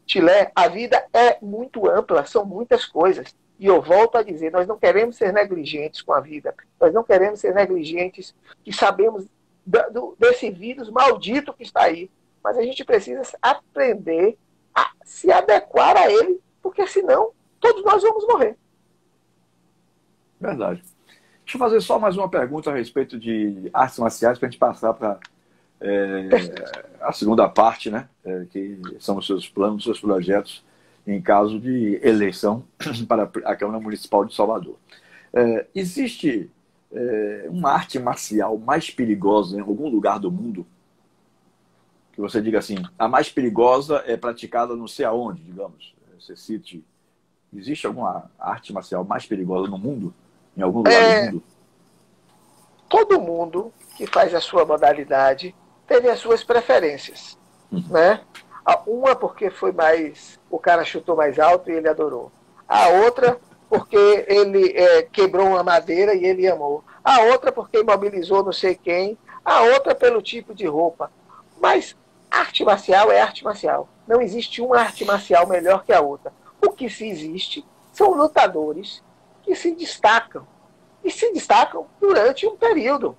Chile, 0.06 0.50
a 0.54 0.68
vida 0.68 1.06
é 1.12 1.38
muito 1.40 1.88
ampla, 1.88 2.26
são 2.26 2.44
muitas 2.44 2.84
coisas. 2.84 3.34
E 3.58 3.66
eu 3.66 3.80
volto 3.82 4.16
a 4.16 4.22
dizer, 4.22 4.52
nós 4.52 4.66
não 4.66 4.78
queremos 4.78 5.16
ser 5.16 5.32
negligentes 5.32 6.02
com 6.02 6.12
a 6.12 6.20
vida. 6.20 6.54
Nós 6.80 6.92
não 6.92 7.02
queremos 7.02 7.40
ser 7.40 7.54
negligentes 7.54 8.34
que 8.64 8.72
sabemos 8.72 9.26
desse 10.18 10.50
vírus 10.50 10.90
maldito 10.90 11.52
que 11.52 11.62
está 11.62 11.82
aí. 11.82 12.10
Mas 12.42 12.56
a 12.56 12.62
gente 12.62 12.84
precisa 12.84 13.22
aprender 13.42 14.38
a 14.74 14.90
se 15.04 15.30
adequar 15.30 15.96
a 15.96 16.10
ele, 16.10 16.40
porque 16.62 16.86
senão 16.86 17.32
todos 17.60 17.84
nós 17.84 18.02
vamos 18.02 18.26
morrer. 18.26 18.56
Verdade. 20.40 20.82
Deixa 21.44 21.56
eu 21.56 21.58
fazer 21.58 21.80
só 21.80 21.98
mais 21.98 22.16
uma 22.16 22.28
pergunta 22.28 22.70
a 22.70 22.74
respeito 22.74 23.18
de 23.18 23.70
artes 23.72 23.98
marciais 23.98 24.38
para 24.38 24.48
a 24.48 24.50
gente 24.50 24.58
passar 24.58 24.94
para 24.94 25.18
é, 25.80 26.28
a 27.00 27.12
segunda 27.12 27.48
parte, 27.48 27.90
né? 27.90 28.08
É, 28.24 28.44
que 28.50 28.80
são 29.00 29.16
os 29.16 29.26
seus 29.26 29.48
planos, 29.48 29.78
os 29.78 29.84
seus 29.84 30.00
projetos 30.00 30.64
em 31.06 31.22
caso 31.22 31.58
de 31.58 31.98
eleição 32.02 32.64
para 33.08 33.30
a 33.44 33.56
Câmara 33.56 33.80
Municipal 33.80 34.24
de 34.24 34.34
Salvador. 34.34 34.76
É, 35.32 35.66
existe 35.74 36.50
é, 36.92 37.46
uma 37.48 37.72
arte 37.72 37.98
marcial 37.98 38.58
mais 38.58 38.90
perigosa 38.90 39.56
em 39.56 39.60
algum 39.60 39.88
lugar 39.88 40.18
do 40.18 40.30
mundo? 40.30 40.66
Que 42.18 42.22
você 42.22 42.42
diga 42.42 42.58
assim, 42.58 42.74
a 42.98 43.06
mais 43.06 43.30
perigosa 43.30 44.02
é 44.04 44.16
praticada 44.16 44.74
não 44.74 44.88
sei 44.88 45.04
aonde, 45.04 45.40
digamos. 45.40 45.94
Você 46.18 46.34
cite 46.34 46.84
Existe 47.56 47.86
alguma 47.86 48.28
arte 48.36 48.72
marcial 48.72 49.04
mais 49.04 49.24
perigosa 49.24 49.70
no 49.70 49.78
mundo? 49.78 50.12
Em 50.56 50.62
algum 50.62 50.78
lugar 50.78 50.92
é... 50.92 51.26
do 51.26 51.32
mundo? 51.34 51.42
Todo 52.88 53.20
mundo 53.20 53.72
que 53.96 54.04
faz 54.04 54.34
a 54.34 54.40
sua 54.40 54.64
modalidade 54.64 55.54
teve 55.86 56.08
as 56.08 56.18
suas 56.18 56.42
preferências. 56.42 57.38
Uhum. 57.70 57.84
Né? 57.88 58.20
Uma 58.84 59.14
porque 59.14 59.48
foi 59.48 59.70
mais. 59.70 60.40
O 60.50 60.58
cara 60.58 60.84
chutou 60.84 61.14
mais 61.14 61.38
alto 61.38 61.70
e 61.70 61.74
ele 61.74 61.88
adorou. 61.88 62.32
A 62.68 62.88
outra 62.88 63.38
porque 63.68 64.26
ele 64.26 64.72
é, 64.72 65.02
quebrou 65.02 65.46
uma 65.46 65.62
madeira 65.62 66.14
e 66.14 66.24
ele 66.24 66.48
amou. 66.48 66.82
A 67.04 67.20
outra 67.22 67.52
porque 67.52 67.78
imobilizou 67.78 68.42
não 68.42 68.52
sei 68.52 68.74
quem. 68.74 69.16
A 69.44 69.62
outra 69.62 69.94
pelo 69.94 70.20
tipo 70.20 70.52
de 70.52 70.66
roupa. 70.66 71.12
Mas 71.60 71.96
arte 72.38 72.64
marcial 72.64 73.10
é 73.10 73.20
arte 73.20 73.44
marcial. 73.44 73.88
Não 74.06 74.20
existe 74.20 74.60
uma 74.60 74.78
arte 74.80 75.04
marcial 75.04 75.46
melhor 75.46 75.84
que 75.84 75.92
a 75.92 76.00
outra. 76.00 76.32
O 76.64 76.70
que 76.70 76.88
se 76.88 77.06
existe 77.06 77.64
são 77.92 78.12
lutadores 78.12 79.02
que 79.42 79.54
se 79.54 79.74
destacam. 79.74 80.46
E 81.04 81.10
se 81.10 81.32
destacam 81.32 81.86
durante 82.00 82.46
um 82.46 82.56
período. 82.56 83.16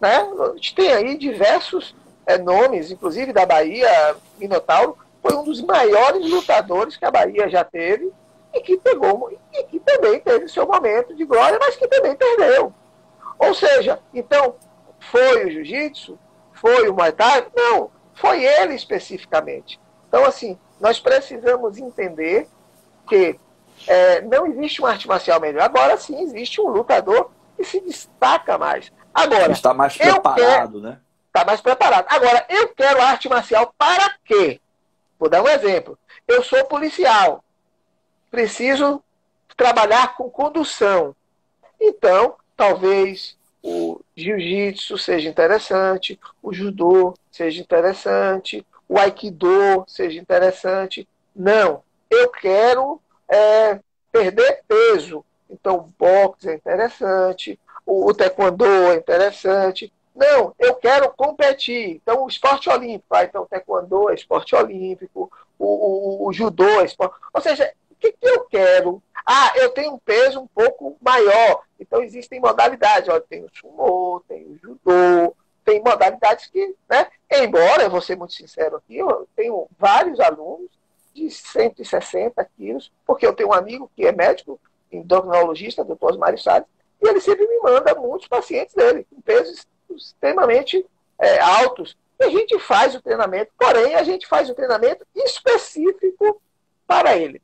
Né? 0.00 0.16
A 0.16 0.54
gente 0.54 0.74
tem 0.74 0.92
aí 0.92 1.16
diversos 1.16 1.94
é, 2.26 2.38
nomes, 2.38 2.90
inclusive 2.90 3.32
da 3.32 3.44
Bahia, 3.44 4.16
Minotauro, 4.38 4.96
foi 5.22 5.36
um 5.36 5.44
dos 5.44 5.60
maiores 5.60 6.28
lutadores 6.30 6.96
que 6.96 7.04
a 7.04 7.10
Bahia 7.10 7.48
já 7.48 7.62
teve 7.62 8.10
e 8.54 8.60
que 8.60 8.76
pegou 8.78 9.30
e 9.52 9.64
que 9.64 9.78
também 9.80 10.18
teve 10.20 10.48
seu 10.48 10.66
momento 10.66 11.14
de 11.14 11.24
glória, 11.24 11.58
mas 11.60 11.76
que 11.76 11.86
também 11.86 12.14
perdeu. 12.14 12.72
Ou 13.38 13.54
seja, 13.54 13.98
então, 14.14 14.54
foi 14.98 15.46
o 15.46 15.50
jiu-jitsu? 15.50 16.18
Foi 16.52 16.88
o 16.88 16.94
Muay 16.94 17.12
Thai? 17.12 17.46
Não, 17.54 17.90
foi 18.20 18.44
ele 18.44 18.74
especificamente. 18.74 19.80
Então, 20.08 20.24
assim, 20.24 20.58
nós 20.78 21.00
precisamos 21.00 21.78
entender 21.78 22.46
que 23.08 23.38
é, 23.86 24.20
não 24.20 24.46
existe 24.46 24.80
uma 24.80 24.90
arte 24.90 25.08
marcial 25.08 25.40
melhor. 25.40 25.62
Agora 25.62 25.96
sim 25.96 26.22
existe 26.22 26.60
um 26.60 26.68
lutador 26.68 27.30
que 27.56 27.64
se 27.64 27.80
destaca 27.80 28.58
mais. 28.58 28.92
Agora, 29.12 29.52
está 29.52 29.72
mais 29.72 29.96
preparado, 29.96 30.36
quero, 30.36 30.80
né? 30.80 31.00
Está 31.26 31.44
mais 31.44 31.60
preparado. 31.60 32.06
Agora, 32.08 32.44
eu 32.48 32.68
quero 32.68 33.00
arte 33.00 33.28
marcial 33.28 33.74
para 33.76 34.14
quê? 34.24 34.60
Vou 35.18 35.28
dar 35.28 35.42
um 35.42 35.48
exemplo. 35.48 35.98
Eu 36.28 36.42
sou 36.44 36.64
policial. 36.66 37.42
Preciso 38.30 39.02
trabalhar 39.56 40.14
com 40.16 40.30
condução. 40.30 41.14
Então, 41.80 42.36
talvez 42.56 43.36
o 43.62 44.00
jiu-jitsu 44.16 44.96
seja 44.96 45.28
interessante, 45.28 46.18
o 46.42 46.52
judô 46.52 47.14
seja 47.30 47.60
interessante, 47.60 48.66
o 48.88 48.98
aikido 48.98 49.84
seja 49.86 50.20
interessante. 50.20 51.06
Não, 51.34 51.82
eu 52.10 52.28
quero 52.30 53.00
é, 53.28 53.80
perder 54.10 54.62
peso. 54.66 55.24
Então, 55.48 55.92
boxe 55.98 56.48
é 56.48 56.54
interessante, 56.54 57.58
o, 57.84 58.08
o 58.08 58.14
taekwondo 58.14 58.64
é 58.64 58.96
interessante. 58.96 59.92
Não, 60.14 60.54
eu 60.58 60.74
quero 60.74 61.10
competir. 61.12 62.00
Então, 62.02 62.24
o 62.24 62.28
esporte 62.28 62.68
olímpico. 62.68 63.14
Ah, 63.14 63.24
então, 63.24 63.42
o 63.42 63.46
taekwondo 63.46 64.10
é 64.10 64.14
esporte 64.14 64.54
olímpico, 64.54 65.30
o, 65.58 65.66
o, 65.66 66.28
o 66.28 66.32
judô 66.32 66.80
é 66.80 66.84
esporte. 66.84 67.14
Ou 67.32 67.40
seja, 67.40 67.72
que, 68.00 68.12
que 68.12 68.28
eu 68.28 68.44
quero? 68.46 69.02
Ah, 69.26 69.52
eu 69.56 69.70
tenho 69.70 69.94
um 69.94 69.98
peso 69.98 70.40
um 70.40 70.46
pouco 70.46 70.96
maior. 71.00 71.62
Então, 71.78 72.02
existem 72.02 72.40
modalidades. 72.40 73.08
Ó, 73.08 73.20
tem 73.20 73.44
o 73.44 73.50
sumo, 73.52 74.22
tem 74.26 74.44
o 74.44 74.58
judô, 74.58 75.36
tem 75.64 75.80
modalidades 75.80 76.46
que, 76.46 76.74
né? 76.88 77.06
Embora, 77.30 77.84
eu 77.84 77.90
vou 77.90 78.00
ser 78.00 78.16
muito 78.16 78.32
sincero 78.32 78.76
aqui, 78.76 78.98
eu 78.98 79.28
tenho 79.36 79.68
vários 79.78 80.18
alunos 80.18 80.70
de 81.14 81.30
160 81.30 82.44
quilos, 82.56 82.90
porque 83.06 83.26
eu 83.26 83.32
tenho 83.32 83.50
um 83.50 83.54
amigo 83.54 83.90
que 83.94 84.06
é 84.06 84.12
médico, 84.12 84.60
endocrinologista, 84.90 85.84
doutor 85.84 86.12
Osmar 86.12 86.36
Salles, 86.38 86.66
e 87.00 87.08
ele 87.08 87.20
sempre 87.20 87.46
me 87.46 87.60
manda 87.60 87.94
muitos 87.94 88.26
pacientes 88.26 88.74
dele, 88.74 89.06
com 89.08 89.20
pesos 89.20 89.66
extremamente 89.90 90.84
é, 91.18 91.38
altos. 91.40 91.96
E 92.18 92.24
a 92.24 92.30
gente 92.30 92.58
faz 92.58 92.94
o 92.94 93.00
treinamento, 93.00 93.52
porém, 93.58 93.94
a 93.94 94.02
gente 94.02 94.26
faz 94.26 94.50
o 94.50 94.54
treinamento 94.54 95.06
específico 95.14 96.40
para 96.86 97.16
ele. 97.16 97.40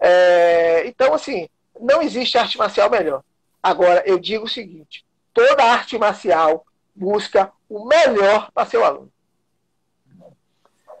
É, 0.00 0.86
então, 0.86 1.12
assim, 1.12 1.48
não 1.78 2.00
existe 2.00 2.38
arte 2.38 2.56
marcial 2.56 2.90
melhor. 2.90 3.22
Agora, 3.62 4.02
eu 4.06 4.18
digo 4.18 4.44
o 4.44 4.48
seguinte: 4.48 5.04
toda 5.34 5.62
arte 5.62 5.98
marcial 5.98 6.64
busca 6.94 7.52
o 7.68 7.86
melhor 7.86 8.50
para 8.52 8.66
seu 8.66 8.84
aluno. 8.84 9.12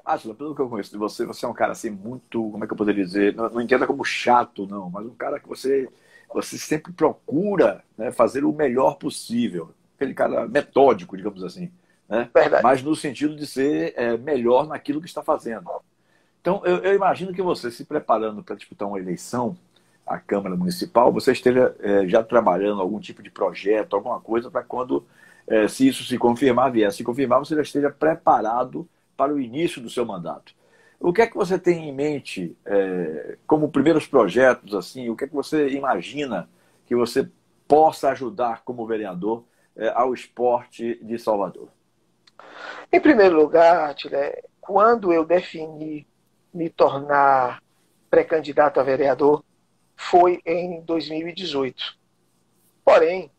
Átila, 0.04 0.34
pelo 0.34 0.54
que 0.54 0.60
eu 0.60 0.68
conheço 0.68 0.90
de 0.90 0.98
você, 0.98 1.24
você 1.24 1.44
é 1.44 1.48
um 1.48 1.54
cara 1.54 1.72
assim 1.72 1.90
muito, 1.90 2.50
como 2.50 2.64
é 2.64 2.66
que 2.66 2.72
eu 2.72 2.76
poderia 2.76 3.04
dizer, 3.04 3.34
não, 3.34 3.48
não 3.48 3.60
entenda 3.60 3.86
como 3.86 4.04
chato, 4.04 4.66
não, 4.66 4.90
mas 4.90 5.06
um 5.06 5.14
cara 5.14 5.38
que 5.38 5.48
você, 5.48 5.88
você 6.32 6.58
sempre 6.58 6.92
procura 6.92 7.84
né, 7.96 8.10
fazer 8.10 8.44
o 8.44 8.52
melhor 8.52 8.96
possível. 8.96 9.72
Aquele 9.96 10.14
cara 10.14 10.48
metódico, 10.48 11.16
digamos 11.16 11.44
assim. 11.44 11.70
Né? 12.08 12.28
Verdade. 12.34 12.62
Mas 12.62 12.82
no 12.82 12.96
sentido 12.96 13.36
de 13.36 13.46
ser 13.46 13.94
é, 13.96 14.16
melhor 14.16 14.66
naquilo 14.66 15.00
que 15.00 15.06
está 15.06 15.22
fazendo. 15.22 15.70
Então, 16.40 16.62
eu, 16.64 16.78
eu 16.78 16.94
imagino 16.94 17.32
que 17.32 17.42
você, 17.42 17.70
se 17.70 17.84
preparando 17.84 18.42
para 18.42 18.56
disputar 18.56 18.88
uma 18.88 18.98
eleição 18.98 19.56
à 20.06 20.18
Câmara 20.18 20.56
Municipal, 20.56 21.12
você 21.12 21.32
esteja 21.32 21.74
é, 21.80 22.08
já 22.08 22.22
trabalhando 22.22 22.80
algum 22.80 22.98
tipo 22.98 23.22
de 23.22 23.30
projeto, 23.30 23.94
alguma 23.94 24.20
coisa, 24.20 24.50
para 24.50 24.62
quando, 24.62 25.06
é, 25.46 25.68
se 25.68 25.86
isso 25.86 26.04
se 26.04 26.16
confirmar, 26.16 26.72
vier 26.72 26.90
se 26.92 27.04
confirmar, 27.04 27.38
você 27.40 27.54
já 27.54 27.62
esteja 27.62 27.90
preparado 27.90 28.88
para 29.16 29.34
o 29.34 29.40
início 29.40 29.82
do 29.82 29.90
seu 29.90 30.06
mandato. 30.06 30.54
O 30.98 31.12
que 31.12 31.22
é 31.22 31.26
que 31.26 31.36
você 31.36 31.58
tem 31.58 31.88
em 31.88 31.92
mente 31.94 32.56
é, 32.64 33.36
como 33.46 33.70
primeiros 33.70 34.06
projetos, 34.06 34.74
assim? 34.74 35.08
O 35.08 35.16
que 35.16 35.24
é 35.24 35.28
que 35.28 35.34
você 35.34 35.68
imagina 35.70 36.48
que 36.86 36.94
você 36.94 37.28
possa 37.68 38.10
ajudar 38.10 38.62
como 38.64 38.86
vereador 38.86 39.44
é, 39.76 39.88
ao 39.88 40.12
esporte 40.12 40.98
de 41.02 41.18
Salvador? 41.18 41.68
Em 42.92 43.00
primeiro 43.00 43.36
lugar, 43.36 43.94
Tilé, 43.94 44.42
quando 44.60 45.12
eu 45.12 45.24
defini 45.24 46.06
me 46.52 46.68
tornar 46.68 47.62
pré-candidato 48.10 48.80
a 48.80 48.82
vereador, 48.82 49.44
foi 49.96 50.40
em 50.44 50.80
2018. 50.80 51.98
Porém, 52.84 53.30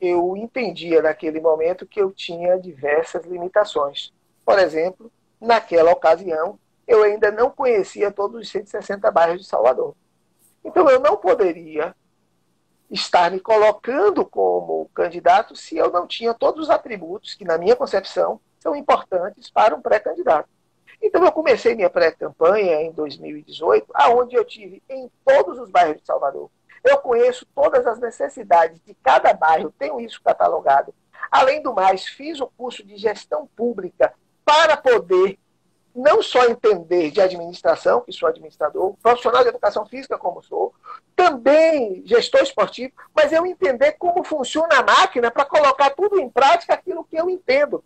eu 0.00 0.36
entendia 0.36 1.02
naquele 1.02 1.40
momento 1.40 1.86
que 1.86 2.00
eu 2.00 2.12
tinha 2.12 2.58
diversas 2.58 3.24
limitações. 3.24 4.12
Por 4.44 4.58
exemplo, 4.58 5.10
naquela 5.40 5.92
ocasião, 5.92 6.58
eu 6.86 7.02
ainda 7.02 7.30
não 7.30 7.50
conhecia 7.50 8.10
todos 8.10 8.40
os 8.40 8.48
160 8.48 9.10
bairros 9.10 9.42
de 9.42 9.46
Salvador. 9.46 9.94
Então, 10.64 10.88
eu 10.88 11.00
não 11.00 11.16
poderia 11.16 11.94
estar 12.90 13.30
me 13.30 13.40
colocando 13.40 14.24
como 14.24 14.88
candidato 14.94 15.54
se 15.54 15.76
eu 15.76 15.90
não 15.90 16.06
tinha 16.06 16.32
todos 16.32 16.64
os 16.64 16.70
atributos 16.70 17.34
que, 17.34 17.44
na 17.44 17.58
minha 17.58 17.76
concepção, 17.76 18.40
são 18.58 18.74
importantes 18.74 19.50
para 19.50 19.74
um 19.74 19.82
pré-candidato. 19.82 20.48
Então, 21.00 21.24
eu 21.24 21.32
comecei 21.32 21.74
minha 21.74 21.90
pré-campanha 21.90 22.82
em 22.82 22.92
2018, 22.92 23.86
aonde 23.94 24.34
eu 24.34 24.44
tive 24.44 24.82
em 24.88 25.10
todos 25.24 25.58
os 25.58 25.70
bairros 25.70 25.98
de 25.98 26.06
Salvador. 26.06 26.50
Eu 26.84 26.98
conheço 26.98 27.46
todas 27.54 27.86
as 27.86 27.98
necessidades 27.98 28.80
de 28.84 28.94
cada 28.94 29.32
bairro, 29.32 29.72
tenho 29.78 30.00
isso 30.00 30.20
catalogado. 30.22 30.94
Além 31.30 31.62
do 31.62 31.74
mais, 31.74 32.06
fiz 32.06 32.40
o 32.40 32.46
curso 32.46 32.84
de 32.84 32.96
gestão 32.96 33.46
pública 33.56 34.12
para 34.44 34.76
poder 34.76 35.38
não 35.94 36.22
só 36.22 36.44
entender 36.46 37.10
de 37.10 37.20
administração, 37.20 38.00
que 38.00 38.12
sou 38.12 38.28
administrador, 38.28 38.94
profissional 39.02 39.42
de 39.42 39.48
educação 39.48 39.84
física, 39.84 40.16
como 40.16 40.42
sou, 40.42 40.72
também 41.16 42.02
gestor 42.06 42.40
esportivo, 42.42 42.92
mas 43.14 43.32
eu 43.32 43.44
entender 43.44 43.92
como 43.92 44.22
funciona 44.22 44.78
a 44.78 44.82
máquina 44.82 45.30
para 45.30 45.44
colocar 45.44 45.90
tudo 45.90 46.20
em 46.20 46.30
prática 46.30 46.74
aquilo 46.74 47.04
que 47.04 47.16
eu 47.16 47.28
entendo. 47.28 47.82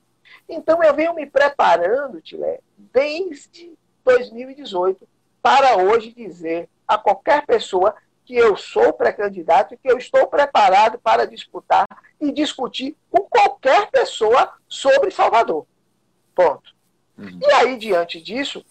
Então 0.48 0.82
eu 0.82 0.94
venho 0.94 1.14
me 1.14 1.26
preparando, 1.26 2.20
Tilé, 2.20 2.60
desde 2.76 3.72
2018, 4.04 5.08
para 5.40 5.76
hoje 5.76 6.12
dizer 6.12 6.68
a 6.86 6.98
qualquer 6.98 7.46
pessoa 7.46 7.94
que 8.24 8.36
eu 8.36 8.56
sou 8.56 8.92
pré-candidato 8.92 9.74
e 9.74 9.76
que 9.76 9.90
eu 9.90 9.98
estou 9.98 10.26
preparado 10.26 10.98
para 10.98 11.26
disputar 11.26 11.86
e 12.20 12.30
discutir 12.30 12.96
com 13.10 13.22
qualquer 13.22 13.90
pessoa 13.90 14.52
sobre 14.68 15.10
Salvador. 15.10 15.66
Ponto. 16.34 16.72
Uhum. 17.18 17.38
E 17.42 17.52
aí, 17.52 17.76
diante 17.76 18.20
disso, 18.20 18.64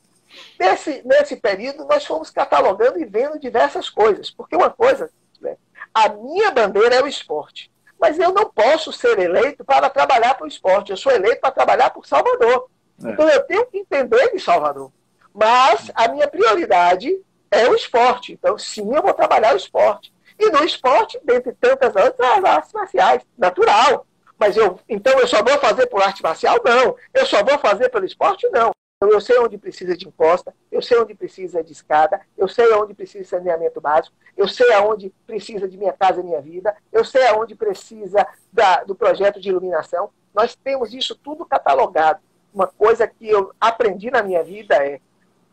nesse, 0.59 1.01
nesse 1.05 1.35
período, 1.35 1.85
nós 1.85 2.05
fomos 2.05 2.29
catalogando 2.29 2.99
e 2.99 3.05
vendo 3.05 3.39
diversas 3.39 3.89
coisas. 3.89 4.31
Porque 4.31 4.55
uma 4.55 4.69
coisa, 4.69 5.11
né, 5.39 5.57
a 5.93 6.09
minha 6.09 6.51
bandeira 6.51 6.95
é 6.95 7.03
o 7.03 7.07
esporte. 7.07 7.69
Mas 8.01 8.17
eu 8.17 8.33
não 8.33 8.49
posso 8.49 8.91
ser 8.91 9.19
eleito 9.19 9.63
para 9.63 9.87
trabalhar 9.87 10.33
para 10.33 10.45
o 10.45 10.47
esporte. 10.47 10.89
Eu 10.89 10.97
sou 10.97 11.11
eleito 11.11 11.39
para 11.39 11.51
trabalhar 11.51 11.91
por 11.91 12.07
Salvador. 12.07 12.67
É. 13.05 13.09
Então 13.09 13.29
eu 13.29 13.43
tenho 13.43 13.67
que 13.67 13.77
entender 13.77 14.31
de 14.31 14.39
Salvador. 14.39 14.91
Mas 15.31 15.91
a 15.93 16.07
minha 16.07 16.27
prioridade 16.27 17.15
é 17.51 17.69
o 17.69 17.75
esporte. 17.75 18.33
Então, 18.33 18.57
sim, 18.57 18.91
eu 18.91 19.03
vou 19.03 19.13
trabalhar 19.13 19.53
o 19.53 19.57
esporte. 19.57 20.11
E 20.39 20.49
no 20.49 20.63
esporte, 20.63 21.19
dentre 21.23 21.53
tantas 21.53 21.95
outras, 21.95 22.43
artes 22.43 22.73
marciais, 22.73 23.21
natural. 23.37 24.07
Mas 24.39 24.57
eu, 24.57 24.79
então 24.89 25.19
eu 25.19 25.27
só 25.27 25.43
vou 25.43 25.59
fazer 25.59 25.85
por 25.85 26.01
arte 26.01 26.23
marcial? 26.23 26.59
Não. 26.65 26.95
Eu 27.13 27.25
só 27.27 27.43
vou 27.43 27.59
fazer 27.59 27.89
pelo 27.89 28.05
esporte? 28.05 28.49
Não. 28.49 28.71
Eu 29.09 29.19
sei 29.19 29.39
onde 29.39 29.57
precisa 29.57 29.97
de 29.97 30.07
imposta, 30.07 30.53
eu 30.71 30.81
sei 30.81 30.99
onde 30.99 31.15
precisa 31.15 31.63
de 31.63 31.71
escada, 31.71 32.21
eu 32.37 32.47
sei 32.47 32.71
onde 32.73 32.93
precisa 32.93 33.23
de 33.23 33.29
saneamento 33.29 33.81
básico, 33.81 34.15
eu 34.37 34.47
sei 34.47 34.71
aonde 34.73 35.11
precisa 35.25 35.67
de 35.67 35.77
minha 35.77 35.91
casa, 35.91 36.21
minha 36.21 36.39
vida, 36.39 36.75
eu 36.91 37.03
sei 37.03 37.25
aonde 37.27 37.55
precisa 37.55 38.27
da, 38.53 38.83
do 38.83 38.93
projeto 38.93 39.41
de 39.41 39.49
iluminação. 39.49 40.11
Nós 40.33 40.55
temos 40.55 40.93
isso 40.93 41.15
tudo 41.15 41.45
catalogado. 41.45 42.19
Uma 42.53 42.67
coisa 42.67 43.07
que 43.07 43.27
eu 43.27 43.51
aprendi 43.59 44.11
na 44.11 44.21
minha 44.21 44.43
vida 44.43 44.75
é 44.75 44.99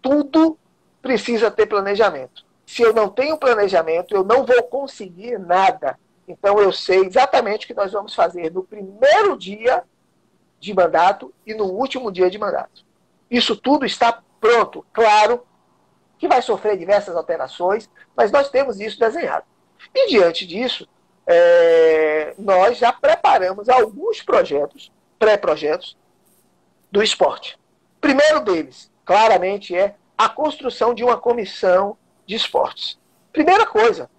tudo 0.02 0.58
precisa 1.00 1.50
ter 1.50 1.66
planejamento. 1.66 2.44
Se 2.66 2.82
eu 2.82 2.92
não 2.92 3.08
tenho 3.08 3.38
planejamento, 3.38 4.14
eu 4.14 4.22
não 4.22 4.44
vou 4.44 4.62
conseguir 4.64 5.38
nada. 5.38 5.98
Então 6.26 6.60
eu 6.60 6.70
sei 6.70 7.06
exatamente 7.06 7.64
o 7.64 7.68
que 7.68 7.74
nós 7.74 7.92
vamos 7.92 8.14
fazer 8.14 8.52
no 8.52 8.62
primeiro 8.62 9.38
dia 9.38 9.82
de 10.60 10.74
mandato 10.74 11.32
e 11.46 11.54
no 11.54 11.64
último 11.64 12.12
dia 12.12 12.28
de 12.28 12.36
mandato. 12.36 12.87
Isso 13.30 13.56
tudo 13.56 13.84
está 13.84 14.22
pronto, 14.40 14.84
claro 14.92 15.46
que 16.18 16.28
vai 16.28 16.42
sofrer 16.42 16.76
diversas 16.76 17.14
alterações, 17.14 17.88
mas 18.16 18.32
nós 18.32 18.50
temos 18.50 18.80
isso 18.80 18.98
desenhado. 18.98 19.46
E 19.94 20.08
diante 20.08 20.46
disso, 20.46 20.88
é, 21.26 22.34
nós 22.38 22.78
já 22.78 22.92
preparamos 22.92 23.68
alguns 23.68 24.22
projetos, 24.22 24.90
pré-projetos, 25.18 25.96
do 26.90 27.02
esporte. 27.02 27.58
Primeiro 28.00 28.40
deles, 28.40 28.90
claramente, 29.04 29.76
é 29.76 29.94
a 30.16 30.28
construção 30.28 30.94
de 30.94 31.04
uma 31.04 31.16
comissão 31.16 31.96
de 32.26 32.34
esportes. 32.34 32.98
Primeira 33.32 33.66
coisa, 33.66 34.10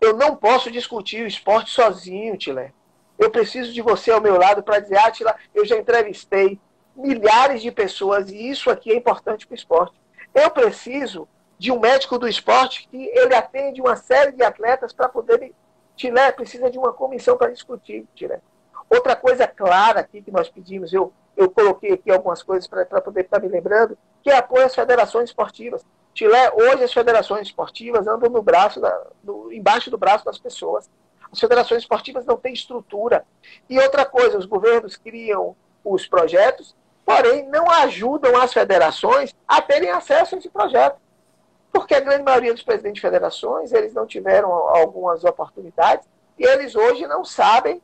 eu 0.00 0.16
não 0.16 0.36
posso 0.36 0.70
discutir 0.70 1.24
o 1.24 1.26
esporte 1.26 1.70
sozinho, 1.70 2.36
Tilé. 2.36 2.72
Eu 3.18 3.30
preciso 3.30 3.72
de 3.72 3.80
você 3.80 4.10
ao 4.10 4.20
meu 4.20 4.36
lado 4.36 4.62
para 4.62 4.78
dizer, 4.78 4.98
Atila, 4.98 5.34
eu 5.54 5.64
já 5.64 5.76
entrevistei 5.76 6.60
milhares 6.96 7.62
de 7.62 7.70
pessoas 7.70 8.30
e 8.30 8.50
isso 8.50 8.70
aqui 8.70 8.90
é 8.90 8.96
importante 8.96 9.46
para 9.46 9.54
o 9.54 9.56
esporte. 9.56 10.00
Eu 10.34 10.50
preciso 10.50 11.28
de 11.58 11.70
um 11.70 11.78
médico 11.78 12.18
do 12.18 12.28
esporte 12.28 12.88
que 12.88 12.96
ele 12.96 13.34
atende 13.34 13.80
uma 13.80 13.96
série 13.96 14.32
de 14.32 14.42
atletas 14.42 14.92
para 14.92 15.08
poder. 15.08 15.54
Tilé 15.94 16.30
precisa 16.32 16.70
de 16.70 16.78
uma 16.78 16.92
comissão 16.92 17.36
para 17.36 17.52
discutir, 17.52 18.06
Tilé. 18.14 18.40
Outra 18.88 19.16
coisa 19.16 19.46
clara 19.48 20.00
aqui 20.00 20.22
que 20.22 20.30
nós 20.30 20.48
pedimos, 20.48 20.92
eu, 20.92 21.12
eu 21.36 21.50
coloquei 21.50 21.92
aqui 21.92 22.10
algumas 22.10 22.42
coisas 22.42 22.68
para 22.68 23.00
poder 23.00 23.22
estar 23.22 23.40
me 23.40 23.48
lembrando, 23.48 23.96
que 24.22 24.30
é 24.30 24.36
apoio 24.36 24.66
às 24.66 24.74
federações 24.74 25.30
esportivas. 25.30 25.84
Tilé, 26.14 26.52
hoje 26.52 26.84
as 26.84 26.92
federações 26.92 27.48
esportivas 27.48 28.06
andam 28.06 28.30
no 28.30 28.42
braço, 28.42 28.80
da, 28.80 29.06
no, 29.24 29.52
embaixo 29.52 29.90
do 29.90 29.98
braço 29.98 30.24
das 30.24 30.38
pessoas. 30.38 30.88
As 31.32 31.40
federações 31.40 31.82
esportivas 31.82 32.24
não 32.24 32.36
têm 32.36 32.52
estrutura. 32.52 33.24
E 33.68 33.78
outra 33.78 34.04
coisa, 34.04 34.38
os 34.38 34.46
governos 34.46 34.96
criam 34.96 35.56
os 35.84 36.06
projetos 36.06 36.74
porém 37.06 37.48
não 37.48 37.70
ajudam 37.70 38.36
as 38.36 38.52
federações 38.52 39.32
a 39.46 39.62
terem 39.62 39.90
acesso 39.90 40.34
a 40.34 40.38
esse 40.38 40.48
projeto. 40.50 40.96
Porque 41.72 41.94
a 41.94 42.00
grande 42.00 42.24
maioria 42.24 42.52
dos 42.52 42.64
presidentes 42.64 42.96
de 42.96 43.00
federações, 43.00 43.72
eles 43.72 43.94
não 43.94 44.06
tiveram 44.06 44.50
algumas 44.50 45.22
oportunidades 45.24 46.08
e 46.36 46.44
eles 46.44 46.74
hoje 46.74 47.06
não 47.06 47.24
sabem 47.24 47.80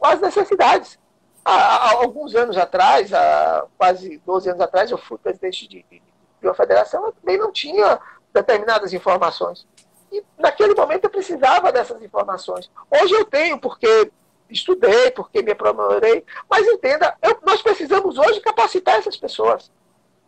as 0.00 0.20
necessidades. 0.20 0.98
Há, 1.44 1.94
alguns 1.94 2.36
anos 2.36 2.56
atrás, 2.56 3.12
há 3.12 3.66
quase 3.76 4.18
12 4.24 4.50
anos 4.50 4.60
atrás, 4.60 4.90
eu 4.90 4.98
fui 4.98 5.18
presidente 5.18 5.66
de, 5.66 5.84
de, 5.90 6.00
de 6.40 6.46
uma 6.46 6.54
federação, 6.54 7.06
eu 7.06 7.12
também 7.12 7.38
não 7.38 7.50
tinha 7.50 7.98
determinadas 8.32 8.92
informações. 8.92 9.66
E 10.12 10.22
naquele 10.38 10.74
momento 10.74 11.04
eu 11.04 11.10
precisava 11.10 11.72
dessas 11.72 12.00
informações. 12.02 12.70
Hoje 12.90 13.14
eu 13.14 13.24
tenho, 13.24 13.58
porque 13.58 14.12
estudei, 14.50 15.10
porque 15.10 15.42
me 15.42 15.52
aprimorei. 15.52 16.24
Mas 16.48 16.66
entenda, 16.66 17.16
eu, 17.22 17.38
nós 17.44 17.62
precisamos 17.62 18.18
hoje 18.18 18.40
capacitar 18.40 18.96
essas 18.96 19.16
pessoas. 19.16 19.70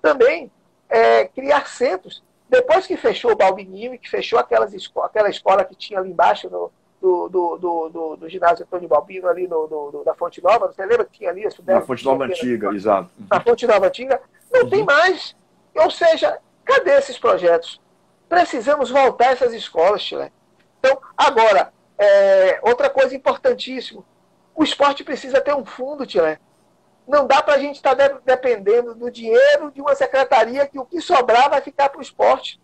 Também 0.00 0.50
é, 0.88 1.26
criar 1.26 1.66
centros. 1.68 2.22
Depois 2.48 2.86
que 2.86 2.96
fechou 2.96 3.32
o 3.32 3.36
Balbininho 3.36 3.94
e 3.94 3.98
que 3.98 4.10
fechou 4.10 4.38
aquelas 4.38 4.74
esco 4.74 5.00
aquela 5.00 5.30
escola 5.30 5.64
que 5.64 5.74
tinha 5.74 5.98
ali 5.98 6.10
embaixo 6.10 6.50
no, 6.50 6.70
do, 7.02 7.28
do, 7.28 7.58
do, 7.58 7.88
do, 7.88 8.16
do 8.16 8.28
ginásio 8.28 8.64
Antônio 8.64 8.88
Balbino, 8.88 9.26
ali 9.26 9.48
no, 9.48 9.66
no, 9.66 10.04
da 10.04 10.14
Fonte 10.14 10.42
Nova, 10.42 10.68
você 10.68 10.86
lembra 10.86 11.04
que 11.04 11.18
tinha 11.18 11.30
ali? 11.30 11.44
Na 11.66 11.80
Fonte 11.80 12.04
Nova 12.04 12.24
Antiga, 12.24 12.68
na, 12.68 12.76
exato. 12.76 13.10
Na 13.28 13.40
Fonte 13.40 13.66
Nova 13.66 13.86
Antiga. 13.86 14.20
Não 14.52 14.62
uhum. 14.62 14.70
tem 14.70 14.84
mais. 14.84 15.34
Ou 15.74 15.90
seja, 15.90 16.38
cadê 16.64 16.92
esses 16.92 17.18
projetos? 17.18 17.80
Precisamos 18.28 18.90
voltar 18.90 19.28
a 19.28 19.32
essas 19.32 19.52
escolas, 19.52 20.02
Chile. 20.02 20.30
Então, 20.78 20.96
agora, 21.16 21.72
é, 21.98 22.60
outra 22.62 22.88
coisa 22.88 23.16
importantíssima, 23.16 24.04
o 24.54 24.62
esporte 24.62 25.04
precisa 25.04 25.40
ter 25.40 25.54
um 25.54 25.64
fundo, 25.64 26.06
Tilé. 26.06 26.38
Não 27.06 27.26
dá 27.26 27.42
para 27.42 27.54
a 27.54 27.58
gente 27.58 27.76
estar 27.76 27.96
tá 27.96 28.20
dependendo 28.24 28.94
do 28.94 29.10
dinheiro 29.10 29.70
de 29.70 29.80
uma 29.80 29.94
secretaria 29.94 30.66
que 30.66 30.78
o 30.78 30.84
que 30.84 31.00
sobrar 31.00 31.50
vai 31.50 31.60
ficar 31.60 31.88
para 31.88 31.98
o 31.98 32.02
esporte. 32.02 32.60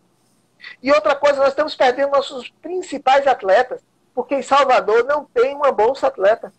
E 0.82 0.92
outra 0.92 1.14
coisa, 1.14 1.38
nós 1.38 1.48
estamos 1.48 1.74
perdendo 1.74 2.12
nossos 2.12 2.48
principais 2.62 3.26
atletas, 3.26 3.82
porque 4.14 4.34
em 4.34 4.42
Salvador 4.42 5.04
não 5.04 5.24
tem 5.24 5.54
uma 5.54 5.72
bolsa 5.72 6.06
atleta. 6.08 6.52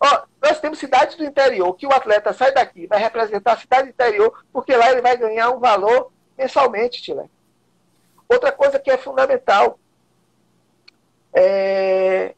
Ó, 0.00 0.22
nós 0.40 0.60
temos 0.60 0.78
cidades 0.78 1.16
do 1.16 1.24
interior 1.24 1.74
que 1.74 1.86
o 1.86 1.92
atleta 1.92 2.32
sai 2.32 2.52
daqui, 2.52 2.86
vai 2.86 2.98
representar 2.98 3.52
a 3.52 3.58
cidade 3.58 3.84
do 3.84 3.90
interior, 3.90 4.44
porque 4.52 4.74
lá 4.74 4.90
ele 4.90 5.02
vai 5.02 5.16
ganhar 5.16 5.50
um 5.50 5.58
valor 5.58 6.10
mensalmente, 6.36 7.02
Tilé. 7.02 7.28
Outra 8.28 8.52
coisa 8.52 8.78
que 8.78 8.90
é 8.90 8.96
fundamental, 8.96 9.78
é... 11.34 12.34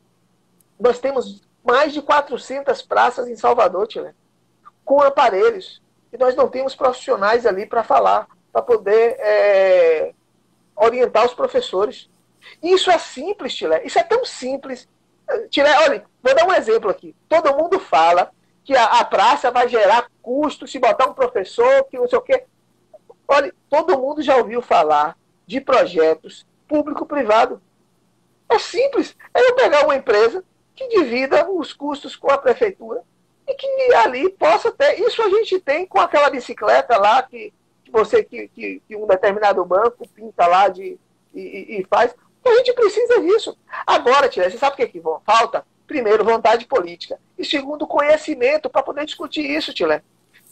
nós 0.78 0.99
temos 0.99 1.49
mais 1.65 1.93
de 1.93 2.03
400 2.03 2.83
praças 2.83 3.29
em 3.29 3.37
Salvador, 3.37 3.87
Tilé, 3.87 4.15
com 4.85 5.01
aparelhos. 5.01 5.83
E 6.13 6.19
nós 6.19 6.35
não 6.35 6.49
temos 6.49 6.75
profissionais 6.75 7.47
ali 7.47 7.67
para 7.67 7.85
falar, 7.85 8.27
para 8.53 8.63
poder 8.63 9.17
é, 9.21 10.15
orientar 10.75 11.27
os 11.27 11.35
professores. 11.35 12.09
Isso 12.63 12.91
é 12.91 12.99
simples, 12.99 13.55
Tilé. 13.55 13.83
Isso 13.85 13.99
é 13.99 14.03
tão 14.03 14.25
simples. 14.25 14.89
Tilé, 15.51 15.77
olha, 15.85 16.05
vou 16.23 16.35
dar 16.35 16.47
um 16.47 16.55
exemplo 16.55 16.91
aqui. 16.91 17.15
Todo 17.29 17.57
mundo 17.57 17.79
fala 17.79 18.33
que 18.65 18.75
a, 18.75 18.85
a 18.85 19.05
praça 19.05 19.51
vai 19.51 19.69
gerar 19.69 20.11
custo 20.23 20.67
se 20.67 20.79
botar 20.79 21.09
um 21.09 21.15
professor, 21.15 21.85
que 21.85 21.99
não 21.99 22.09
sei 22.09 22.19
o 22.19 22.23
quê. 22.23 22.45
Olha, 23.29 23.55
todo 23.69 23.99
mundo 23.99 24.23
já 24.23 24.37
ouviu 24.37 24.61
falar 24.61 25.17
de 25.47 25.61
projetos 25.61 26.47
público-privado. 26.67 27.61
É 28.49 28.59
simples. 28.59 29.17
É 29.33 29.41
eu 29.49 29.55
pegar 29.55 29.85
uma 29.85 29.95
empresa, 29.95 30.45
que 30.81 30.89
divida 30.89 31.51
os 31.51 31.74
custos 31.74 32.16
com 32.16 32.31
a 32.31 32.39
prefeitura 32.39 33.03
e 33.47 33.55
que 33.55 33.95
ali 33.95 34.31
possa 34.31 34.72
ter. 34.72 34.99
Isso 35.01 35.22
a 35.22 35.28
gente 35.28 35.61
tem 35.61 35.85
com 35.85 36.01
aquela 36.01 36.31
bicicleta 36.31 36.97
lá 36.97 37.22
que, 37.22 37.53
que 37.85 37.91
você, 37.91 38.24
que, 38.24 38.49
que, 38.49 38.83
que, 38.89 38.97
um 38.97 39.07
determinado 39.07 39.62
banco 39.64 40.09
pinta 40.09 40.47
lá 40.47 40.68
de, 40.68 40.99
e, 41.35 41.81
e 41.81 41.87
faz. 41.91 42.14
A 42.43 42.51
gente 42.57 42.72
precisa 42.72 43.20
disso. 43.20 43.59
Agora, 43.87 44.28
Tia, 44.28 44.49
você 44.49 44.57
sabe 44.57 44.72
o 44.72 44.76
que, 44.76 44.87
que 44.87 45.03
falta? 45.26 45.66
Primeiro, 45.87 46.24
vontade 46.24 46.64
política. 46.64 47.20
E 47.37 47.45
segundo, 47.45 47.87
conhecimento 47.87 48.70
para 48.70 48.83
poder 48.83 49.05
discutir 49.05 49.45
isso, 49.45 49.74
Tilé. 49.74 50.03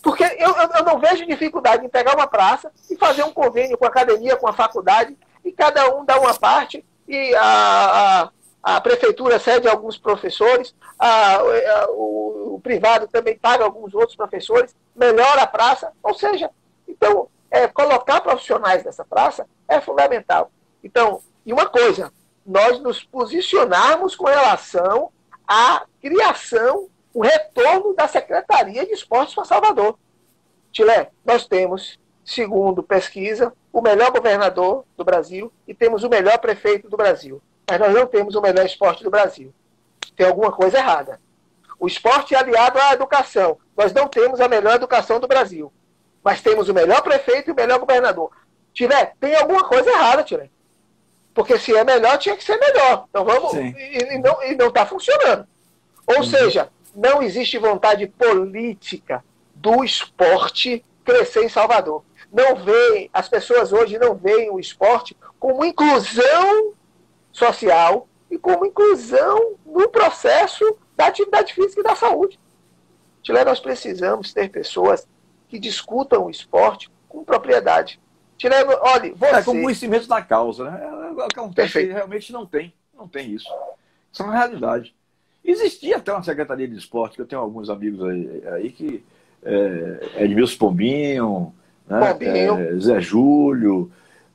Porque 0.02 0.22
eu, 0.22 0.54
eu, 0.54 0.84
não 0.84 0.98
vejo 0.98 1.24
dificuldade 1.24 1.86
em 1.86 1.88
pegar 1.88 2.14
uma 2.14 2.26
praça 2.26 2.70
e 2.90 2.96
fazer 2.96 3.22
um 3.22 3.32
convênio 3.32 3.78
com 3.78 3.86
a 3.86 3.88
academia, 3.88 4.36
com 4.36 4.46
a 4.46 4.52
faculdade, 4.52 5.16
e 5.44 5.50
cada 5.50 5.96
um 5.96 6.04
dá 6.04 6.20
uma 6.20 6.34
parte, 6.34 6.84
e 7.06 7.34
a, 7.34 8.24
a 8.24 8.30
a 8.62 8.80
prefeitura 8.80 9.38
cede 9.38 9.68
alguns 9.68 9.96
professores, 9.96 10.74
a, 10.98 11.36
a, 11.36 11.90
o, 11.90 12.54
o, 12.54 12.60
privado 12.60 13.06
também 13.08 13.38
paga 13.38 13.64
alguns 13.64 13.94
outros 13.94 14.16
professores, 14.16 14.74
melhora 14.94 15.42
a 15.42 15.46
praça, 15.46 15.92
ou 16.02 16.14
seja, 16.14 16.50
então, 16.86 17.28
é, 17.50 17.68
colocar 17.68 18.20
profissionais 18.20 18.84
nessa 18.84 19.04
praça 19.04 19.46
é 19.68 19.80
fundamental. 19.80 20.50
Então, 20.82 21.22
e 21.46 21.52
uma 21.52 21.66
coisa, 21.66 22.12
nós 22.44 22.80
nos 22.80 23.02
posicionarmos 23.02 24.16
com 24.16 24.26
relação 24.26 25.10
à 25.46 25.84
criação, 26.00 26.88
o 27.14 27.22
retorno 27.22 27.94
da 27.94 28.08
Secretaria 28.08 28.84
de 28.84 28.92
Esportes 28.92 29.34
para 29.34 29.44
Salvador. 29.44 29.98
Tilé, 30.72 31.10
nós 31.24 31.46
temos, 31.46 31.98
segundo 32.24 32.82
pesquisa, 32.82 33.52
o 33.72 33.80
melhor 33.80 34.10
governador 34.10 34.84
do 34.96 35.04
Brasil 35.04 35.52
e 35.66 35.74
temos 35.74 36.04
o 36.04 36.08
melhor 36.08 36.38
prefeito 36.38 36.88
do 36.88 36.96
Brasil 36.96 37.40
mas 37.68 37.78
nós 37.78 37.92
não 37.92 38.06
temos 38.06 38.34
o 38.34 38.40
melhor 38.40 38.64
esporte 38.64 39.04
do 39.04 39.10
Brasil. 39.10 39.52
Tem 40.16 40.26
alguma 40.26 40.50
coisa 40.50 40.78
errada. 40.78 41.20
O 41.78 41.86
esporte 41.86 42.34
é 42.34 42.38
aliado 42.38 42.78
à 42.78 42.94
educação. 42.94 43.58
Nós 43.76 43.92
não 43.92 44.08
temos 44.08 44.40
a 44.40 44.48
melhor 44.48 44.76
educação 44.76 45.20
do 45.20 45.28
Brasil. 45.28 45.72
Mas 46.24 46.40
temos 46.40 46.68
o 46.68 46.74
melhor 46.74 47.02
prefeito 47.02 47.50
e 47.50 47.52
o 47.52 47.56
melhor 47.56 47.78
governador. 47.78 48.30
Tiré, 48.72 49.12
tem 49.20 49.36
alguma 49.36 49.64
coisa 49.64 49.90
errada, 49.90 50.24
Tiré. 50.24 50.50
Porque 51.34 51.58
se 51.58 51.76
é 51.76 51.84
melhor, 51.84 52.18
tinha 52.18 52.36
que 52.36 52.42
ser 52.42 52.56
melhor. 52.56 53.04
Então 53.10 53.24
vamos. 53.24 53.52
E, 53.54 53.60
e, 53.60 54.56
não 54.56 54.68
está 54.68 54.86
funcionando. 54.86 55.46
Ou 56.06 56.16
uhum. 56.16 56.24
seja, 56.24 56.68
não 56.96 57.22
existe 57.22 57.58
vontade 57.58 58.06
política 58.06 59.22
do 59.54 59.84
esporte 59.84 60.84
crescer 61.04 61.44
em 61.44 61.48
Salvador. 61.48 62.02
Não 62.32 62.56
veem, 62.56 63.08
as 63.12 63.28
pessoas 63.28 63.72
hoje 63.72 63.98
não 63.98 64.14
veem 64.14 64.50
o 64.50 64.58
esporte 64.58 65.16
como 65.38 65.64
inclusão 65.64 66.74
social 67.38 68.08
e 68.30 68.36
como 68.36 68.66
inclusão 68.66 69.54
no 69.64 69.88
processo 69.88 70.76
da 70.96 71.06
atividade 71.06 71.54
física 71.54 71.80
e 71.80 71.84
da 71.84 71.94
saúde. 71.94 72.38
Chile, 73.22 73.44
nós 73.44 73.60
precisamos 73.60 74.32
ter 74.32 74.50
pessoas 74.50 75.06
que 75.48 75.58
discutam 75.58 76.26
o 76.26 76.30
esporte 76.30 76.90
com 77.08 77.24
propriedade. 77.24 78.00
Tirando, 78.36 78.70
olha, 78.80 79.14
você... 79.14 79.36
É, 79.36 79.42
com 79.42 79.62
conhecimento 79.62 80.06
da 80.06 80.22
causa, 80.22 80.70
né? 80.70 80.80
É, 80.82 81.20
é 81.20 81.24
acontece 81.24 81.84
realmente 81.86 82.32
não 82.32 82.46
tem, 82.46 82.72
não 82.96 83.08
tem 83.08 83.30
isso. 83.32 83.48
Isso 84.12 84.22
é 84.22 84.26
uma 84.26 84.36
realidade. 84.36 84.94
Existia 85.44 85.96
até 85.96 86.12
uma 86.12 86.22
secretaria 86.22 86.68
de 86.68 86.76
esporte, 86.76 87.16
que 87.16 87.22
eu 87.22 87.26
tenho 87.26 87.40
alguns 87.40 87.70
amigos 87.70 88.06
aí, 88.08 88.42
aí 88.48 88.70
que 88.70 89.04
é, 89.42 90.24
Edmilson 90.24 90.58
Pombinho, 90.58 91.54
né? 91.86 92.12
Pombinho. 92.12 92.58
É, 92.58 92.78
Zé 92.78 93.00
Júlio, 93.00 93.90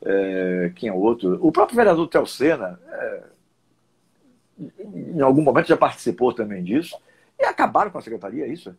é, 0.05 0.71
quem 0.75 0.89
é 0.89 0.93
outro? 0.93 1.37
O 1.41 1.51
próprio 1.51 1.75
vereador 1.75 2.07
Telcena, 2.07 2.79
é, 2.91 3.23
em 4.95 5.21
algum 5.21 5.41
momento 5.41 5.67
já 5.67 5.77
participou 5.77 6.33
também 6.33 6.63
disso, 6.63 6.97
e 7.39 7.45
acabaram 7.45 7.91
com 7.91 7.97
a 7.97 8.01
secretaria, 8.01 8.45
é 8.45 8.49
isso? 8.49 8.75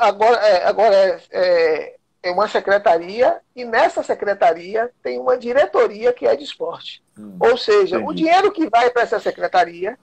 Agora, 0.00 0.36
é, 0.36 0.66
agora 0.66 0.94
é, 0.94 1.20
é, 1.32 1.96
é, 2.22 2.30
uma 2.30 2.48
secretaria, 2.48 3.40
e 3.54 3.64
nessa 3.64 4.02
secretaria 4.02 4.90
tem 5.02 5.18
uma 5.18 5.36
diretoria 5.36 6.12
que 6.12 6.26
é 6.26 6.34
de 6.34 6.44
esporte. 6.44 7.02
Hum, 7.18 7.36
Ou 7.40 7.56
seja, 7.56 7.96
entendi. 7.96 8.10
o 8.10 8.14
dinheiro 8.14 8.52
que 8.52 8.68
vai 8.68 8.90
para 8.90 9.02
essa 9.02 9.20
secretaria, 9.20 9.98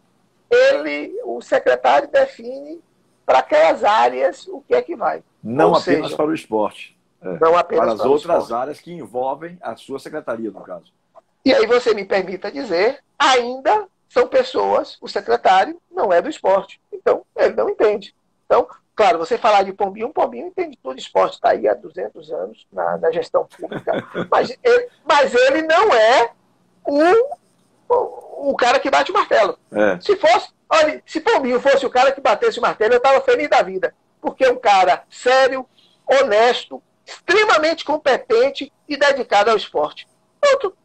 ele, 0.50 1.14
o 1.24 1.42
secretário 1.42 2.10
define 2.10 2.80
para 3.26 3.40
aquelas 3.40 3.84
áreas 3.84 4.48
o 4.48 4.62
que 4.62 4.76
é 4.76 4.82
que 4.82 4.96
vai. 4.96 5.24
Não 5.42 5.70
Ou 5.70 5.78
apenas 5.78 6.08
seja, 6.08 6.18
para 6.18 6.28
o 6.28 6.34
esporte. 6.34 6.98
É, 7.22 7.40
não 7.40 7.58
apenas 7.58 7.86
para 7.86 7.94
as 7.94 8.06
outras 8.06 8.52
áreas 8.52 8.80
que 8.80 8.92
envolvem 8.92 9.58
a 9.62 9.76
sua 9.76 10.00
secretaria, 10.00 10.50
no 10.50 10.62
caso. 10.62 10.92
E 11.46 11.54
aí 11.54 11.66
você 11.66 11.94
me 11.94 12.06
permita 12.06 12.52
dizer, 12.52 13.00
ainda 13.18 13.88
são 14.10 14.28
pessoas, 14.28 14.98
o 15.02 15.08
secretário 15.08 15.80
não 15.90 16.12
é 16.12 16.22
do 16.22 16.30
esporte. 16.30 16.82
Então, 16.92 17.26
ele 17.36 17.56
não 17.56 17.70
entende. 17.70 18.14
Então, 18.46 18.68
claro, 18.96 19.18
você 19.18 19.38
falar 19.38 19.64
de 19.64 19.72
Pombinho, 19.72 20.08
um 20.08 20.12
Pombinho 20.14 20.48
entende 20.48 20.78
tudo 20.82 21.00
esporte, 21.00 21.36
está 21.36 21.52
aí 21.52 21.68
há 21.68 21.74
200 21.74 22.32
anos 22.32 22.68
na, 22.72 22.98
na 22.98 23.12
gestão 23.12 23.46
pública, 23.46 23.94
mas 24.30 24.58
ele, 24.62 24.90
mas 25.06 25.34
ele 25.34 25.62
não 25.62 25.94
é 25.94 26.32
o, 26.86 27.00
o, 27.90 28.52
o 28.52 28.56
cara 28.56 28.80
que 28.80 28.92
bate 28.92 29.12
o 29.12 29.14
martelo. 29.14 29.58
É. 29.72 30.00
Se 30.02 30.16
fosse, 30.18 30.50
olha, 30.70 31.02
se 31.06 31.22
Pombinho 31.22 31.62
fosse 31.62 31.86
o 31.86 31.90
cara 31.90 32.12
que 32.12 32.20
batesse 32.20 32.60
o 32.60 32.62
martelo, 32.62 32.94
eu 32.94 32.98
estava 32.98 33.22
feliz 33.22 33.50
da 33.50 33.62
vida, 33.62 33.96
porque 34.20 34.44
é 34.44 34.52
um 34.52 34.58
cara 34.58 35.04
sério, 35.10 35.66
honesto, 36.06 36.84
extremamente 37.12 37.84
competente 37.84 38.72
e 38.88 38.98
dedicado 38.98 39.52
ao 39.52 39.58
esporte. 39.58 40.08
Pronto, 40.40 40.76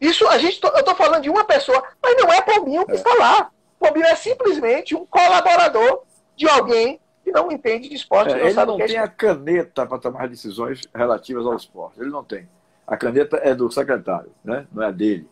isso 0.00 0.26
a 0.28 0.38
gente, 0.38 0.60
eu 0.62 0.70
estou 0.78 0.94
falando 0.94 1.22
de 1.22 1.30
uma 1.30 1.44
pessoa, 1.44 1.82
mas 2.02 2.16
não 2.16 2.32
é 2.32 2.40
Pombinho 2.40 2.86
que 2.86 2.92
é. 2.92 2.94
está 2.94 3.12
lá. 3.14 3.50
Pombinho 3.78 4.06
é 4.06 4.14
simplesmente 4.14 4.94
um 4.94 5.04
colaborador 5.06 6.02
de 6.36 6.48
alguém 6.48 7.00
que 7.24 7.32
não 7.32 7.50
entende 7.50 7.88
de 7.88 7.96
esporte. 7.96 8.32
É, 8.32 8.38
não 8.38 8.46
ele 8.46 8.54
não 8.54 8.76
tem 8.76 8.98
a 8.98 9.08
caneta 9.08 9.86
para 9.86 9.98
tomar 9.98 10.28
decisões 10.28 10.82
relativas 10.94 11.44
ao 11.44 11.56
esporte. 11.56 12.00
Ele 12.00 12.10
não 12.10 12.22
tem. 12.22 12.48
A 12.86 12.96
caneta 12.96 13.38
é 13.38 13.54
do 13.54 13.70
secretário, 13.70 14.30
né? 14.44 14.66
não 14.72 14.84
é 14.84 14.92
dele. 14.92 15.28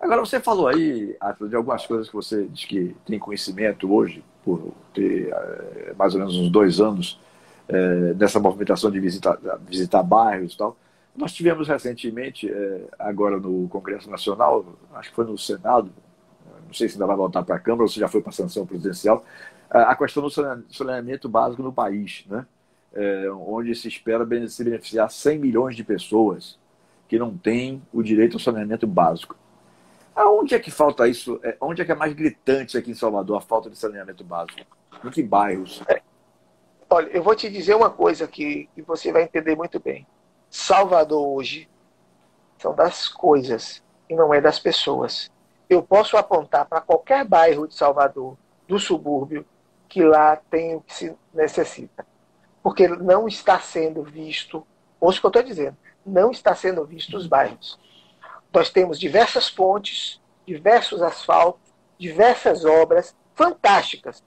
Agora, 0.00 0.20
você 0.20 0.40
falou 0.40 0.68
aí, 0.68 1.16
Arthur, 1.20 1.48
de 1.48 1.56
algumas 1.56 1.86
coisas 1.86 2.08
que 2.08 2.14
você 2.14 2.44
diz 2.46 2.64
que 2.64 2.96
tem 3.06 3.18
conhecimento 3.18 3.92
hoje, 3.92 4.24
por 4.44 4.72
ter 4.92 5.32
é, 5.32 5.94
mais 5.96 6.14
ou 6.14 6.20
menos 6.20 6.36
uns 6.36 6.50
dois 6.50 6.80
anos 6.80 7.18
é, 7.68 8.14
dessa 8.14 8.38
movimentação 8.38 8.90
de 8.90 9.00
visitar, 9.00 9.38
visitar 9.66 10.02
bairros 10.02 10.54
e 10.54 10.58
tal. 10.58 10.76
Nós 11.16 11.32
tivemos 11.32 11.68
recentemente, 11.68 12.50
é, 12.50 12.82
agora 12.98 13.38
no 13.38 13.68
Congresso 13.68 14.10
Nacional, 14.10 14.64
acho 14.94 15.10
que 15.10 15.16
foi 15.16 15.24
no 15.24 15.38
Senado, 15.38 15.90
não 16.66 16.74
sei 16.74 16.88
se 16.88 16.94
ainda 16.94 17.06
vai 17.06 17.16
voltar 17.16 17.42
para 17.42 17.56
a 17.56 17.60
Câmara 17.60 17.82
ou 17.82 17.88
se 17.88 18.00
já 18.00 18.08
foi 18.08 18.20
para 18.20 18.30
a 18.30 18.32
sanção 18.32 18.66
presidencial, 18.66 19.24
a 19.70 19.96
questão 19.96 20.22
do 20.22 20.30
saneamento 20.30 21.28
básico 21.28 21.62
no 21.62 21.72
país, 21.72 22.24
né? 22.28 22.46
É, 22.92 23.28
onde 23.30 23.74
se 23.74 23.88
espera 23.88 24.24
se 24.48 24.62
beneficiar 24.62 25.10
100 25.10 25.38
milhões 25.40 25.74
de 25.74 25.82
pessoas 25.82 26.56
que 27.08 27.18
não 27.18 27.36
têm 27.36 27.82
o 27.92 28.00
direito 28.00 28.34
ao 28.34 28.40
saneamento 28.40 28.86
básico. 28.86 29.36
Aonde 30.14 30.54
é 30.54 30.60
que 30.60 30.70
falta 30.70 31.08
isso? 31.08 31.40
É, 31.42 31.56
onde 31.60 31.82
é 31.82 31.84
que 31.84 31.90
é 31.90 31.94
mais 31.94 32.12
gritante 32.12 32.78
aqui 32.78 32.92
em 32.92 32.94
Salvador 32.94 33.38
a 33.38 33.40
falta 33.40 33.68
de 33.68 33.76
saneamento 33.76 34.22
básico? 34.22 34.60
Em 35.04 35.10
que 35.10 35.24
bairros? 35.24 35.82
Olha, 36.94 37.08
eu 37.08 37.24
vou 37.24 37.34
te 37.34 37.50
dizer 37.50 37.74
uma 37.74 37.90
coisa 37.90 38.28
que, 38.28 38.68
que 38.72 38.80
você 38.80 39.10
vai 39.10 39.24
entender 39.24 39.56
muito 39.56 39.80
bem. 39.80 40.06
Salvador 40.48 41.26
hoje 41.26 41.68
são 42.56 42.72
das 42.72 43.08
coisas 43.08 43.82
e 44.08 44.14
não 44.14 44.32
é 44.32 44.40
das 44.40 44.60
pessoas. 44.60 45.28
Eu 45.68 45.82
posso 45.82 46.16
apontar 46.16 46.66
para 46.66 46.80
qualquer 46.80 47.24
bairro 47.24 47.66
de 47.66 47.74
Salvador, 47.74 48.36
do 48.68 48.78
subúrbio, 48.78 49.44
que 49.88 50.04
lá 50.04 50.36
tem 50.36 50.76
o 50.76 50.82
que 50.82 50.94
se 50.94 51.16
necessita. 51.34 52.06
Porque 52.62 52.86
não 52.86 53.26
está 53.26 53.58
sendo 53.58 54.04
visto, 54.04 54.64
ouça 55.00 55.18
o 55.18 55.20
que 55.20 55.26
eu 55.26 55.30
estou 55.30 55.42
dizendo, 55.42 55.76
não 56.06 56.30
está 56.30 56.54
sendo 56.54 56.84
visto 56.84 57.16
os 57.16 57.26
bairros. 57.26 57.76
Nós 58.52 58.70
temos 58.70 59.00
diversas 59.00 59.50
pontes, 59.50 60.20
diversos 60.46 61.02
asfaltos, 61.02 61.74
diversas 61.98 62.64
obras 62.64 63.16
fantásticas, 63.34 64.22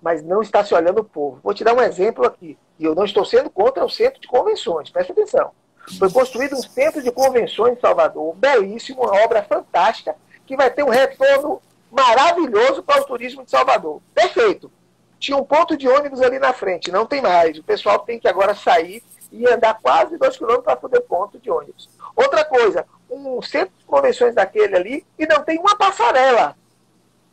mas 0.00 0.22
não 0.22 0.42
está 0.42 0.64
se 0.64 0.74
olhando 0.74 1.00
o 1.00 1.04
povo. 1.04 1.40
Vou 1.42 1.54
te 1.54 1.64
dar 1.64 1.74
um 1.74 1.80
exemplo 1.80 2.26
aqui, 2.26 2.58
e 2.78 2.84
eu 2.84 2.94
não 2.94 3.04
estou 3.04 3.24
sendo 3.24 3.50
contra 3.50 3.84
o 3.84 3.90
centro 3.90 4.20
de 4.20 4.28
convenções, 4.28 4.90
presta 4.90 5.12
atenção. 5.12 5.50
Foi 5.98 6.10
construído 6.10 6.54
um 6.54 6.62
centro 6.62 7.02
de 7.02 7.10
convenções 7.10 7.76
em 7.76 7.80
Salvador, 7.80 8.34
belíssimo, 8.34 9.02
uma 9.02 9.22
obra 9.22 9.42
fantástica, 9.42 10.14
que 10.46 10.56
vai 10.56 10.70
ter 10.70 10.82
um 10.82 10.90
retorno 10.90 11.62
maravilhoso 11.90 12.82
para 12.82 13.00
o 13.00 13.04
turismo 13.04 13.44
de 13.44 13.50
Salvador. 13.50 14.00
Perfeito. 14.14 14.70
Tinha 15.18 15.36
um 15.36 15.44
ponto 15.44 15.76
de 15.76 15.88
ônibus 15.88 16.20
ali 16.20 16.38
na 16.38 16.52
frente, 16.52 16.92
não 16.92 17.06
tem 17.06 17.20
mais. 17.20 17.58
O 17.58 17.64
pessoal 17.64 17.98
tem 18.00 18.20
que 18.20 18.28
agora 18.28 18.54
sair 18.54 19.02
e 19.32 19.46
andar 19.48 19.78
quase 19.80 20.16
dois 20.16 20.36
quilômetros 20.36 20.64
para 20.64 20.76
poder 20.76 21.00
ponto 21.00 21.38
de 21.38 21.50
ônibus. 21.50 21.88
Outra 22.14 22.44
coisa, 22.44 22.86
um 23.10 23.40
centro 23.42 23.74
de 23.78 23.84
convenções 23.84 24.34
daquele 24.34 24.76
ali 24.76 25.06
e 25.18 25.26
não 25.26 25.42
tem 25.42 25.58
uma 25.58 25.76
passarela. 25.76 26.56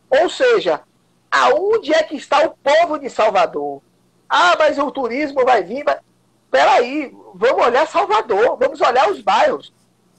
Ou 0.09 0.29
seja, 0.29 0.81
aonde 1.35 1.93
é 1.93 2.01
que 2.03 2.15
está 2.15 2.45
o 2.45 2.51
povo 2.51 2.97
de 2.97 3.09
Salvador? 3.09 3.81
Ah, 4.29 4.55
mas 4.57 4.77
o 4.77 4.89
turismo 4.91 5.43
vai 5.43 5.63
vir. 5.63 5.83
Mas 5.83 5.99
peraí, 6.49 7.15
vamos 7.33 7.65
olhar 7.65 7.87
Salvador, 7.87 8.57
vamos 8.57 8.79
olhar 8.81 9.11
os 9.11 9.21
bairros. 9.21 9.73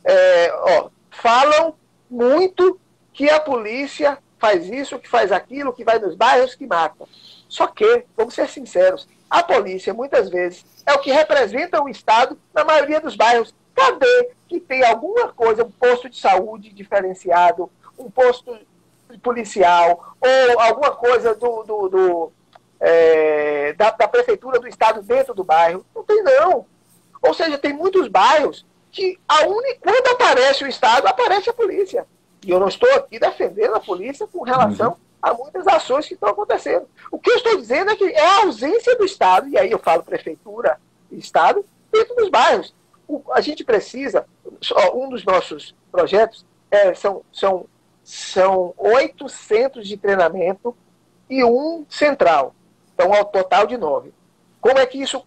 É, 0.04 0.52
ó, 0.54 0.90
falam 1.10 1.74
muito 2.10 2.78
que 3.12 3.30
a 3.30 3.40
polícia 3.40 4.18
faz 4.38 4.68
isso, 4.68 4.98
que 4.98 5.08
faz 5.08 5.32
aquilo, 5.32 5.72
que 5.72 5.84
vai 5.84 5.98
nos 5.98 6.14
bairros, 6.14 6.54
que 6.54 6.66
mata. 6.66 7.06
Só 7.48 7.66
que, 7.66 8.04
vamos 8.16 8.34
ser 8.34 8.48
sinceros, 8.48 9.08
a 9.28 9.42
polícia, 9.42 9.94
muitas 9.94 10.28
vezes, 10.28 10.64
é 10.84 10.92
o 10.92 10.98
que 11.00 11.10
representa 11.10 11.82
o 11.82 11.88
Estado 11.88 12.38
na 12.54 12.64
maioria 12.64 13.00
dos 13.00 13.16
bairros. 13.16 13.54
Cadê 13.74 14.30
que 14.48 14.60
tem 14.60 14.84
alguma 14.84 15.32
coisa, 15.32 15.64
um 15.64 15.70
posto 15.70 16.08
de 16.08 16.18
saúde 16.18 16.70
diferenciado, 16.72 17.70
um 17.98 18.10
posto 18.10 18.56
policial, 19.22 20.14
ou 20.20 20.60
alguma 20.60 20.92
coisa 20.92 21.34
do, 21.34 21.62
do, 21.62 21.88
do 21.88 22.32
é, 22.80 23.72
da, 23.74 23.90
da, 23.90 24.08
prefeitura 24.08 24.58
do 24.58 24.68
estado 24.68 25.02
dentro 25.02 25.34
do 25.34 25.44
bairro. 25.44 25.84
Não 25.94 26.02
tem, 26.04 26.22
não. 26.22 26.66
Ou 27.22 27.34
seja, 27.34 27.58
tem 27.58 27.72
muitos 27.72 28.08
bairros 28.08 28.64
que 28.92 29.18
a 29.28 29.46
única, 29.46 29.78
quando 29.80 30.06
aparece 30.14 30.64
o 30.64 30.66
Estado, 30.68 31.06
aparece 31.06 31.50
a 31.50 31.54
polícia. 31.54 32.06
E 32.44 32.50
eu 32.50 32.60
não 32.60 32.68
estou 32.68 32.90
aqui 32.94 33.18
defendendo 33.18 33.74
a 33.74 33.80
polícia 33.80 34.26
com 34.26 34.42
relação 34.42 34.92
uhum. 34.92 34.96
a 35.20 35.34
muitas 35.34 35.66
ações 35.66 36.06
que 36.06 36.14
estão 36.14 36.30
acontecendo. 36.30 36.88
O 37.10 37.18
que 37.18 37.30
eu 37.30 37.36
estou 37.36 37.56
dizendo 37.56 37.90
é 37.90 37.96
que 37.96 38.04
é 38.04 38.26
a 38.26 38.44
ausência 38.44 38.96
do 38.96 39.04
Estado, 39.04 39.48
e 39.48 39.58
aí 39.58 39.70
eu 39.70 39.78
falo 39.78 40.02
prefeitura 40.02 40.78
e 41.10 41.18
Estado, 41.18 41.64
dentro 41.92 42.14
dos 42.16 42.30
bairros. 42.30 42.74
O, 43.06 43.22
a 43.32 43.40
gente 43.40 43.64
precisa, 43.64 44.26
um 44.94 45.08
dos 45.08 45.24
nossos 45.24 45.74
projetos 45.92 46.46
é, 46.70 46.94
são, 46.94 47.22
são, 47.32 47.66
são 48.06 48.72
oito 48.78 49.28
centros 49.28 49.88
de 49.88 49.96
treinamento 49.96 50.76
e 51.28 51.42
um 51.42 51.84
central. 51.88 52.54
Então, 52.94 53.12
ao 53.12 53.24
total 53.24 53.66
de 53.66 53.76
nove. 53.76 54.14
Como 54.60 54.78
é 54.78 54.86
que 54.86 55.02
isso. 55.02 55.26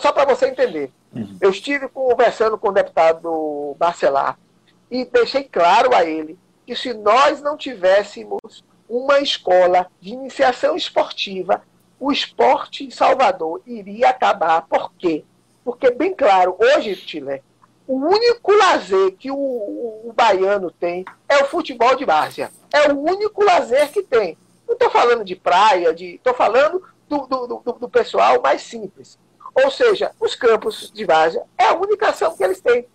Só 0.00 0.12
para 0.12 0.32
você 0.32 0.46
entender. 0.46 0.92
Uhum. 1.12 1.36
Eu 1.40 1.50
estive 1.50 1.88
conversando 1.88 2.56
com 2.56 2.68
o 2.68 2.72
deputado 2.72 3.74
Barcelar 3.76 4.38
e 4.88 5.04
deixei 5.04 5.42
claro 5.42 5.92
a 5.92 6.04
ele 6.04 6.38
que 6.64 6.76
se 6.76 6.94
nós 6.94 7.42
não 7.42 7.56
tivéssemos 7.56 8.64
uma 8.88 9.18
escola 9.18 9.88
de 10.00 10.10
iniciação 10.12 10.76
esportiva, 10.76 11.64
o 11.98 12.12
esporte 12.12 12.84
em 12.84 12.90
Salvador 12.90 13.60
iria 13.66 14.10
acabar. 14.10 14.62
Por 14.68 14.92
quê? 14.94 15.24
Porque, 15.64 15.90
bem 15.90 16.14
claro, 16.14 16.56
hoje, 16.60 16.94
Chile, 16.94 17.42
o 17.90 17.96
único 17.96 18.52
lazer 18.52 19.16
que 19.16 19.32
o, 19.32 19.36
o, 19.36 20.10
o 20.10 20.12
baiano 20.12 20.70
tem 20.70 21.04
é 21.28 21.42
o 21.42 21.46
futebol 21.46 21.96
de 21.96 22.04
várzea. 22.04 22.48
É 22.72 22.92
o 22.92 22.96
único 22.96 23.42
lazer 23.42 23.90
que 23.90 24.00
tem. 24.00 24.38
Não 24.64 24.74
estou 24.74 24.88
falando 24.88 25.24
de 25.24 25.34
praia, 25.34 25.92
estou 25.92 26.32
falando 26.32 26.84
do, 27.08 27.26
do, 27.26 27.46
do, 27.46 27.72
do, 27.72 27.88
pessoal 27.88 28.40
mais 28.40 28.62
simples. 28.62 29.18
Ou 29.52 29.72
seja, 29.72 30.12
os 30.20 30.36
campos 30.36 30.92
de 30.94 31.04
várzea 31.04 31.42
é 31.58 31.64
a 31.64 31.74
única 31.74 32.10
ação 32.10 32.36
que 32.36 32.44
eles 32.44 32.60
têm. 32.60 32.86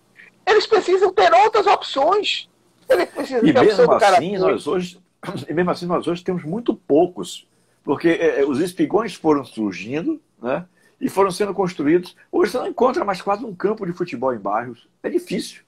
Eles 0.47 0.65
precisam 0.65 1.11
ter 1.11 1.33
outras 1.33 1.67
opções. 1.67 2.47
Eles 2.87 3.09
precisam 3.09 3.45
e 3.45 3.53
ter 3.53 3.61
mesmo 3.63 3.91
assim, 3.91 4.37
nós 4.37 4.65
hoje, 4.65 4.97
e 5.49 5.53
mesmo 5.53 5.71
assim, 5.71 5.85
nós 5.87 6.07
hoje 6.07 6.23
temos 6.23 6.45
muito 6.45 6.73
poucos, 6.73 7.45
porque 7.83 8.07
é, 8.07 8.45
os 8.45 8.61
espigões 8.61 9.13
foram 9.13 9.43
surgindo, 9.43 10.21
né? 10.41 10.65
E 10.99 11.09
foram 11.09 11.31
sendo 11.31 11.53
construídos. 11.53 12.15
Hoje 12.31 12.51
você 12.51 12.57
não 12.57 12.67
encontra 12.67 13.03
mais 13.03 13.21
quase 13.21 13.43
um 13.43 13.55
campo 13.55 13.85
de 13.85 13.93
futebol 13.93 14.33
em 14.33 14.39
bairros. 14.39 14.87
É 15.03 15.09
difícil. 15.09 15.63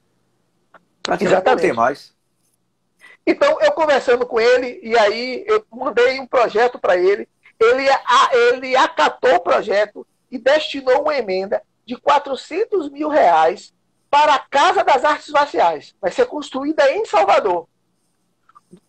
Praticamente 1.04 1.50
não 1.50 1.58
tem 1.58 1.74
mais. 1.74 2.16
Então, 3.26 3.62
eu 3.62 3.72
conversando 3.74 4.26
com 4.26 4.40
ele, 4.40 4.80
e 4.82 4.98
aí 4.98 5.44
eu 5.48 5.66
mandei 5.72 6.20
um 6.20 6.26
projeto 6.26 6.80
para 6.80 6.96
ele. 6.96 7.28
Ele, 7.60 7.86
ele 8.54 8.76
acatou 8.76 9.36
o 9.36 9.40
projeto 9.42 10.08
e 10.32 10.38
destinou 10.38 11.02
uma 11.02 11.16
emenda 11.16 11.62
de 11.86 11.98
400 11.98 12.90
mil 12.90 13.10
reais 13.10 13.74
para 14.10 14.36
a 14.36 14.40
Casa 14.40 14.84
das 14.84 15.04
Artes 15.04 15.30
Marciais. 15.30 15.96
Vai 16.00 16.12
ser 16.12 16.26
construída 16.28 16.90
em 16.92 17.06
Salvador, 17.06 17.68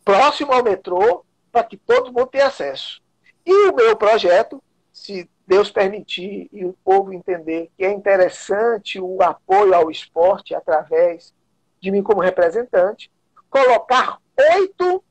próximo 0.05 0.53
ao 0.53 0.63
metrô, 0.63 1.25
para 1.51 1.65
que 1.65 1.77
todo 1.77 2.13
mundo 2.13 2.27
tenha 2.27 2.47
acesso. 2.47 3.03
E 3.45 3.69
o 3.69 3.75
meu 3.75 3.97
projeto, 3.97 4.63
se 4.93 5.29
Deus 5.49 5.71
permitir 5.71 6.47
e 6.53 6.67
o 6.67 6.75
povo 6.85 7.11
entender 7.11 7.71
que 7.75 7.83
é 7.83 7.91
interessante 7.91 9.01
o 9.01 9.23
apoio 9.23 9.75
ao 9.75 9.91
esporte 9.91 10.55
através 10.55 11.35
de 11.81 11.91
mim 11.91 12.03
como 12.03 12.21
representante, 12.21 13.11
colocar 13.49 14.19
oito, 14.53 15.03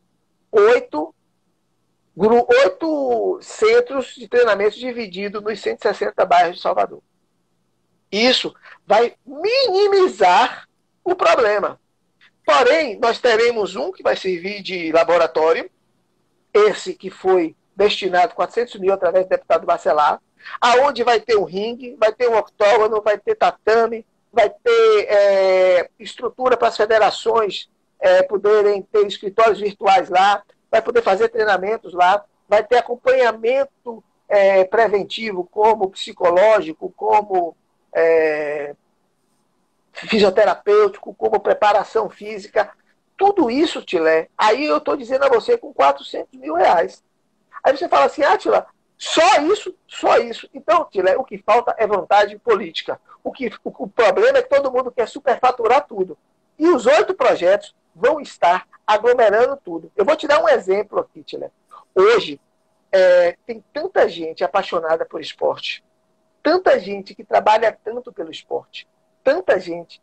oito, 0.51 1.15
oito 2.15 3.39
centros 3.41 4.13
de 4.13 4.27
treinamento 4.27 4.77
divididos 4.77 5.41
nos 5.41 5.59
160 5.59 6.23
bairros 6.23 6.57
de 6.57 6.61
Salvador. 6.61 7.01
Isso 8.11 8.53
vai 8.85 9.15
minimizar 9.25 10.69
o 11.03 11.15
problema. 11.15 11.81
Porém, 12.45 12.99
nós 12.99 13.19
teremos 13.19 13.75
um 13.75 13.91
que 13.91 14.03
vai 14.03 14.15
servir 14.15 14.61
de 14.61 14.91
laboratório, 14.91 15.67
esse 16.53 16.93
que 16.93 17.09
foi 17.09 17.55
destinado 17.75 18.35
400 18.35 18.79
mil 18.79 18.93
através 18.93 19.25
do 19.25 19.29
deputado 19.29 19.65
Bacelar, 19.65 20.21
aonde 20.59 21.03
vai 21.03 21.19
ter 21.19 21.37
um 21.37 21.43
ringue, 21.43 21.95
vai 21.99 22.11
ter 22.11 22.29
um 22.29 22.37
octógono, 22.37 23.01
vai 23.01 23.17
ter 23.17 23.35
tatame, 23.35 24.05
vai 24.31 24.49
ter 24.49 25.07
é, 25.09 25.89
estrutura 25.99 26.57
para 26.57 26.67
as 26.67 26.77
federações 26.77 27.69
é, 27.99 28.21
poderem 28.23 28.81
ter 28.81 29.05
escritórios 29.05 29.59
virtuais 29.59 30.09
lá, 30.09 30.43
vai 30.69 30.81
poder 30.81 31.01
fazer 31.01 31.29
treinamentos 31.29 31.93
lá, 31.93 32.23
vai 32.47 32.63
ter 32.63 32.77
acompanhamento 32.77 34.03
é, 34.27 34.63
preventivo, 34.65 35.43
como 35.43 35.89
psicológico, 35.89 36.93
como 36.95 37.55
é, 37.93 38.75
fisioterapêutico, 39.91 41.13
como 41.15 41.39
preparação 41.39 42.09
física, 42.09 42.71
tudo 43.17 43.49
isso, 43.49 43.81
Tilé, 43.81 44.29
aí 44.37 44.65
eu 44.65 44.77
estou 44.77 44.95
dizendo 44.95 45.25
a 45.25 45.29
você 45.29 45.57
com 45.57 45.73
400 45.73 46.39
mil 46.39 46.53
reais. 46.53 47.03
Aí 47.63 47.75
você 47.75 47.89
fala 47.89 48.05
assim, 48.05 48.21
ah, 48.21 48.37
Tilé, 48.37 48.63
só 48.97 49.41
isso, 49.41 49.75
só 49.87 50.17
isso. 50.17 50.49
Então, 50.53 50.85
Tilé, 50.85 51.15
o 51.17 51.23
que 51.23 51.37
falta 51.37 51.75
é 51.77 51.85
vontade 51.85 52.37
política. 52.39 52.99
O, 53.23 53.31
que, 53.31 53.47
o, 53.63 53.83
o 53.83 53.87
problema 53.87 54.39
é 54.39 54.41
que 54.41 54.49
todo 54.49 54.71
mundo 54.71 54.91
quer 54.91 55.07
superfaturar 55.07 55.85
tudo. 55.85 56.17
E 56.57 56.67
os 56.67 56.85
oito 56.85 57.13
projetos 57.13 57.75
vão 57.93 58.19
estar 58.19 58.67
aglomerando 58.85 59.57
tudo. 59.63 59.91
Eu 59.95 60.03
vou 60.03 60.15
te 60.15 60.27
dar 60.27 60.41
um 60.41 60.49
exemplo 60.49 60.99
aqui, 60.99 61.23
Tilé. 61.23 61.51
Hoje, 61.93 62.39
é, 62.91 63.37
tem 63.45 63.63
tanta 63.71 64.07
gente 64.09 64.43
apaixonada 64.43 65.05
por 65.05 65.21
esporte, 65.21 65.83
tanta 66.41 66.79
gente 66.79 67.13
que 67.13 67.23
trabalha 67.23 67.77
tanto 67.83 68.11
pelo 68.11 68.31
esporte, 68.31 68.87
tanta 69.23 69.59
gente. 69.59 70.01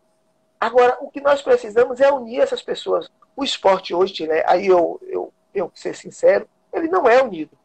Agora, 0.61 0.99
o 1.01 1.11
que 1.11 1.20
nós 1.20 1.42
precisamos 1.42 2.01
é 2.01 2.12
unir 2.12 2.40
essas 2.40 2.62
pessoas. 2.62 3.11
O 3.34 3.42
esporte 3.42 3.92
hoje, 3.92 4.26
né, 4.26 4.45
aí 4.47 4.66
eu, 4.66 5.01
eu 5.55 5.68
que 5.70 5.80
ser 5.80 5.95
sincero, 5.95 6.49
ele 6.72 6.88
não 6.88 7.09
é 7.09 7.22
unido. 7.22 7.57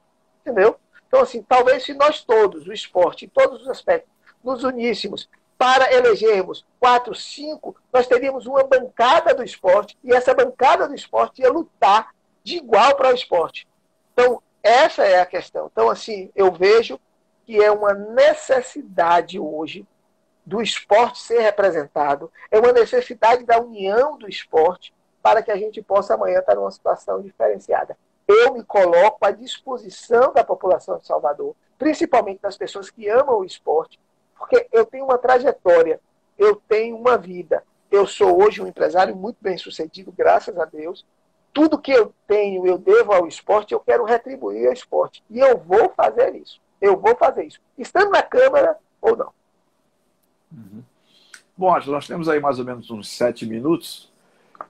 Entendeu? 0.42 0.80
Então, 1.10 1.22
assim, 1.22 1.42
talvez 1.42 1.84
se 1.84 1.94
nós 1.96 2.24
todos, 2.24 2.68
o 2.68 2.72
esporte, 2.72 3.26
em 3.26 3.30
todos 3.30 3.64
os 3.64 3.68
aspectos, 3.68 4.10
nos 4.44 4.64
uníssemos 4.64 5.28
para 5.58 5.92
elegermos 5.92 6.66
quatro, 6.80 7.14
cinco, 7.14 7.76
nós 7.92 8.08
teríamos 8.08 8.46
uma 8.46 8.64
bancada 8.64 9.34
do 9.34 9.44
esporte 9.44 9.98
e 10.04 10.14
essa 10.14 10.34
bancada 10.34 10.88
do 10.88 10.96
esporte 10.96 11.42
ia 11.42 11.52
lutar 11.52 12.14
de 12.44 12.58
igual 12.58 12.96
para 12.96 13.10
o 13.10 13.14
esporte. 13.14 13.68
Então, 14.14 14.42
essa 14.64 15.04
é 15.04 15.20
a 15.20 15.26
questão. 15.26 15.68
Então, 15.72 15.90
assim, 15.90 16.32
eu 16.36 16.52
vejo 16.52 17.00
que 17.44 17.62
é 17.62 17.72
uma 17.72 17.94
necessidade 17.94 19.40
hoje 19.40 19.86
do 20.46 20.62
esporte 20.62 21.20
ser 21.20 21.40
representado, 21.42 22.32
é 22.52 22.60
uma 22.60 22.72
necessidade 22.72 23.44
da 23.44 23.60
união 23.60 24.18
do 24.18 24.30
esporte 24.30 24.94
para 25.22 25.42
que 25.42 25.52
a 25.52 25.58
gente 25.58 25.82
possa 25.82 26.14
amanhã 26.14 26.40
estar 26.40 26.56
numa 26.56 26.72
situação 26.72 27.22
diferenciada. 27.22 27.98
Eu 28.30 28.54
me 28.54 28.64
coloco 28.64 29.26
à 29.26 29.32
disposição 29.32 30.32
da 30.32 30.44
população 30.44 31.00
de 31.00 31.08
Salvador, 31.08 31.56
principalmente 31.80 32.40
das 32.40 32.56
pessoas 32.56 32.92
que 32.92 33.10
amam 33.10 33.40
o 33.40 33.44
esporte, 33.44 34.00
porque 34.38 34.68
eu 34.72 34.86
tenho 34.86 35.06
uma 35.06 35.18
trajetória, 35.18 36.00
eu 36.38 36.56
tenho 36.56 36.96
uma 36.96 37.18
vida. 37.18 37.64
Eu 37.90 38.06
sou 38.06 38.40
hoje 38.40 38.62
um 38.62 38.68
empresário 38.68 39.16
muito 39.16 39.38
bem 39.42 39.58
sucedido, 39.58 40.14
graças 40.16 40.56
a 40.60 40.66
Deus. 40.66 41.04
Tudo 41.52 41.80
que 41.80 41.92
eu 41.92 42.14
tenho, 42.28 42.68
eu 42.68 42.78
devo 42.78 43.12
ao 43.14 43.28
esporte, 43.28 43.74
eu 43.74 43.80
quero 43.80 44.04
retribuir 44.04 44.68
ao 44.68 44.74
esporte. 44.74 45.24
E 45.28 45.40
eu 45.40 45.58
vou 45.58 45.90
fazer 45.98 46.36
isso. 46.36 46.62
Eu 46.80 46.96
vou 46.98 47.16
fazer 47.16 47.46
isso. 47.46 47.60
Estando 47.80 48.12
na 48.12 48.22
Câmara 48.22 48.78
ou 49.02 49.18
não. 49.18 49.34
Uhum. 50.52 50.84
Bom, 51.58 51.76
nós 51.88 52.06
temos 52.06 52.30
aí 52.30 52.40
mais 52.40 52.60
ou 52.60 52.66
menos 52.66 52.92
uns 52.92 53.10
sete 53.10 53.48
minutos. 53.48 54.14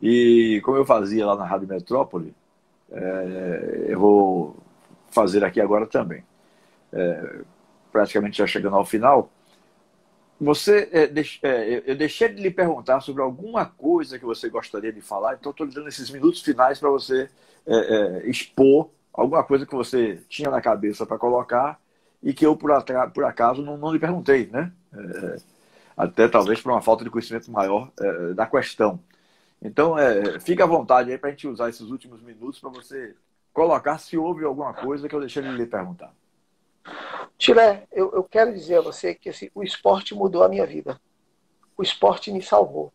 E 0.01 0.62
como 0.64 0.78
eu 0.78 0.86
fazia 0.86 1.26
lá 1.26 1.36
na 1.36 1.43
Rádio 1.43 1.68
Metrópole, 1.68 2.34
é, 2.91 3.85
eu 3.87 3.99
vou 3.99 4.57
fazer 5.11 5.43
aqui 5.43 5.59
agora 5.61 5.85
também. 5.85 6.23
É, 6.91 7.41
praticamente 7.91 8.37
já 8.37 8.47
chegando 8.47 8.75
ao 8.75 8.85
final. 8.85 9.31
Você, 10.39 10.87
é, 10.91 11.07
deix, 11.07 11.37
é, 11.43 11.83
eu 11.85 11.95
deixei 11.97 12.29
de 12.29 12.41
lhe 12.41 12.49
perguntar 12.49 13.01
sobre 13.01 13.21
alguma 13.21 13.65
coisa 13.65 14.17
que 14.17 14.25
você 14.25 14.49
gostaria 14.49 14.93
de 14.93 15.01
falar, 15.01 15.35
então 15.35 15.51
estou 15.51 15.67
lhe 15.67 15.73
dando 15.73 15.89
esses 15.89 16.09
minutos 16.09 16.41
finais 16.41 16.79
para 16.79 16.89
você 16.89 17.29
é, 17.67 17.75
é, 17.75 18.29
expor 18.29 18.89
alguma 19.13 19.43
coisa 19.43 19.65
que 19.65 19.75
você 19.75 20.21
tinha 20.29 20.49
na 20.49 20.61
cabeça 20.61 21.05
para 21.05 21.17
colocar 21.17 21.79
e 22.23 22.33
que 22.33 22.45
eu, 22.45 22.55
por, 22.55 22.71
por 23.13 23.25
acaso, 23.25 23.61
não, 23.61 23.77
não, 23.77 23.91
lhe 23.91 23.99
perguntei, 23.99 24.47
né? 24.47 24.71
É, 24.93 25.37
até 25.97 26.27
talvez 26.29 26.61
por 26.61 26.71
uma 26.71 26.81
falta 26.81 27.03
de 27.03 27.09
conhecimento 27.09 27.51
maior 27.51 27.91
é, 27.99 28.33
da 28.33 28.45
questão. 28.45 28.99
Então, 29.62 29.97
é, 29.97 30.39
fique 30.39 30.62
à 30.62 30.66
vontade 30.66 31.12
aí 31.12 31.18
para 31.18 31.30
a 31.30 31.32
gente 31.32 31.47
usar 31.47 31.70
esses 31.70 31.89
últimos 31.89 32.22
minutos 32.22 32.60
para 32.60 32.70
você 32.70 33.16
colocar 33.53 33.97
se 33.97 34.18
houve 34.18 34.45
alguma 34.45 34.74
coisa 34.74 35.10
que 35.10 35.16
eu 35.16 35.20
deixei 35.20 35.43
de 35.43 35.49
lhe 35.49 35.66
perguntar. 35.66 36.14
Tiré, 37.38 37.88
eu, 37.91 38.12
eu, 38.14 38.24
quero 38.24 38.53
dizer 38.53 38.78
a 38.78 38.82
você 38.82 39.14
que 39.14 39.30
assim, 39.30 39.49
o 39.53 39.64
esporte 39.64 40.16
mudou 40.16 40.43
a 40.43 40.49
minha 40.49 40.66
vida. 40.66 40.99
O 41.78 41.84
esporte 41.84 42.32
me 42.32 42.41
salvou. 42.41 42.93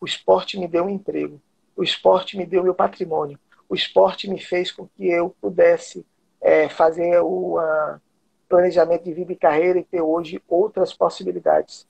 O 0.00 0.04
esporte 0.04 0.58
me 0.58 0.68
deu 0.68 0.84
um 0.84 0.90
emprego. 0.90 1.40
O 1.76 1.82
esporte 1.82 2.36
me 2.36 2.46
deu 2.46 2.62
meu 2.62 2.74
patrimônio. 2.74 3.38
O 3.68 3.74
esporte 3.74 4.28
me 4.28 4.38
fez 4.38 4.70
com 4.70 4.86
que 4.86 5.08
eu 5.08 5.34
pudesse 5.40 6.06
é, 6.40 6.68
fazer 6.68 7.20
o, 7.20 7.58
planejamento 8.48 9.04
de 9.04 9.12
vida 9.12 9.32
e 9.32 9.36
carreira 9.36 9.78
e 9.78 9.84
ter 9.84 10.00
hoje 10.00 10.40
outras 10.48 10.92
possibilidades. 10.92 11.88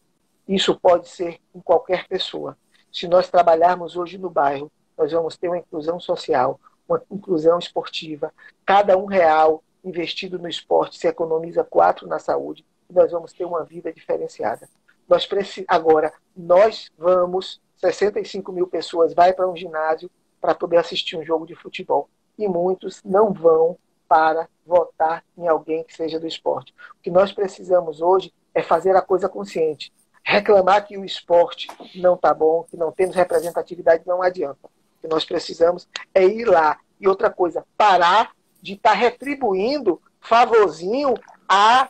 Isso 0.49 0.79
pode 0.79 1.09
ser 1.09 1.41
em 1.55 1.61
qualquer 1.61 2.07
pessoa. 2.07 2.57
Se 2.95 3.09
nós 3.09 3.29
trabalharmos 3.29 3.97
hoje 3.97 4.17
no 4.17 4.31
bairro, 4.31 4.71
nós 4.97 5.11
vamos 5.11 5.37
ter 5.37 5.49
uma 5.49 5.59
inclusão 5.59 5.99
social, 5.99 6.61
uma 6.89 7.03
inclusão 7.11 7.59
esportiva. 7.59 8.33
Cada 8.65 8.97
um 8.97 9.07
real 9.07 9.65
investido 9.85 10.39
no 10.39 10.49
esporte 10.49 10.97
se 10.97 11.09
economiza 11.09 11.65
quatro 11.65 12.07
na 12.07 12.21
saúde 12.21 12.65
e 12.89 12.95
nós 12.95 13.11
vamos 13.11 13.33
ter 13.33 13.45
uma 13.45 13.65
vida 13.65 13.93
diferenciada. 13.93 14.69
Nós 15.09 15.29
agora 15.67 16.13
nós 16.37 16.89
vamos 16.97 17.61
65 17.79 18.53
mil 18.53 18.69
pessoas 18.69 19.13
vai 19.13 19.33
para 19.33 19.51
um 19.51 19.57
ginásio 19.57 20.09
para 20.41 20.55
poder 20.55 20.77
assistir 20.77 21.17
um 21.17 21.25
jogo 21.25 21.47
de 21.47 21.57
futebol 21.57 22.09
e 22.39 22.47
muitos 22.47 23.03
não 23.03 23.33
vão 23.33 23.77
para 24.09 24.49
votar 24.65 25.25
em 25.37 25.49
alguém 25.49 25.83
que 25.83 25.97
seja 25.97 26.21
do 26.21 26.29
esporte. 26.29 26.73
O 26.93 27.03
que 27.03 27.11
nós 27.11 27.33
precisamos 27.33 28.01
hoje 28.01 28.33
é 28.55 28.63
fazer 28.63 28.95
a 28.95 29.03
coisa 29.03 29.29
consciente. 29.29 29.93
Reclamar 30.25 30.87
que 30.87 30.97
o 30.97 31.05
esporte 31.05 31.69
não 31.95 32.15
está 32.15 32.33
bom, 32.33 32.65
que 32.65 32.77
não 32.77 32.91
temos 32.91 33.15
representatividade, 33.15 34.05
não 34.07 34.23
adianta. 34.23 34.67
O 34.67 35.01
que 35.03 35.09
nós 35.09 35.25
precisamos 35.25 35.87
é 36.15 36.25
ir 36.25 36.47
lá. 36.47 36.81
E 36.99 37.07
outra 37.07 37.31
coisa, 37.31 37.65
parar 37.77 38.33
de 38.63 38.73
estar 38.73 38.91
tá 38.91 38.97
retribuindo 38.97 40.01
favorzinho 40.21 41.15
a 41.47 41.89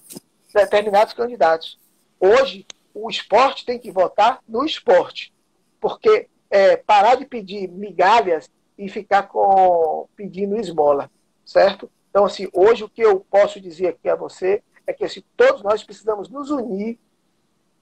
determinados 0.53 1.14
candidatos. 1.14 1.78
Hoje, 2.18 2.66
o 2.93 3.09
esporte 3.09 3.64
tem 3.64 3.78
que 3.78 3.93
votar 3.93 4.41
no 4.49 4.64
esporte. 4.64 5.32
Porque 5.80 6.28
é, 6.51 6.76
parar 6.76 7.16
de 7.16 7.26
pedir 7.26 7.68
migalhas 7.68 8.51
e 8.78 8.89
ficar 8.89 9.24
com, 9.24 10.09
pedindo 10.16 10.57
esmola, 10.57 11.11
certo? 11.45 11.91
Então, 12.11 12.24
assim, 12.24 12.49
hoje 12.53 12.85
o 12.85 12.89
que 12.89 13.03
eu 13.03 13.20
posso 13.20 13.61
dizer 13.61 13.89
aqui 13.89 14.09
a 14.09 14.16
você 14.16 14.62
é 14.87 14.93
que 14.93 15.05
assim, 15.05 15.22
todos 15.37 15.62
nós 15.62 15.82
precisamos 15.82 16.28
nos 16.28 16.51
unir, 16.51 16.99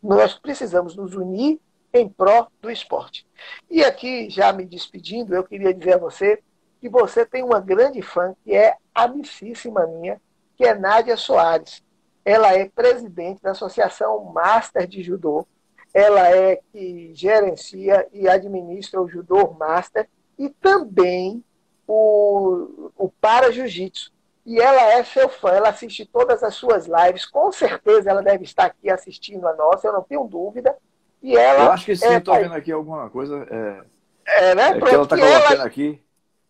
nós 0.02 0.34
precisamos 0.34 0.96
nos 0.96 1.14
unir 1.14 1.60
em 1.92 2.08
pró 2.08 2.48
do 2.60 2.70
esporte. 2.70 3.26
E 3.70 3.84
aqui, 3.84 4.28
já 4.30 4.52
me 4.52 4.64
despedindo, 4.64 5.34
eu 5.34 5.44
queria 5.44 5.74
dizer 5.74 5.94
a 5.94 5.98
você 5.98 6.42
que 6.80 6.88
você 6.88 7.24
tem 7.24 7.44
uma 7.44 7.60
grande 7.60 8.02
fã, 8.02 8.34
que 8.42 8.54
é 8.54 8.76
amicíssima 8.94 9.86
minha, 9.86 10.20
que 10.56 10.64
é 10.64 10.74
Nádia 10.74 11.16
Soares. 11.16 11.82
ela 12.24 12.54
é 12.54 12.68
presidente 12.68 13.42
da 13.42 13.50
Associação 13.50 14.24
Master 14.24 14.86
de 14.86 15.02
Judô, 15.02 15.46
ela 15.92 16.28
é 16.30 16.60
que 16.72 17.12
gerencia 17.14 18.08
e 18.12 18.28
administra 18.28 19.00
o 19.00 19.08
Judô 19.08 19.52
Master 19.52 20.08
e 20.38 20.48
também 20.48 21.44
o, 21.86 22.90
o 22.96 23.08
Para 23.20 23.52
Jiu-Jitsu. 23.52 24.12
E 24.44 24.60
ela 24.60 24.82
é 24.92 25.04
seu 25.04 25.28
fã, 25.28 25.50
ela 25.50 25.68
assiste 25.68 26.04
todas 26.04 26.42
as 26.42 26.54
suas 26.54 26.86
lives, 26.86 27.24
com 27.24 27.52
certeza 27.52 28.10
ela 28.10 28.22
deve 28.22 28.42
estar 28.42 28.64
aqui 28.64 28.90
assistindo 28.90 29.46
a 29.46 29.54
nossa, 29.54 29.86
eu 29.86 29.92
não 29.92 30.02
tenho 30.02 30.24
dúvida. 30.24 30.76
E 31.22 31.36
ela 31.36 31.66
eu 31.66 31.72
acho 31.72 31.84
que 31.84 31.94
sim, 31.94 32.06
é, 32.06 32.16
estou 32.16 32.34
vendo 32.34 32.54
aqui 32.54 32.72
alguma 32.72 33.08
coisa. 33.08 33.46
É, 33.48 34.50
é 34.50 34.54
né? 34.54 34.70
É 34.70 34.80
que 34.80 34.94
ela 34.94 35.04
está 35.04 35.16
colocando 35.16 35.54
ela... 35.54 35.64
aqui. 35.64 36.02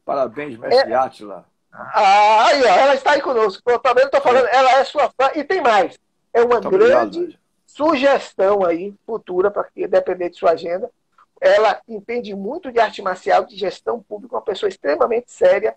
Parabéns, 0.05 0.59
mestre 0.59 0.93
é... 0.93 0.95
Átila. 0.95 1.45
Ah, 1.73 2.47
aí, 2.47 2.63
ó, 2.63 2.67
ela 2.67 2.95
está 2.95 3.13
aí 3.13 3.23
conosco. 3.23 3.63
Eu 3.71 3.79
também 3.79 4.05
estou 4.05 4.21
falando, 4.21 4.47
ela 4.47 4.73
é 4.73 4.85
sua 4.85 5.11
fã. 5.11 5.31
E 5.35 5.45
tem 5.45 5.61
mais. 5.61 5.99
É 6.33 6.43
uma 6.43 6.61
Muito 6.61 6.71
grande 6.71 7.19
obrigado, 7.19 7.39
sugestão 7.67 8.65
aí, 8.65 8.95
futura, 9.07 9.51
para 9.51 9.65
que 9.65 9.87
depender 9.87 10.31
de 10.31 10.39
sua 10.39 10.53
agenda. 10.53 10.91
Ela 11.41 11.81
entende 11.89 12.35
muito 12.35 12.71
de 12.71 12.79
arte 12.79 13.03
marcial, 13.03 13.45
de 13.45 13.57
gestão 13.57 14.01
pública, 14.03 14.37
uma 14.37 14.43
pessoa 14.43 14.69
extremamente 14.69 15.33
séria. 15.33 15.75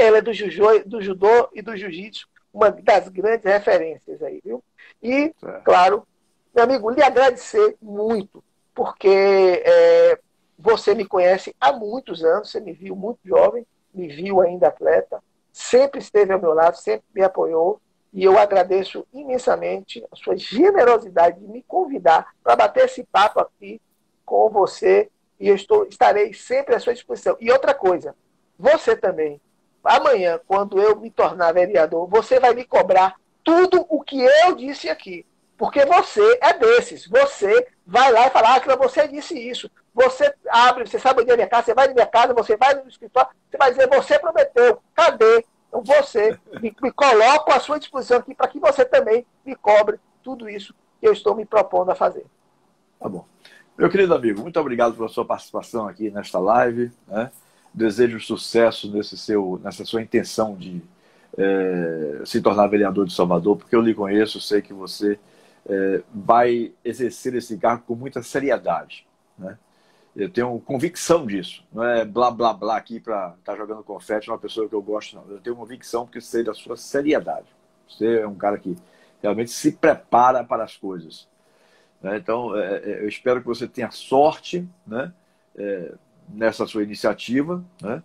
Ela 0.00 0.18
é 0.18 0.22
do, 0.22 0.32
jujo, 0.32 0.62
do 0.86 1.00
judô 1.00 1.48
e 1.52 1.62
do 1.62 1.76
jiu-jitsu, 1.76 2.28
uma 2.52 2.70
das 2.70 3.08
grandes 3.08 3.44
referências 3.44 4.22
aí, 4.22 4.40
viu? 4.44 4.62
E, 5.02 5.32
é. 5.42 5.60
claro, 5.64 6.06
meu 6.54 6.64
amigo, 6.64 6.90
lhe 6.90 7.02
agradecer 7.02 7.76
muito, 7.80 8.42
porque 8.74 9.62
é, 9.64 10.18
você 10.58 10.94
me 10.94 11.04
conhece 11.04 11.54
há 11.60 11.72
muitos 11.72 12.24
anos, 12.24 12.50
você 12.50 12.60
me 12.60 12.72
viu 12.72 12.96
muito 12.96 13.20
jovem, 13.24 13.66
me 13.94 14.08
viu 14.08 14.40
ainda 14.40 14.68
atleta, 14.68 15.22
sempre 15.52 16.00
esteve 16.00 16.32
ao 16.32 16.40
meu 16.40 16.54
lado, 16.54 16.76
sempre 16.76 17.04
me 17.14 17.22
apoiou, 17.22 17.80
e 18.12 18.24
eu 18.24 18.38
agradeço 18.38 19.06
imensamente 19.12 20.04
a 20.10 20.16
sua 20.16 20.36
generosidade 20.36 21.38
de 21.38 21.46
me 21.46 21.62
convidar 21.62 22.34
para 22.42 22.56
bater 22.56 22.86
esse 22.86 23.04
papo 23.04 23.40
aqui 23.40 23.80
com 24.24 24.50
você. 24.50 25.08
E 25.38 25.48
eu 25.48 25.54
estou, 25.54 25.86
estarei 25.86 26.34
sempre 26.34 26.74
à 26.74 26.80
sua 26.80 26.92
disposição. 26.92 27.36
E 27.40 27.50
outra 27.50 27.72
coisa, 27.72 28.14
você 28.58 28.96
também. 28.96 29.40
Amanhã, 29.82 30.40
quando 30.46 30.80
eu 30.80 30.96
me 30.96 31.10
tornar 31.10 31.52
vereador, 31.52 32.06
você 32.06 32.38
vai 32.38 32.54
me 32.54 32.64
cobrar 32.64 33.14
tudo 33.42 33.86
o 33.88 34.02
que 34.02 34.20
eu 34.20 34.54
disse 34.54 34.88
aqui. 34.88 35.24
Porque 35.56 35.84
você 35.84 36.38
é 36.40 36.54
desses. 36.54 37.06
Você 37.06 37.68
vai 37.86 38.10
lá 38.12 38.26
e 38.26 38.30
fala, 38.30 38.56
ah, 38.56 38.76
você 38.76 39.06
disse 39.08 39.38
isso. 39.38 39.70
Você 39.94 40.32
abre, 40.48 40.86
você 40.86 40.98
sabe 40.98 41.22
onde 41.22 41.30
é 41.30 41.36
minha 41.36 41.48
casa, 41.48 41.66
você 41.66 41.74
vai 41.74 41.88
na 41.88 41.94
minha 41.94 42.06
casa, 42.06 42.32
você 42.32 42.56
vai 42.56 42.74
no 42.74 42.88
escritório, 42.88 43.30
você 43.50 43.58
vai 43.58 43.70
dizer, 43.70 43.88
você 43.88 44.18
prometeu. 44.18 44.80
Cadê? 44.94 45.44
Então 45.68 45.82
você 45.84 46.38
me, 46.60 46.74
me 46.82 46.92
coloco 46.92 47.52
à 47.52 47.60
sua 47.60 47.78
disposição 47.78 48.18
aqui 48.18 48.34
para 48.34 48.48
que 48.48 48.58
você 48.58 48.84
também 48.84 49.26
me 49.44 49.54
cobre 49.54 49.98
tudo 50.22 50.48
isso 50.48 50.74
que 51.00 51.06
eu 51.06 51.12
estou 51.12 51.34
me 51.34 51.44
propondo 51.44 51.90
a 51.90 51.94
fazer. 51.94 52.24
Tá 52.98 53.08
bom. 53.08 53.24
Meu 53.76 53.88
querido 53.88 54.14
amigo, 54.14 54.42
muito 54.42 54.60
obrigado 54.60 54.94
pela 54.94 55.08
sua 55.08 55.24
participação 55.24 55.88
aqui 55.88 56.10
nesta 56.10 56.38
live. 56.38 56.92
Né? 57.06 57.30
Desejo 57.72 58.18
sucesso 58.20 58.90
nesse 58.90 59.16
seu, 59.16 59.60
nessa 59.62 59.84
sua 59.84 60.02
intenção 60.02 60.56
de 60.56 60.82
é, 61.38 62.22
se 62.24 62.40
tornar 62.40 62.66
vereador 62.66 63.06
de 63.06 63.12
Salvador, 63.12 63.56
porque 63.56 63.74
eu 63.74 63.80
lhe 63.80 63.94
conheço, 63.94 64.40
sei 64.40 64.60
que 64.60 64.72
você 64.72 65.18
é, 65.68 66.02
vai 66.12 66.72
exercer 66.84 67.34
esse 67.34 67.56
cargo 67.56 67.84
com 67.86 67.94
muita 67.94 68.22
seriedade. 68.22 69.06
Né? 69.38 69.56
Eu 70.16 70.28
tenho 70.28 70.58
convicção 70.60 71.26
disso. 71.26 71.64
Não 71.72 71.84
é 71.84 72.04
blá 72.04 72.30
blá 72.30 72.52
blá 72.52 72.76
aqui 72.76 72.98
para 72.98 73.34
estar 73.38 73.52
tá 73.52 73.56
jogando 73.56 73.82
confete 73.82 74.28
uma 74.28 74.38
pessoa 74.38 74.68
que 74.68 74.74
eu 74.74 74.82
gosto, 74.82 75.16
não. 75.16 75.24
Eu 75.30 75.40
tenho 75.40 75.56
convicção 75.56 76.04
porque 76.04 76.20
sei 76.20 76.42
da 76.42 76.52
sua 76.52 76.76
seriedade. 76.76 77.46
Você 77.88 78.20
é 78.20 78.26
um 78.26 78.34
cara 78.34 78.58
que 78.58 78.76
realmente 79.22 79.50
se 79.50 79.72
prepara 79.72 80.42
para 80.42 80.64
as 80.64 80.76
coisas. 80.76 81.28
Né? 82.02 82.16
Então, 82.16 82.56
é, 82.56 82.76
é, 82.78 83.02
eu 83.02 83.08
espero 83.08 83.40
que 83.40 83.46
você 83.46 83.68
tenha 83.68 83.90
sorte 83.90 84.66
né? 84.86 85.12
Nessa 86.32 86.66
sua 86.66 86.82
iniciativa. 86.82 87.64
Né? 87.82 88.02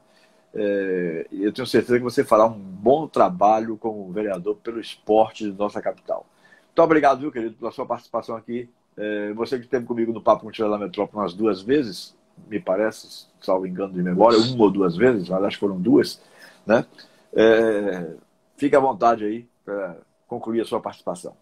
É, 0.53 1.27
eu 1.31 1.51
tenho 1.51 1.67
certeza 1.67 1.97
que 1.97 2.03
você 2.03 2.23
fará 2.23 2.45
um 2.45 2.57
bom 2.57 3.07
trabalho 3.07 3.77
como 3.77 4.11
vereador 4.11 4.55
pelo 4.57 4.79
esporte 4.79 5.43
de 5.43 5.57
nossa 5.57 5.81
capital. 5.81 6.25
Muito 6.67 6.81
obrigado, 6.81 7.19
viu, 7.19 7.31
querido, 7.31 7.55
pela 7.55 7.71
sua 7.71 7.85
participação 7.85 8.35
aqui 8.35 8.69
é, 8.97 9.33
você 9.33 9.57
que 9.57 9.65
esteve 9.65 9.85
comigo 9.85 10.13
no 10.13 10.21
Papo 10.21 10.49
com 10.49 10.63
o 10.63 10.69
da 10.69 10.77
Metrópole 10.77 11.21
umas 11.21 11.33
duas 11.33 11.61
vezes, 11.61 12.15
me 12.47 12.59
parece, 12.59 13.27
salvo 13.41 13.67
engano 13.67 13.93
de 13.93 14.01
memória, 14.01 14.37
uma 14.37 14.63
ou 14.63 14.71
duas 14.71 14.95
vezes, 14.95 15.27
que 15.27 15.57
foram 15.57 15.79
duas, 15.79 16.21
né? 16.65 16.85
É, 17.33 18.13
fique 18.55 18.75
à 18.75 18.79
vontade 18.79 19.25
aí 19.25 19.47
para 19.65 19.97
concluir 20.27 20.61
a 20.61 20.65
sua 20.65 20.79
participação. 20.79 21.35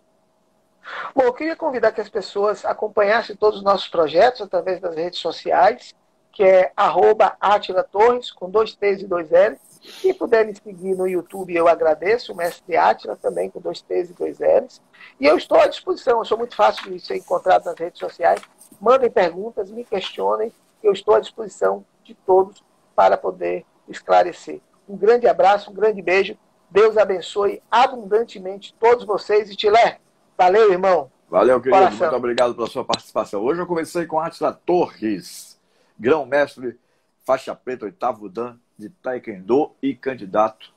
Bom, 1.16 1.24
eu 1.24 1.34
queria 1.34 1.56
convidar 1.56 1.92
que 1.92 2.02
as 2.02 2.10
pessoas 2.10 2.66
acompanhassem 2.66 3.36
todos 3.36 3.60
os 3.60 3.64
nossos 3.64 3.88
projetos 3.88 4.42
através 4.42 4.82
das 4.82 4.96
redes 4.96 5.20
sociais, 5.20 5.94
que 6.34 6.44
é 6.44 6.74
arroba 6.76 7.38
Atila 7.40 7.84
Torres, 7.84 8.32
com 8.32 8.50
dois 8.50 8.76
T's 8.76 9.04
e 9.04 9.08
dois 9.08 9.30
L's. 9.30 9.60
Se 9.84 10.14
puderem 10.14 10.54
seguir 10.56 10.96
no 10.96 11.08
YouTube, 11.08 11.56
eu 11.56 11.68
agradeço. 11.68 12.34
O 12.34 12.36
Mestre 12.36 12.76
Átila 12.76 13.16
também, 13.16 13.50
com 13.50 13.62
dois 13.62 13.82
T's 13.82 14.10
e 14.10 14.14
dois 14.14 14.40
L's. 14.40 14.82
E 15.20 15.28
eu 15.28 15.38
estou 15.38 15.60
à 15.60 15.68
disposição. 15.68 16.20
Eu 16.20 16.26
sou 16.26 16.38
muito 16.38 16.56
fácil 16.56 16.92
de 16.92 17.00
ser 17.00 17.18
encontrado 17.18 17.66
nas 17.66 17.78
redes 17.78 18.00
sociais. 18.00 18.42
Mandem 18.82 19.12
perguntas, 19.12 19.70
me 19.70 19.86
questionem. 19.86 20.52
Eu 20.82 20.92
estou 20.92 21.14
à 21.14 21.20
disposição 21.20 21.86
de 22.04 22.16
todos 22.16 22.64
para 22.96 23.16
poder 23.16 23.66
esclarecer. 23.88 24.60
Um 24.90 24.98
grande 24.98 25.28
abraço, 25.28 25.70
um 25.70 25.74
grande 25.74 26.02
beijo. 26.02 26.36
Deus 26.70 26.98
abençoe 26.98 27.62
abundantemente 27.70 28.76
todos 28.80 29.06
vocês. 29.06 29.52
E 29.52 29.56
Tilé, 29.56 30.00
valeu, 30.36 30.72
irmão. 30.72 31.12
Valeu, 31.30 31.60
querido. 31.60 31.78
Coração. 31.78 32.00
Muito 32.00 32.16
obrigado 32.16 32.56
pela 32.56 32.68
sua 32.68 32.84
participação. 32.84 33.42
Hoje 33.42 33.62
eu 33.62 33.68
comecei 33.68 34.06
com 34.06 34.20
Atila 34.20 34.60
Torres, 34.66 35.53
grão-mestre, 36.00 36.80
faixa 37.26 37.56
preta, 37.56 37.86
oitavo 37.86 38.30
dan 38.30 38.58
de 38.78 38.90
Taekwondo 38.90 39.72
e 39.82 39.96
candidato, 39.96 40.72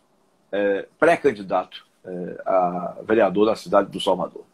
é, 0.53 0.87
pré-candidato 0.99 1.87
é, 2.05 2.43
a 2.45 2.97
vereador 3.03 3.47
da 3.47 3.57
cidade 3.57 3.91
do 3.91 4.01
Salvador. 4.01 4.45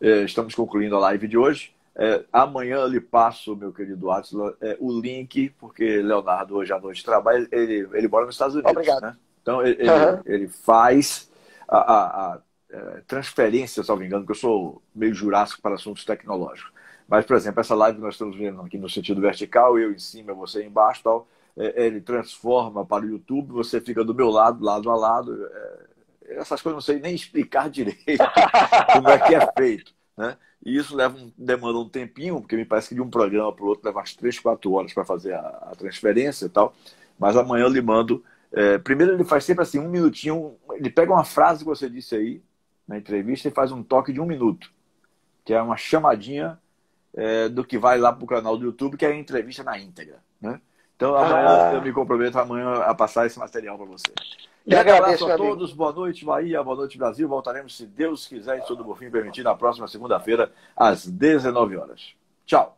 É, 0.00 0.22
estamos 0.22 0.54
concluindo 0.54 0.96
a 0.96 1.00
live 1.00 1.26
de 1.26 1.36
hoje. 1.36 1.74
É, 1.96 2.24
amanhã 2.32 2.76
eu 2.76 2.86
lhe 2.86 3.00
passo, 3.00 3.56
meu 3.56 3.72
querido 3.72 4.10
Atila, 4.10 4.56
é, 4.60 4.76
o 4.78 5.00
link, 5.00 5.50
porque 5.58 6.00
Leonardo 6.00 6.54
hoje 6.54 6.72
à 6.72 6.78
noite 6.78 7.04
trabalha, 7.04 7.48
ele, 7.50 7.88
ele 7.92 8.06
mora 8.06 8.26
nos 8.26 8.36
Estados 8.36 8.54
Unidos. 8.54 8.70
Obrigado. 8.70 9.02
Né? 9.02 9.16
Então 9.42 9.66
ele, 9.66 9.82
uhum. 9.82 10.22
ele, 10.24 10.48
faz 10.48 11.28
a, 11.66 11.78
a, 11.78 12.34
a 12.34 12.40
é, 12.70 13.02
transferência, 13.06 13.82
se 13.82 13.88
não 13.88 13.96
me 13.96 14.06
engano, 14.06 14.24
porque 14.24 14.38
eu 14.38 14.40
sou 14.40 14.82
meio 14.94 15.12
jurássico 15.12 15.60
para 15.60 15.74
assuntos 15.74 16.04
tecnológicos. 16.04 16.70
Mas, 17.08 17.24
por 17.24 17.36
exemplo, 17.36 17.60
essa 17.60 17.74
live 17.74 18.00
nós 18.00 18.14
estamos 18.14 18.36
vendo 18.36 18.60
aqui 18.60 18.76
no 18.76 18.88
sentido 18.88 19.20
vertical, 19.20 19.78
eu 19.78 19.92
em 19.92 19.98
cima, 19.98 20.34
você 20.34 20.64
embaixo 20.64 21.02
tal 21.02 21.26
é, 21.58 21.86
ele 21.86 22.00
transforma 22.00 22.86
para 22.86 23.04
o 23.04 23.08
YouTube, 23.08 23.52
você 23.52 23.80
fica 23.80 24.04
do 24.04 24.14
meu 24.14 24.30
lado, 24.30 24.64
lado 24.64 24.88
a 24.88 24.96
lado. 24.96 25.44
É, 25.44 25.88
essas 26.36 26.62
coisas 26.62 26.76
não 26.76 26.80
sei 26.80 27.00
nem 27.00 27.14
explicar 27.14 27.68
direito 27.70 28.24
como 28.92 29.08
é 29.08 29.18
que 29.18 29.34
é 29.34 29.52
feito. 29.58 29.92
Né? 30.16 30.36
E 30.64 30.76
isso 30.76 30.94
leva 30.94 31.16
um, 31.16 31.32
demanda 31.36 31.78
um 31.78 31.88
tempinho, 31.88 32.40
porque 32.40 32.56
me 32.56 32.64
parece 32.64 32.90
que 32.90 32.94
de 32.94 33.00
um 33.00 33.10
programa 33.10 33.52
para 33.52 33.64
o 33.64 33.68
outro 33.68 33.86
leva 33.86 33.98
umas 33.98 34.14
3, 34.14 34.38
4 34.38 34.72
horas 34.72 34.92
para 34.92 35.04
fazer 35.04 35.34
a, 35.34 35.40
a, 35.40 35.74
transferência 35.76 36.46
e 36.46 36.48
tal. 36.48 36.74
Mas 37.18 37.36
amanhã 37.36 37.64
eu 37.64 37.70
lhe 37.70 37.82
mando. 37.82 38.24
É, 38.52 38.78
primeiro 38.78 39.12
ele 39.14 39.24
faz 39.24 39.44
sempre 39.44 39.62
assim, 39.62 39.80
um 39.80 39.88
minutinho. 39.88 40.56
Ele 40.72 40.90
pega 40.90 41.12
uma 41.12 41.24
frase 41.24 41.60
que 41.60 41.64
você 41.64 41.90
disse 41.90 42.14
aí 42.14 42.42
na 42.86 42.96
entrevista 42.96 43.48
e 43.48 43.52
faz 43.52 43.72
um 43.72 43.82
toque 43.82 44.12
de 44.12 44.20
um 44.20 44.24
minuto, 44.24 44.70
que 45.44 45.52
é 45.52 45.60
uma 45.60 45.76
chamadinha 45.76 46.58
é, 47.18 47.48
do 47.48 47.64
que 47.64 47.76
vai 47.76 47.98
lá 47.98 48.12
para 48.12 48.22
o 48.22 48.28
canal 48.28 48.56
do 48.56 48.64
YouTube, 48.64 48.96
que 48.96 49.04
é 49.04 49.08
a 49.08 49.16
entrevista 49.16 49.64
na 49.64 49.76
íntegra. 49.76 50.20
Né? 50.40 50.60
Então 50.94 51.16
amanhã 51.16 51.70
ah. 51.70 51.74
eu 51.74 51.82
me 51.82 51.92
comprometo 51.92 52.38
amanhã 52.38 52.74
a 52.74 52.94
passar 52.94 53.26
esse 53.26 53.38
material 53.38 53.76
para 53.76 53.86
você. 53.86 54.12
E 54.64 54.74
agradeço 54.74 55.28
a 55.28 55.36
todos, 55.36 55.72
boa 55.72 55.92
noite 55.92 56.24
Bahia, 56.24 56.62
boa 56.62 56.76
noite 56.76 56.96
Brasil. 56.96 57.26
Voltaremos, 57.26 57.76
se 57.76 57.86
Deus 57.86 58.26
quiser 58.26 58.58
e 58.58 58.66
tudo 58.66 58.84
por 58.84 58.96
fim 58.96 59.10
permitir, 59.10 59.42
na 59.42 59.54
próxima 59.54 59.88
segunda-feira, 59.88 60.52
às 60.76 61.06
19 61.06 61.76
horas. 61.76 62.14
Tchau. 62.46 62.77